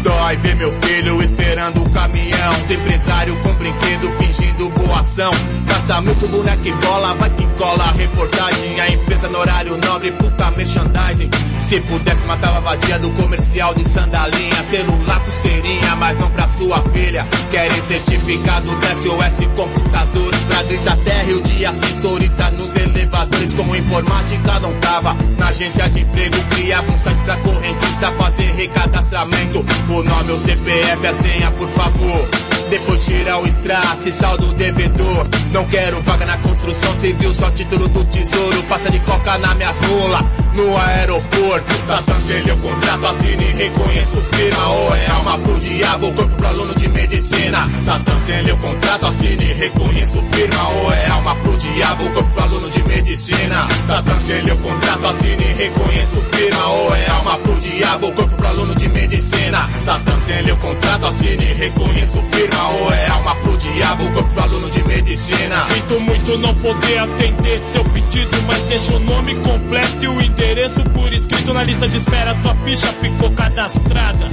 [0.04, 2.52] Dói ver meu filho esperando o caminhão.
[2.66, 5.32] Do empresário com brinquedo fingindo boa ação.
[5.66, 8.80] Gasta com boneco e bola, vai que cola a reportagem.
[8.80, 11.30] A empresa no horário nobre, puta merchandising.
[11.58, 14.62] Se pudesse matava a vadia do comercial de sandalinha.
[14.70, 17.26] Celular, pulseirinha, mas não pra sua filha.
[17.50, 23.54] Querem certificado da SOS Computadores pra gritar terra e o de assessorista nos elevadores.
[23.54, 25.16] Como informática não tava.
[25.38, 29.64] Na agência de emprego criava um site pra correntista fazer recadastramento.
[30.02, 32.28] Nome, o CPF, a senha, por favor.
[32.70, 35.26] Depois tira o extrato e saldo o devedor.
[35.54, 38.60] Não quero vaga na construção civil, só título do tesouro.
[38.64, 40.20] Passa de coca na minhas mula,
[40.52, 41.74] no aeroporto.
[41.86, 44.68] Satã selha o contrato, assine e reconheço firma.
[44.68, 47.70] Ou é alma pro diabo, corpo pro aluno de medicina.
[47.70, 50.68] Satã selha o contrato, assine e reconheço firma.
[50.70, 53.68] Ou é alma pro diabo, corpo pro aluno de medicina.
[53.86, 56.66] Satã selha o contrato, assine e reconheço firma.
[56.66, 59.68] Ou é alma pro diabo, corpo pro aluno de medicina.
[59.70, 62.68] Satã selha o contrato, assine e reconheço firma.
[62.70, 65.43] Ou é alma pro diabo, corpo pro aluno de medicina.
[65.68, 70.80] Sinto muito não poder atender seu pedido, mas deixa o nome completo e o endereço
[70.90, 72.34] por escrito na lista de espera.
[72.40, 74.30] Sua ficha ficou cadastrada.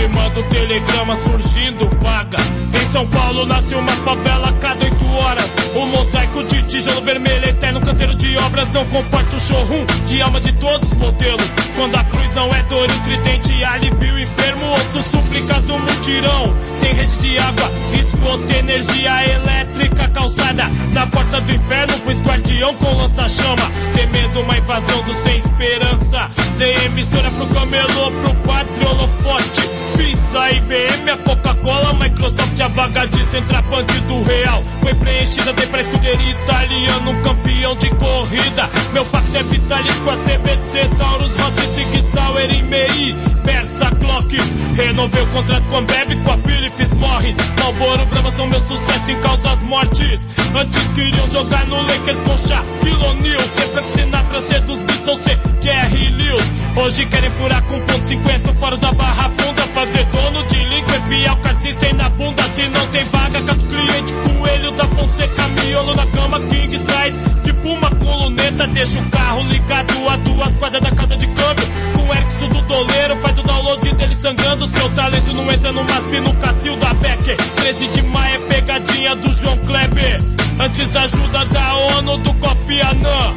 [0.00, 2.38] Te mando um telegrama surgindo vaga.
[2.72, 5.52] Em São Paulo nasce uma favela a cada oito horas.
[5.76, 8.72] Um mosaico de tijolo vermelho, eterno canteiro de obras.
[8.72, 11.46] Não comporta o showroom de alma de todos os modelos.
[11.76, 14.66] Quando a cruz não é dor, intridente, alivio enfermo.
[14.70, 16.56] Ouço súplicas do mutirão.
[16.80, 20.64] Sem rede de água, esgoto, energia elétrica calçada.
[20.94, 23.70] Na porta do inferno, pois guardião com lança-chama.
[23.94, 26.28] Temendo uma invasão do sem esperança.
[26.56, 29.89] Tem emissora pro camelô, pro padre holofote.
[30.00, 34.62] Pizza, IBM, a Coca-Cola, Microsoft, a vaga de centrapante do real.
[34.80, 38.70] Foi preenchida, dei pra escuderia italiano, um campeão de corrida.
[38.94, 43.14] Meu pacto é vitalício com a CBC, Taurus, Rossi, Sig Sauer e MEI.
[43.44, 44.36] Persa, Glock,
[44.74, 47.36] renovei o contrato com a Ambev, com a Philips Morris.
[47.58, 50.26] Malboro, Brahma são meu sucesso em causas mortes.
[50.54, 53.40] Antes queriam jogar no Lakers com Shaquille O'Neal.
[53.54, 56.60] Sempre Sinatra, ser dos Beatles, ser Jerry Lewis.
[56.76, 59.62] Hoje querem furar com ponto 50 fora da barra funda.
[59.74, 62.42] Fazer dono de língua, enfiar o cassista na bunda.
[62.54, 67.18] Se não tem vaga, cato cliente, coelho da Fonseca, miolo na cama, king size.
[67.44, 71.66] Tipo uma coluneta, deixa o carro ligado a duas quadras da casa de câmbio.
[71.94, 74.68] Com o Erickson do doleiro, faz o download dele sangrando.
[74.68, 77.36] Seu talento não entra no MASP, no Cacil da Becker.
[77.36, 80.22] 13 de maio é pegadinha do João Kleber.
[80.58, 83.34] Antes da ajuda da ONU, do Kofi Annan.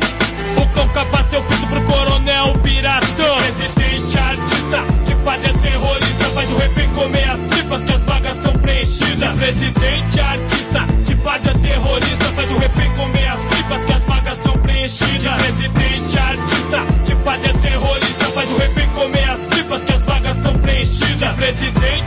[0.58, 3.38] O cão capa seu piso pro coronel piratão.
[3.38, 6.13] Presidente, artista, de padre terrorista.
[6.34, 9.38] Faz o refém comer as tripas que as vagas estão preenchidas.
[9.38, 12.26] Presidente, artista, de padre é terrorista.
[12.26, 15.36] Faz o refém comer as tripas que as vagas estão preenchidas.
[15.42, 18.26] Presidente, artista, de padre é terrorista.
[18.26, 21.34] Faz o refém comer as tripas que as vagas estão preenchidas.
[21.36, 22.03] Presidente,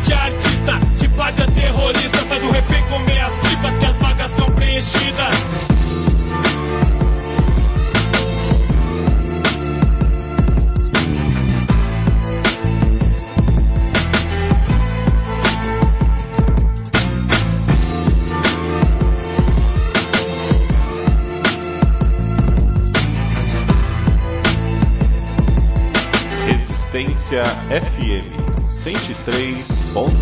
[29.26, 30.12] 103.9.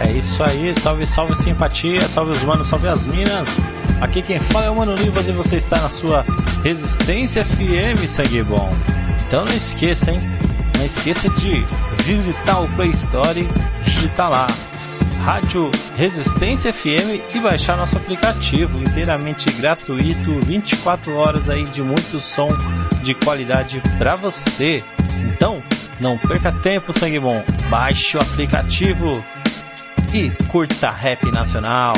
[0.00, 3.48] É isso aí, salve, salve simpatia, salve os manos, salve as minas.
[4.00, 6.24] Aqui quem fala é o Mano Livas e você está na sua
[6.62, 8.70] Resistência FM, sangue bom.
[9.26, 10.20] Então não esqueça, hein?
[10.76, 11.64] Não esqueça de
[12.04, 13.48] visitar o Play Store,
[13.84, 14.46] digitar lá
[15.28, 22.48] Rádio Resistência FM e baixar nosso aplicativo inteiramente gratuito, 24 horas aí de muito som
[23.02, 24.82] de qualidade para você.
[25.18, 25.62] Então,
[26.00, 27.44] não perca tempo, sangue bom.
[27.68, 29.22] Baixe o aplicativo
[30.14, 31.92] e curta rap nacional.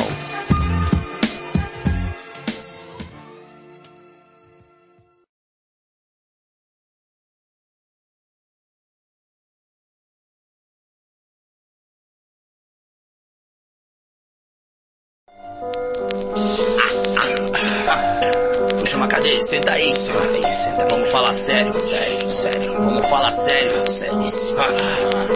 [19.61, 19.95] Senta aí.
[19.95, 20.87] Senta aí, senta.
[20.89, 22.73] Vamos falar sério, sério, sério.
[22.77, 24.19] Vamos falar sério, sério.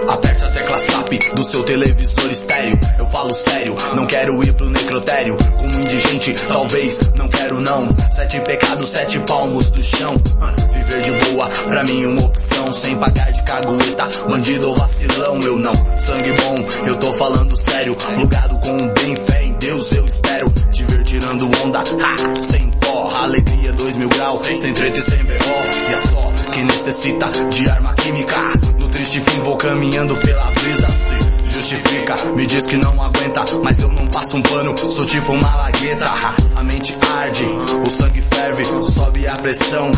[0.09, 0.24] Aperta
[1.33, 2.79] do seu televisor estéreo.
[2.97, 5.37] Eu falo sério, não quero ir pro necrotério.
[5.57, 7.87] Como indigente, talvez, não quero não.
[8.11, 10.15] Sete pecados, sete palmos do chão.
[10.73, 12.71] Viver de boa, pra mim uma opção.
[12.71, 15.73] Sem pagar de cagueta, bandido ou vacilão, eu não.
[15.99, 16.55] Sangue bom,
[16.87, 17.95] eu tô falando sério.
[17.95, 20.53] Plugado com um bem fé em Deus, eu espero.
[20.71, 23.11] Te ver tirando onda, ha, sem pó.
[23.15, 25.89] Alegria dois mil graus, sem treta e sem B.O.
[25.89, 28.53] E é só que necessita de arma química.
[28.79, 30.87] No triste fim vou caminhando pela brisa,
[31.55, 32.15] justifica.
[32.35, 36.05] Me diz que não aguenta, mas eu não passo um pano, sou tipo uma lagueta.
[36.55, 39.91] A mente arde, o sangue ferve, sobe a pressão.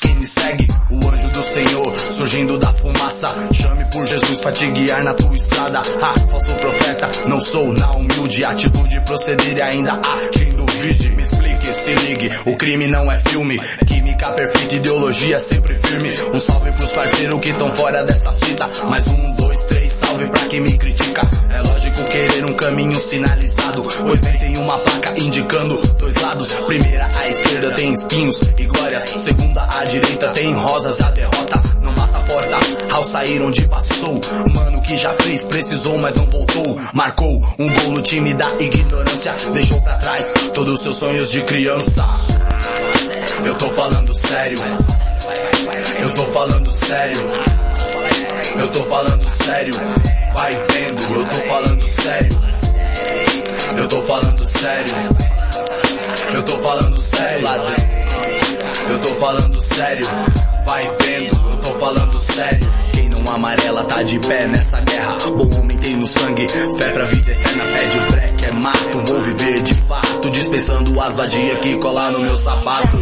[0.00, 3.28] Quem me segue, o anjo do Senhor, surgindo da fumaça.
[3.52, 5.82] Chame por Jesus pra te guiar na tua estrada.
[6.00, 11.10] Ah, falso profeta, não sou na humilde atitude proceder e ainda há quem duvide.
[11.10, 13.58] Me explique, se ligue, o crime não é filme.
[13.86, 16.14] Química perfeita, ideologia sempre firme.
[16.32, 18.68] Um salve pros parceiros que tão fora dessa fita.
[18.88, 19.81] Mais um, dois, três,
[20.12, 21.22] salve pra quem me critica.
[21.50, 26.50] É lógico querer um caminho sinalizado, pois bem tem uma placa indicando dois lados.
[26.66, 29.02] Primeira, a esquerda tem espinhos e glórias.
[29.04, 31.00] Segunda, a direita tem rosas.
[31.00, 32.56] A derrota não mata a porta.
[32.92, 34.20] Ao sair onde passou,
[34.54, 36.78] mano que já fez, precisou, mas não voltou.
[36.92, 39.34] Marcou um gol no time da ignorância.
[39.52, 42.04] Deixou pra trás todos os seus sonhos de criança.
[43.44, 44.58] Eu tô falando sério.
[46.00, 47.61] Eu tô falando sério.
[48.56, 49.74] Eu tô falando sério.
[50.34, 52.42] Vai vendo, eu tô falando sério.
[53.76, 54.94] Eu tô falando sério.
[56.34, 57.48] Eu tô falando sério.
[58.88, 60.06] Eu tô falando sério.
[60.64, 62.72] Vai vendo, eu tô falando sério.
[62.92, 65.16] Quem não amarela tá de pé nessa guerra.
[65.30, 67.64] Bom homem tem no sangue, fé pra vida eterna.
[67.64, 68.98] Pede o break, é mato.
[69.06, 72.96] Vou viver de fato, dispensando as vadias que colar no meu sapato.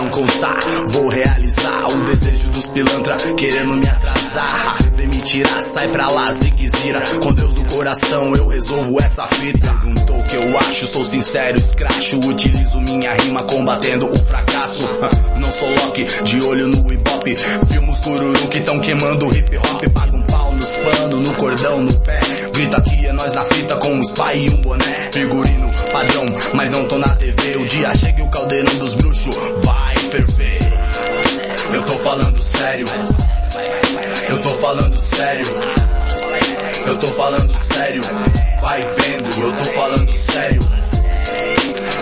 [0.00, 4.78] Se não constar, vou realizar o desejo dos pilantra querendo me atrasar.
[4.96, 7.02] Vem me tirar, sai pra lá, ziquezira.
[7.22, 9.58] Com Deus no coração eu resolvo essa fita.
[9.58, 12.16] Perguntou o que eu acho, sou sincero, escracho.
[12.16, 14.88] Utilizo minha rima combatendo o fracasso.
[15.38, 17.26] Não sou Loki, de olho no hip hop.
[17.70, 19.82] Filmos cururu que tão queimando o hip hop.
[19.92, 22.20] Paga um pau nos panos, no cordão, no pé.
[22.54, 24.94] Grita que é nós na fita com um spy e um boné.
[25.12, 26.24] Figurino padrão,
[26.54, 27.56] mas não tô na TV.
[27.56, 30.58] O dia chega e o caldeirão dos bruxos vai ferver.
[31.72, 32.86] Eu tô falando sério.
[34.28, 35.46] Eu tô falando sério.
[36.86, 38.02] Eu tô falando sério.
[38.60, 40.62] Vai vendo, eu tô falando sério.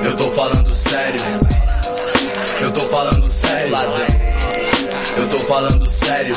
[0.05, 1.21] Eu tô falando sério.
[2.61, 3.77] Eu tô falando sério.
[5.17, 6.35] Eu tô falando sério.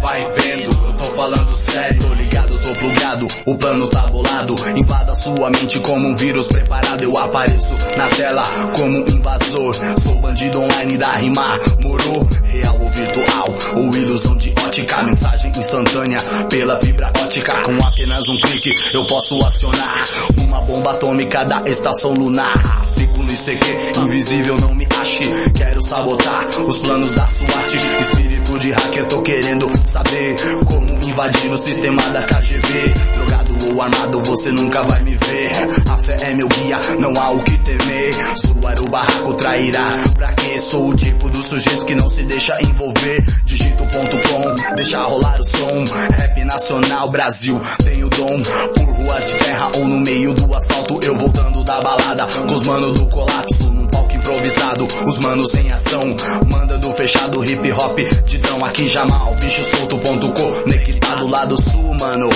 [0.00, 2.00] Vai vendo, tô falando sério.
[2.00, 4.54] Tô ligado, tô plugado, o plano tá bolado.
[4.76, 7.02] Invada sua mente como um vírus preparado.
[7.02, 8.42] Eu apareço na tela
[8.74, 9.74] como um invasor.
[9.98, 11.58] Sou bandido online da rima.
[11.82, 13.54] Morou, real ou virtual.
[13.76, 15.02] Ou ilusão de ótica.
[15.02, 17.62] Mensagem instantânea pela fibra ótica.
[17.62, 20.04] Com apenas um clique eu posso acionar
[20.38, 22.84] uma bomba atômica da estação lunar.
[22.96, 25.24] Fico no ICQ, invisível não me ache.
[25.54, 27.74] Quero sabotar os planos da SWAT.
[28.00, 32.94] Espírito de hacker, tô querendo saber como invadir o sistema da KGB.
[33.14, 35.50] Drogado ou armado, você nunca vai me ver.
[35.90, 38.14] A fé é meu guia, não há o que temer.
[38.38, 39.90] Suar o barraco trairá.
[40.14, 43.24] Pra que sou o tipo do sujeito que não se deixa envolver?
[43.44, 45.84] Digito.com, deixa rolar o som.
[46.16, 48.42] Rap nacional, Brasil, tenho dom.
[48.76, 52.26] Por ruas de terra ou no meio do asfalto, eu voltando da balada.
[52.26, 54.88] Com os manos do colapso, num palco improvisado.
[55.06, 56.14] Os manos sem ação,
[56.50, 57.98] mandando fechado hip hop.
[58.26, 60.52] Didão aqui Jamal, bicho solto.com.
[60.62, 62.28] Conectado lá do sul, mano.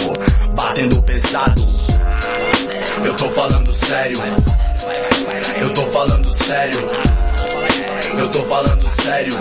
[0.54, 1.62] Batendo pesado.
[3.04, 4.18] Eu tô falando sério.
[5.60, 6.78] Eu tô falando sério.
[8.18, 9.34] Eu tô falando sério.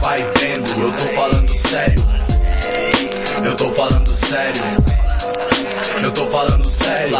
[0.00, 2.04] Vai vendo, eu tô falando sério.
[3.44, 4.62] Eu tô falando sério.
[6.02, 7.16] Eu tô falando sério.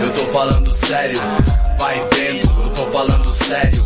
[0.00, 1.20] Eu tô falando sério.
[1.82, 3.84] Vai vendo, eu tô falando sério.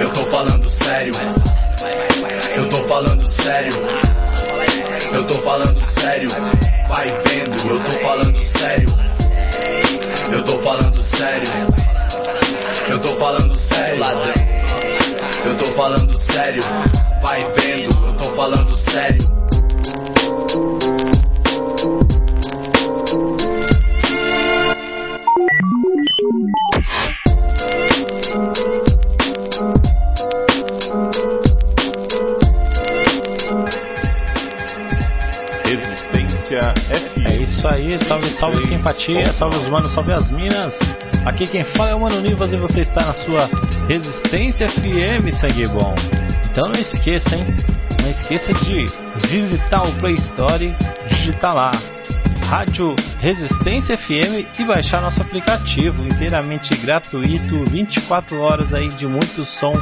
[0.00, 1.14] Eu tô falando sério.
[2.56, 3.72] Eu tô falando sério.
[5.12, 6.30] Eu tô falando sério.
[6.88, 8.88] Vai vendo, eu tô falando sério.
[10.32, 11.48] Eu tô falando sério.
[12.88, 14.04] Eu tô falando sério.
[15.44, 16.62] Eu tô falando sério.
[17.20, 19.43] Vai vendo, eu tô falando sério.
[37.26, 40.78] É isso aí, salve, salve simpatia, salve os manos, salve as minas.
[41.24, 43.48] Aqui quem fala é o Mano Nivas e você está na sua
[43.88, 45.94] Resistência FM, sangue bom.
[46.50, 47.46] Então não esqueça, hein?
[48.02, 48.86] não esqueça de
[49.26, 50.76] visitar o Play Store,
[51.08, 51.70] digitar lá
[52.48, 59.72] Rádio Resistência FM e baixar nosso aplicativo inteiramente gratuito, 24 horas aí de muito som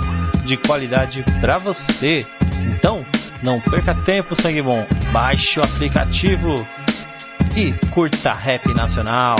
[0.45, 2.27] de qualidade para você.
[2.75, 3.05] Então,
[3.43, 4.87] não perca tempo, sangue bom.
[5.13, 6.55] Baixe o aplicativo
[7.57, 9.37] e curta rap nacional.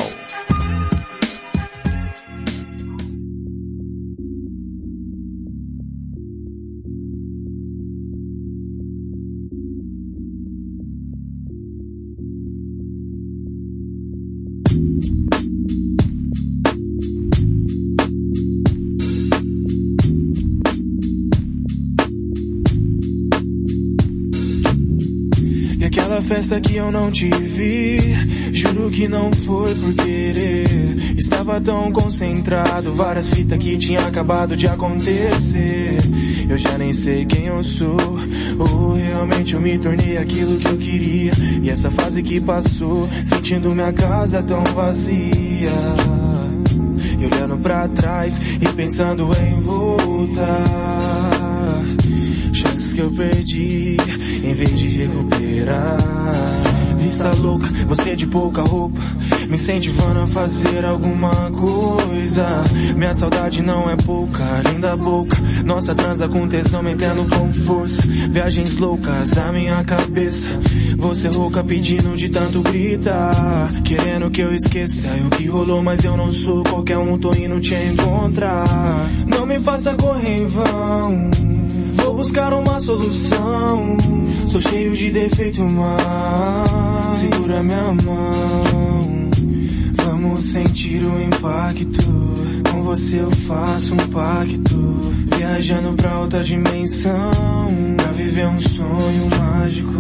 [26.35, 30.65] Festa que eu não te vi, juro que não foi por querer.
[31.19, 35.99] Estava tão concentrado, várias fitas que tinha acabado de acontecer.
[36.49, 37.99] Eu já nem sei quem eu sou,
[38.59, 41.33] ou realmente eu me tornei aquilo que eu queria.
[41.63, 45.71] E essa fase que passou, sentindo minha casa tão vazia.
[47.19, 51.22] E olhando pra trás e pensando em voltar.
[52.93, 53.97] Que eu perdi
[54.45, 55.97] em vez de recuperar.
[56.99, 59.01] Vista louca, você de pouca roupa,
[59.49, 62.65] me incentivando a fazer alguma coisa.
[62.97, 65.37] Minha saudade não é pouca, além da boca.
[65.65, 68.03] Nossa transa com tesão, metendo com força.
[68.03, 70.47] Viagens loucas da minha cabeça.
[70.97, 73.69] Você rouca pedindo de tanto gritar.
[73.85, 77.59] Querendo que eu esqueça o que rolou, mas eu não sou qualquer um, tô indo
[77.61, 78.65] te encontrar.
[79.27, 81.31] Não me faça correr em vão.
[81.93, 83.97] Vou buscar uma solução.
[84.47, 89.31] Sou cheio de defeito, mas segura minha mão.
[90.05, 92.13] Vamos sentir o impacto.
[92.71, 94.77] Com você eu faço um pacto.
[95.37, 97.31] Viajando pra outra dimensão.
[97.97, 99.93] Pra viver um sonho mágico.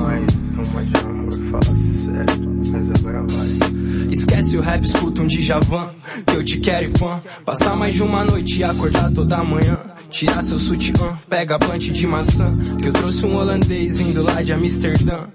[0.00, 0.24] Mais
[0.68, 4.12] uma de amor, fala sério, mas agora vai.
[4.12, 5.90] Esquece o rap, escuta um Djavan
[6.26, 9.78] Que eu te quero e pã Passar mais de uma noite e acordar toda manhã
[10.10, 14.42] Tirar seu sutiã, pega a plante de maçã Que eu trouxe um holandês vindo lá
[14.42, 15.26] de Amsterdã.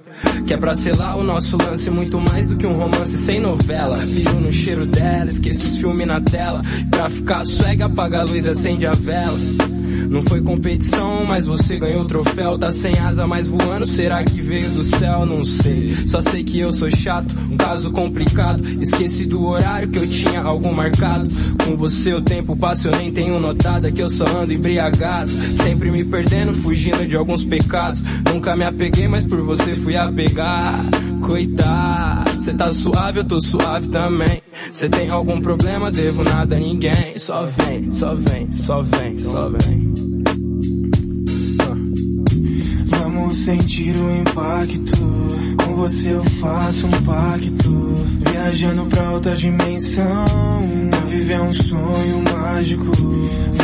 [0.48, 3.98] Que é pra selar o nosso lance Muito mais do que um romance sem novela.
[3.98, 6.62] Piro no cheiro dela, esqueço os filmes na tela.
[6.90, 9.83] Pra ficar swag, apaga a luz acende a vela
[10.14, 12.56] não foi competição, mas você ganhou o troféu.
[12.56, 13.84] Tá sem asa, mas voando.
[13.84, 15.26] Será que veio do céu?
[15.26, 15.96] Não sei.
[16.08, 18.64] Só sei que eu sou chato, um caso complicado.
[18.80, 21.28] Esqueci do horário que eu tinha algo marcado.
[21.66, 23.92] Com você o tempo passa, eu nem tenho notado.
[23.92, 25.32] Que eu só ando embriagado.
[25.32, 28.04] Sempre me perdendo, fugindo de alguns pecados.
[28.32, 30.86] Nunca me apeguei, mas por você fui apegar.
[31.26, 34.42] Coitado, cê tá suave, eu tô suave também.
[34.72, 37.18] Cê tem algum problema, devo nada a ninguém.
[37.18, 39.94] Só vem, só vem, só vem, só vem.
[42.88, 44.98] Vamos sentir o impacto.
[45.66, 47.94] Com você eu faço um pacto.
[48.32, 50.26] Viajando pra outra dimensão.
[50.90, 52.92] Pra viver um sonho mágico.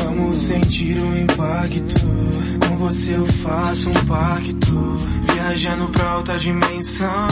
[0.04, 2.10] Vamos sentir o impacto.
[2.80, 4.98] Você eu faço um pacto.
[5.34, 7.28] Viajando pra outra dimensão.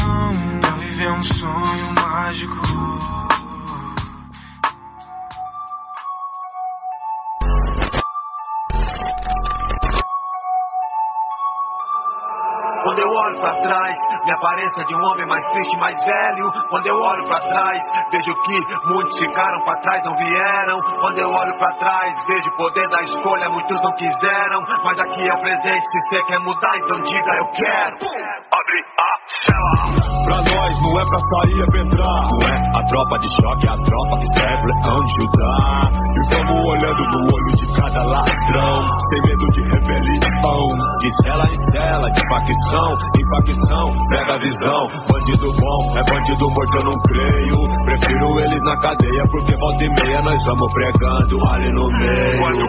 [0.60, 3.27] Pra viver um sonho mágico.
[12.88, 16.50] Quando eu olho pra trás, me aparência de um homem mais triste, mais velho.
[16.70, 20.82] Quando eu olho pra trás, vejo que muitos ficaram pra trás, não vieram.
[21.02, 24.62] Quando eu olho pra trás, vejo o poder da escolha, muitos não quiseram.
[24.86, 27.98] Mas aqui é o presente, se você quer mudar, então diga eu quero.
[28.54, 30.08] Abre a cela.
[30.26, 32.22] Pra nós não é pra sair, é pra entrar.
[32.32, 34.68] Não é a tropa de choque, é a tropa que serve
[35.20, 35.90] Judá.
[36.16, 38.76] E vamos olhando no olho de cada ladrão,
[39.10, 40.68] sem medo de rebelião.
[41.00, 44.88] De cela em cela, de facção em facção, pega a visão.
[45.12, 47.86] Bandido bom é bandido morto, eu não creio.
[47.86, 52.38] Prefiro eles na cadeia, porque volta e meia nós vamos pregando ali no meio.
[52.38, 52.68] Quando eu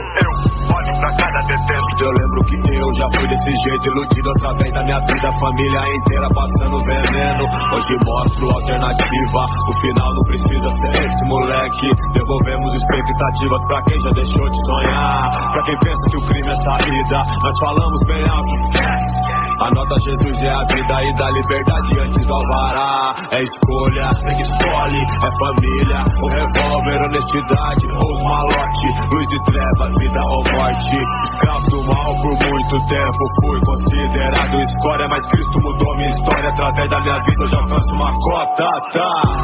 [0.77, 4.83] olho pra cada detento, Eu lembro que eu já fui desse jeito, iludido através da
[4.85, 7.45] minha vida, família inteira passando veneno.
[7.75, 11.91] Hoje mostro alternativa, o final não precisa ser esse moleque.
[12.15, 15.53] Devolvemos expectativas pra quem já deixou de sonhar.
[15.53, 19.65] Pra quem pensa que o crime é saída, nós falamos bem alto, esquece.
[19.65, 23.15] Anota Jesus é a vida e da liberdade antes do alvará.
[23.33, 29.45] É escolha, você que escolhe, é família, o revólver, honestidade, ou os malote, luz de
[29.45, 30.99] trevas, vida ou morte.
[31.33, 36.49] Escravo do mal por muito tempo, fui considerado escória, mas Cristo mudou minha história.
[36.49, 39.38] Através da minha vida eu já alcanço uma cota, tá?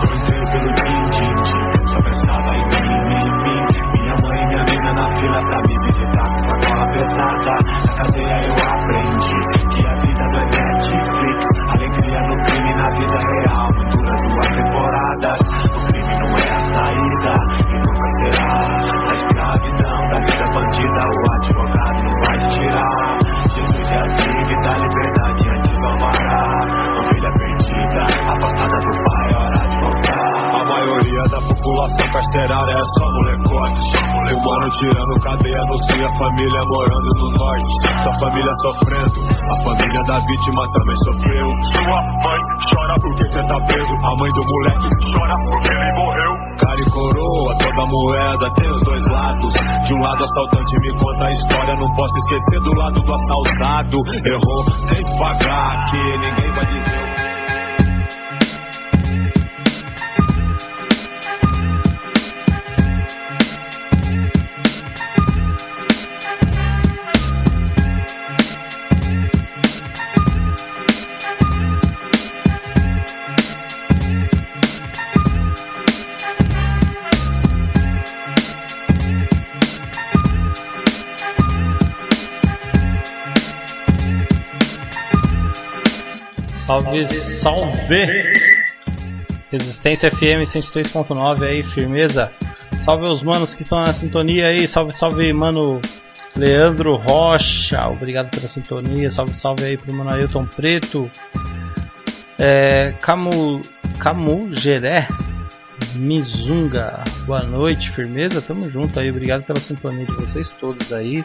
[34.33, 37.75] Mano tirando cadeia, anuncia a família morando no norte.
[38.03, 39.21] Sua família sofrendo,
[39.51, 41.49] a família da vítima também sofreu.
[41.75, 42.41] Sua mãe
[42.73, 46.33] chora porque cê tá preso, a mãe do moleque chora porque ele morreu.
[46.59, 49.55] Cara e coroa, toda moeda tem os dois lados.
[49.87, 53.99] De um lado, assaltante me conta a história, não posso esquecer do lado do assaltado.
[54.25, 57.25] Errou, tem que pagar, que ninguém vai dizer.
[86.95, 88.05] Salve, salve!
[89.51, 92.31] Resistência FM 103.9 aí, firmeza.
[92.85, 94.69] Salve os manos que estão na sintonia aí.
[94.69, 95.81] Salve, salve, mano
[96.37, 97.89] Leandro Rocha.
[97.89, 99.11] Obrigado pela sintonia.
[99.11, 101.11] Salve, salve aí pro mano Ailton Preto.
[102.39, 103.61] É, Camu,
[103.99, 105.09] Camu Geré
[105.97, 107.03] Mizunga.
[107.27, 108.41] Boa noite, firmeza.
[108.41, 109.11] Tamo junto aí.
[109.11, 111.25] Obrigado pela sintonia de vocês todos aí.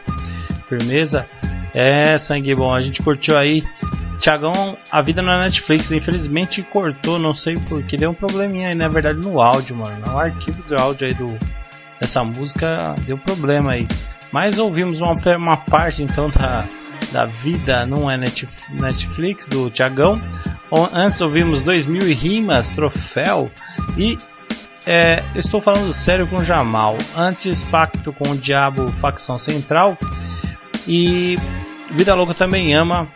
[0.68, 1.28] Firmeza.
[1.76, 2.74] É, sangue bom.
[2.74, 3.62] A gente curtiu aí
[4.20, 8.90] Tiagão, a vida na Netflix, infelizmente cortou, não sei porque, deu um probleminha aí, na
[8.90, 10.06] verdade, no áudio, mano.
[10.06, 11.38] No arquivo do áudio aí do,
[12.00, 13.88] dessa música deu problema aí.
[14.32, 16.68] Mas ouvimos uma, uma parte então da,
[17.12, 20.22] da vida não é Netflix do Tiagão.
[20.94, 23.50] Antes ouvimos 2000 rimas, troféu
[23.98, 24.18] e
[24.86, 26.98] é, estou falando sério com Jamal.
[27.16, 29.98] Antes Pacto com o Diabo, facção central
[30.88, 31.38] e
[31.92, 33.08] Vida Louca também ama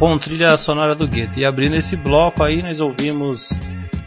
[0.00, 1.38] com trilha sonora do gueto.
[1.38, 3.50] E abrindo esse bloco aí, nós ouvimos.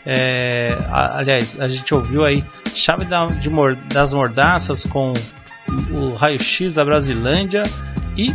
[0.03, 2.43] É, aliás, a gente ouviu aí
[2.73, 3.49] Chave da, de,
[3.93, 5.13] das Mordaças com
[5.91, 7.63] o Raio-X da Brasilândia
[8.17, 8.33] e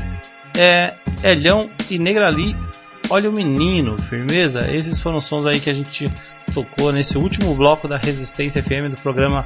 [0.57, 2.57] é, Elhão e Negrali.
[3.11, 4.71] Olha o menino, firmeza.
[4.71, 6.11] Esses foram os sons aí que a gente
[6.55, 9.45] tocou nesse último bloco da Resistência FM do programa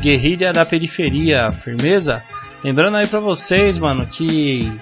[0.00, 2.22] Guerrilha da Periferia, firmeza.
[2.64, 4.72] Lembrando aí para vocês, mano, que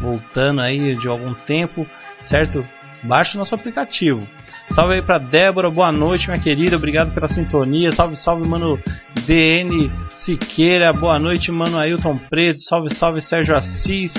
[0.00, 1.86] voltando aí de algum tempo,
[2.20, 2.66] certo?
[3.04, 4.26] Baixe o nosso aplicativo.
[4.70, 7.92] Salve aí pra Débora, boa noite, minha querida, obrigado pela sintonia.
[7.92, 8.80] Salve, salve, mano
[9.24, 14.14] DN Siqueira, boa noite, mano Ailton Preto, salve, salve Sérgio Assis,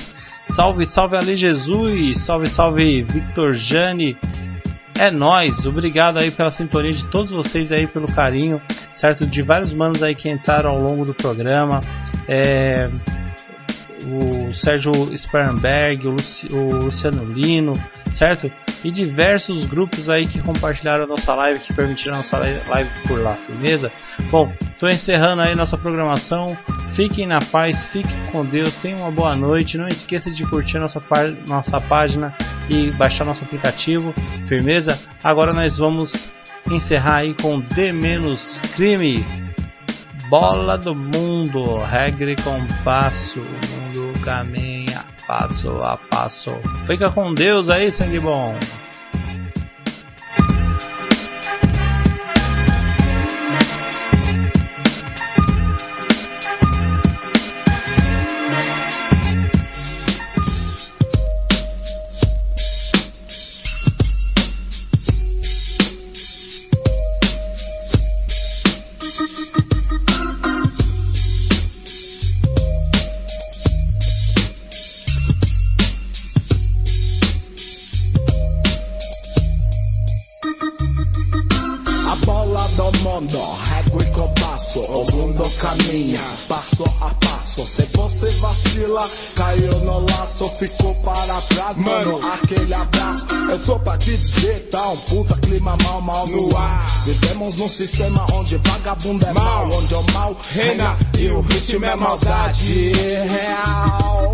[0.50, 4.18] salve, salve Ale Jesus, salve, salve Victor Jane.
[5.00, 8.60] É nós, obrigado aí pela sintonia de todos vocês aí, pelo carinho,
[8.96, 9.28] certo?
[9.28, 11.80] De vários manos aí que entraram ao longo do programa.
[12.28, 12.90] É,
[14.08, 17.74] o Sérgio Sperrenberg, o, Luci, o Luciano Lino,
[18.14, 18.52] certo?
[18.84, 23.20] E diversos grupos aí que compartilharam a nossa live, que permitiram a nossa live por
[23.20, 23.92] lá, firmeza?
[24.30, 26.58] Bom, estou encerrando aí nossa programação.
[26.94, 29.78] Fiquem na paz, fiquem com Deus, tenham uma boa noite.
[29.78, 31.02] Não esqueça de curtir nossa,
[31.48, 32.34] nossa página
[32.70, 34.14] e baixar nosso aplicativo,
[34.48, 34.98] firmeza?
[35.24, 36.34] Agora nós vamos
[36.72, 39.47] encerrar aí com D menos crime.
[40.30, 46.52] Bola do mundo, regra e compasso, o mundo caminha passo a passo.
[46.86, 48.54] Fica com Deus aí, sangue bom.
[94.88, 95.37] Um puta
[95.68, 96.86] clima mal, mal no ar.
[97.06, 101.96] Vivemos num sistema onde vagabundo é mal, onde o mal reina e o ritmo é
[101.96, 102.92] maldade
[103.28, 104.34] real.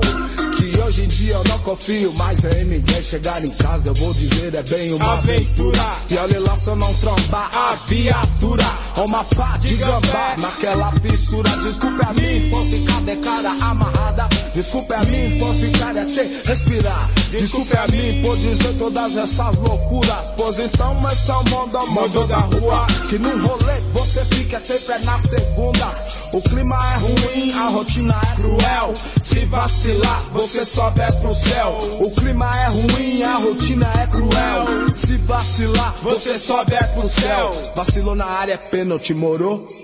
[0.58, 3.02] Que hoje em dia eu não confio mais em ninguém.
[3.02, 5.96] Chegar em casa eu vou dizer é bem uma aventura.
[6.10, 8.84] E olha lá se eu não trombar a viatura.
[8.98, 11.50] Uma pá de gambá naquela fissura.
[11.64, 14.30] Desculpe a mim por ficar de cara amarrada.
[14.54, 17.10] Desculpe a mim por ficar é sem respirar.
[17.32, 20.28] Desculpe a mim por dizer todas essas loucuras.
[20.38, 22.86] Pois então esse é o mundo, mundo da rua.
[23.10, 25.92] Que num rolê você fica sempre na segunda.
[26.34, 28.94] O clima é ruim, a rotina é cruel.
[29.22, 31.78] Se vacilar, você sobe é pro céu.
[32.00, 34.94] O clima é ruim, a rotina é cruel.
[34.94, 37.50] Se vacilar, você sobe é pro céu.
[37.76, 39.83] Vacilou na área, pênalti, morou?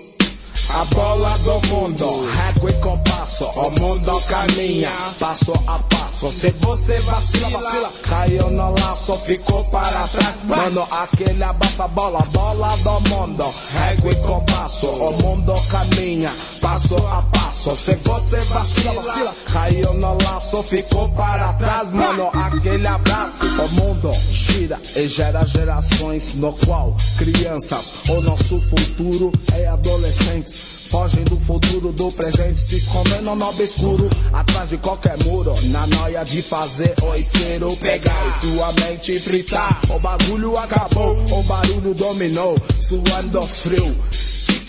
[0.70, 6.28] A bola do mundo, régua e compasso, o mundo caminha, passo a passo.
[6.28, 10.34] Se você vacila, vacila, caiu no laço, ficou para trás.
[10.44, 17.22] Mano, aquele abafa bola, bola do mundo, régua e compasso, o mundo caminha, passo a
[17.22, 17.49] passo.
[17.60, 21.90] Se você vacila, caiu no laço, ficou para trás.
[21.90, 29.30] Mano, aquele abraço, o mundo gira e gera gerações no qual crianças, o nosso futuro
[29.52, 30.80] é adolescentes.
[30.90, 36.24] Fogem do futuro, do presente, se escondendo no obscuro, atrás de qualquer muro, na noia
[36.24, 39.80] de fazer ou pegar e sua mente fritar.
[39.90, 43.96] O bagulho acabou, o barulho dominou, suando frio.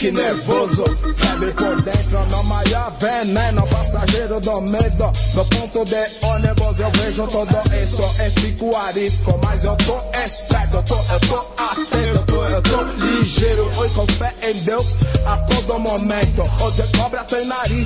[0.01, 0.83] Que nervoso,
[1.15, 7.27] febre por dentro, no maior veneno, passageiro do medo, no ponto de ônibus eu vejo
[7.27, 8.01] tudo isso.
[8.19, 12.61] E fico arisco, mas eu tô esperto, eu tô, eu tô atento, eu tô, eu
[12.63, 17.85] tô ligeiro, oi com fé em Deus, a todo momento, onde cobra tem nariz,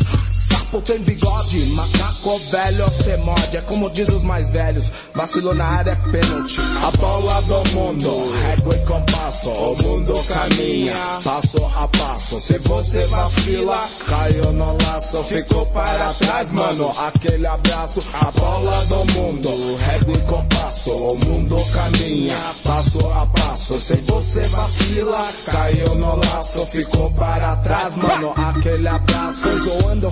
[0.76, 5.66] Sapo tem bigode, macaco velho cê morde, é como diz os mais velhos, vacilou na
[5.66, 6.60] área é pênalti.
[6.84, 12.40] A bola do mundo, régua e compasso, o mundo caminha, passo a passo.
[12.40, 18.00] Se você vacila, caiu no laço, ficou para trás, mano, aquele abraço.
[18.14, 23.80] A bola do mundo, régua e compasso, o mundo caminha, passo a passo.
[23.80, 29.48] Se você vacila, caiu no laço, ficou para trás, mano, aquele abraço.
[29.48, 30.10] Eu ando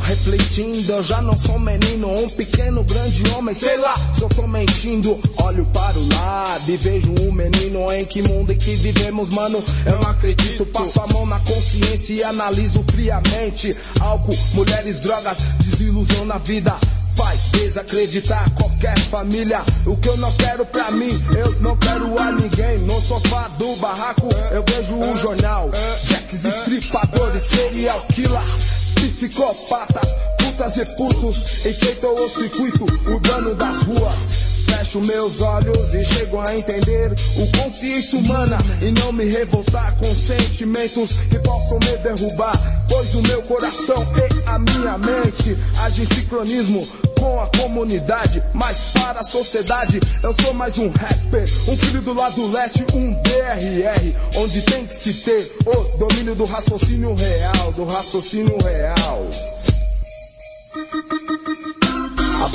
[0.53, 4.47] refletindo, eu já não sou menino, um pequeno, grande homem, sei lá, se eu tô
[4.47, 5.19] mentindo.
[5.41, 9.63] Olho para o lado e vejo um menino em que mundo em que vivemos, mano.
[9.85, 13.75] Eu não acredito, passo a mão na consciência e analiso friamente.
[13.99, 16.75] Álcool, mulheres, drogas, desilusão na vida.
[17.15, 19.61] Faz desacreditar qualquer família.
[19.85, 22.79] O que eu não quero pra mim, eu não quero a ninguém.
[22.79, 25.69] No sofá do barraco, eu vejo o jornal.
[26.05, 30.07] Jacks, estripadores, serial killers psicopatas,
[30.37, 34.52] putas e putos, enfeitam o circuito urbano das ruas.
[34.77, 40.15] Fecho meus olhos e chego a entender o consciência humana e não me revoltar com
[40.15, 46.07] sentimentos que possam me derrubar, pois o meu coração e a minha mente agem em
[46.07, 46.87] sincronismo
[47.19, 52.13] com a comunidade, mas para a sociedade eu sou mais um rapper, um filho do
[52.13, 57.85] lado leste, um DRR, onde tem que se ter o domínio do raciocínio real, do
[57.85, 59.25] raciocínio real.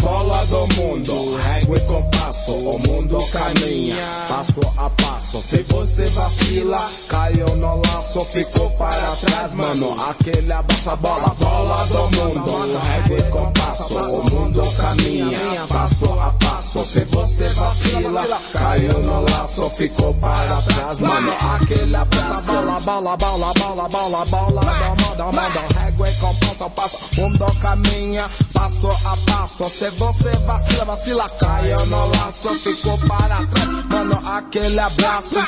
[0.02, 5.42] Bola do mundo, régua e compasso, o mundo caminha, passo a passo.
[5.42, 9.96] Se você vacila, caiu no laço, ficou para trás, mano.
[10.08, 16.30] Aquele abraço, a bola, bola do mundo, régua e compasso, o mundo caminha, passo a
[16.38, 16.84] passo.
[16.84, 21.32] Se você vacila, caiu no laço, ficou para trás, mano.
[21.56, 26.98] Aquele abraço, bola, bola, bola, bola, bola, bola, do mundo, mundo, régua e compasso, passo,
[27.20, 28.22] mundo caminha,
[28.58, 29.70] passo a passo.
[29.70, 35.38] Se você vacila, vacila, caiu no laço, ficou para trás, mano, aquele abraço.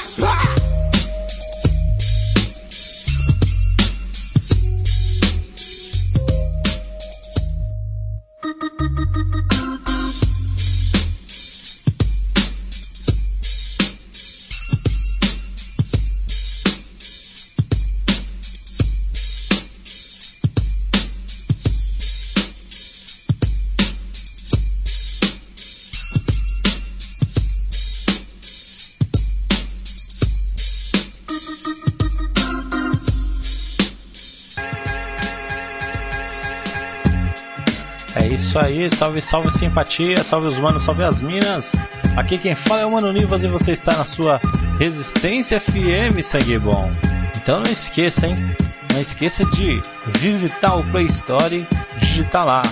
[38.89, 41.71] Salve, salve simpatia, salve os manos, salve as minas.
[42.17, 44.41] Aqui quem fala é o Mano Nivas e você está na sua
[44.79, 46.89] Resistência FM, sangue bom.
[47.37, 48.55] Então não esqueça, hein?
[48.93, 49.81] Não esqueça de
[50.19, 51.67] visitar o Play Store,
[51.99, 52.63] digitar lá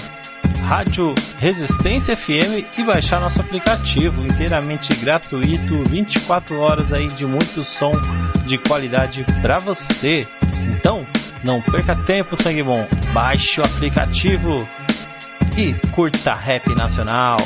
[0.63, 7.93] Rádio Resistência FM e baixar nosso aplicativo inteiramente gratuito, 24 horas aí de muito som
[8.47, 10.21] de qualidade para você.
[10.77, 11.07] Então,
[11.45, 12.87] não perca tempo, sangue bom.
[13.13, 14.69] Baixe o aplicativo
[15.59, 17.37] e curta rap nacional.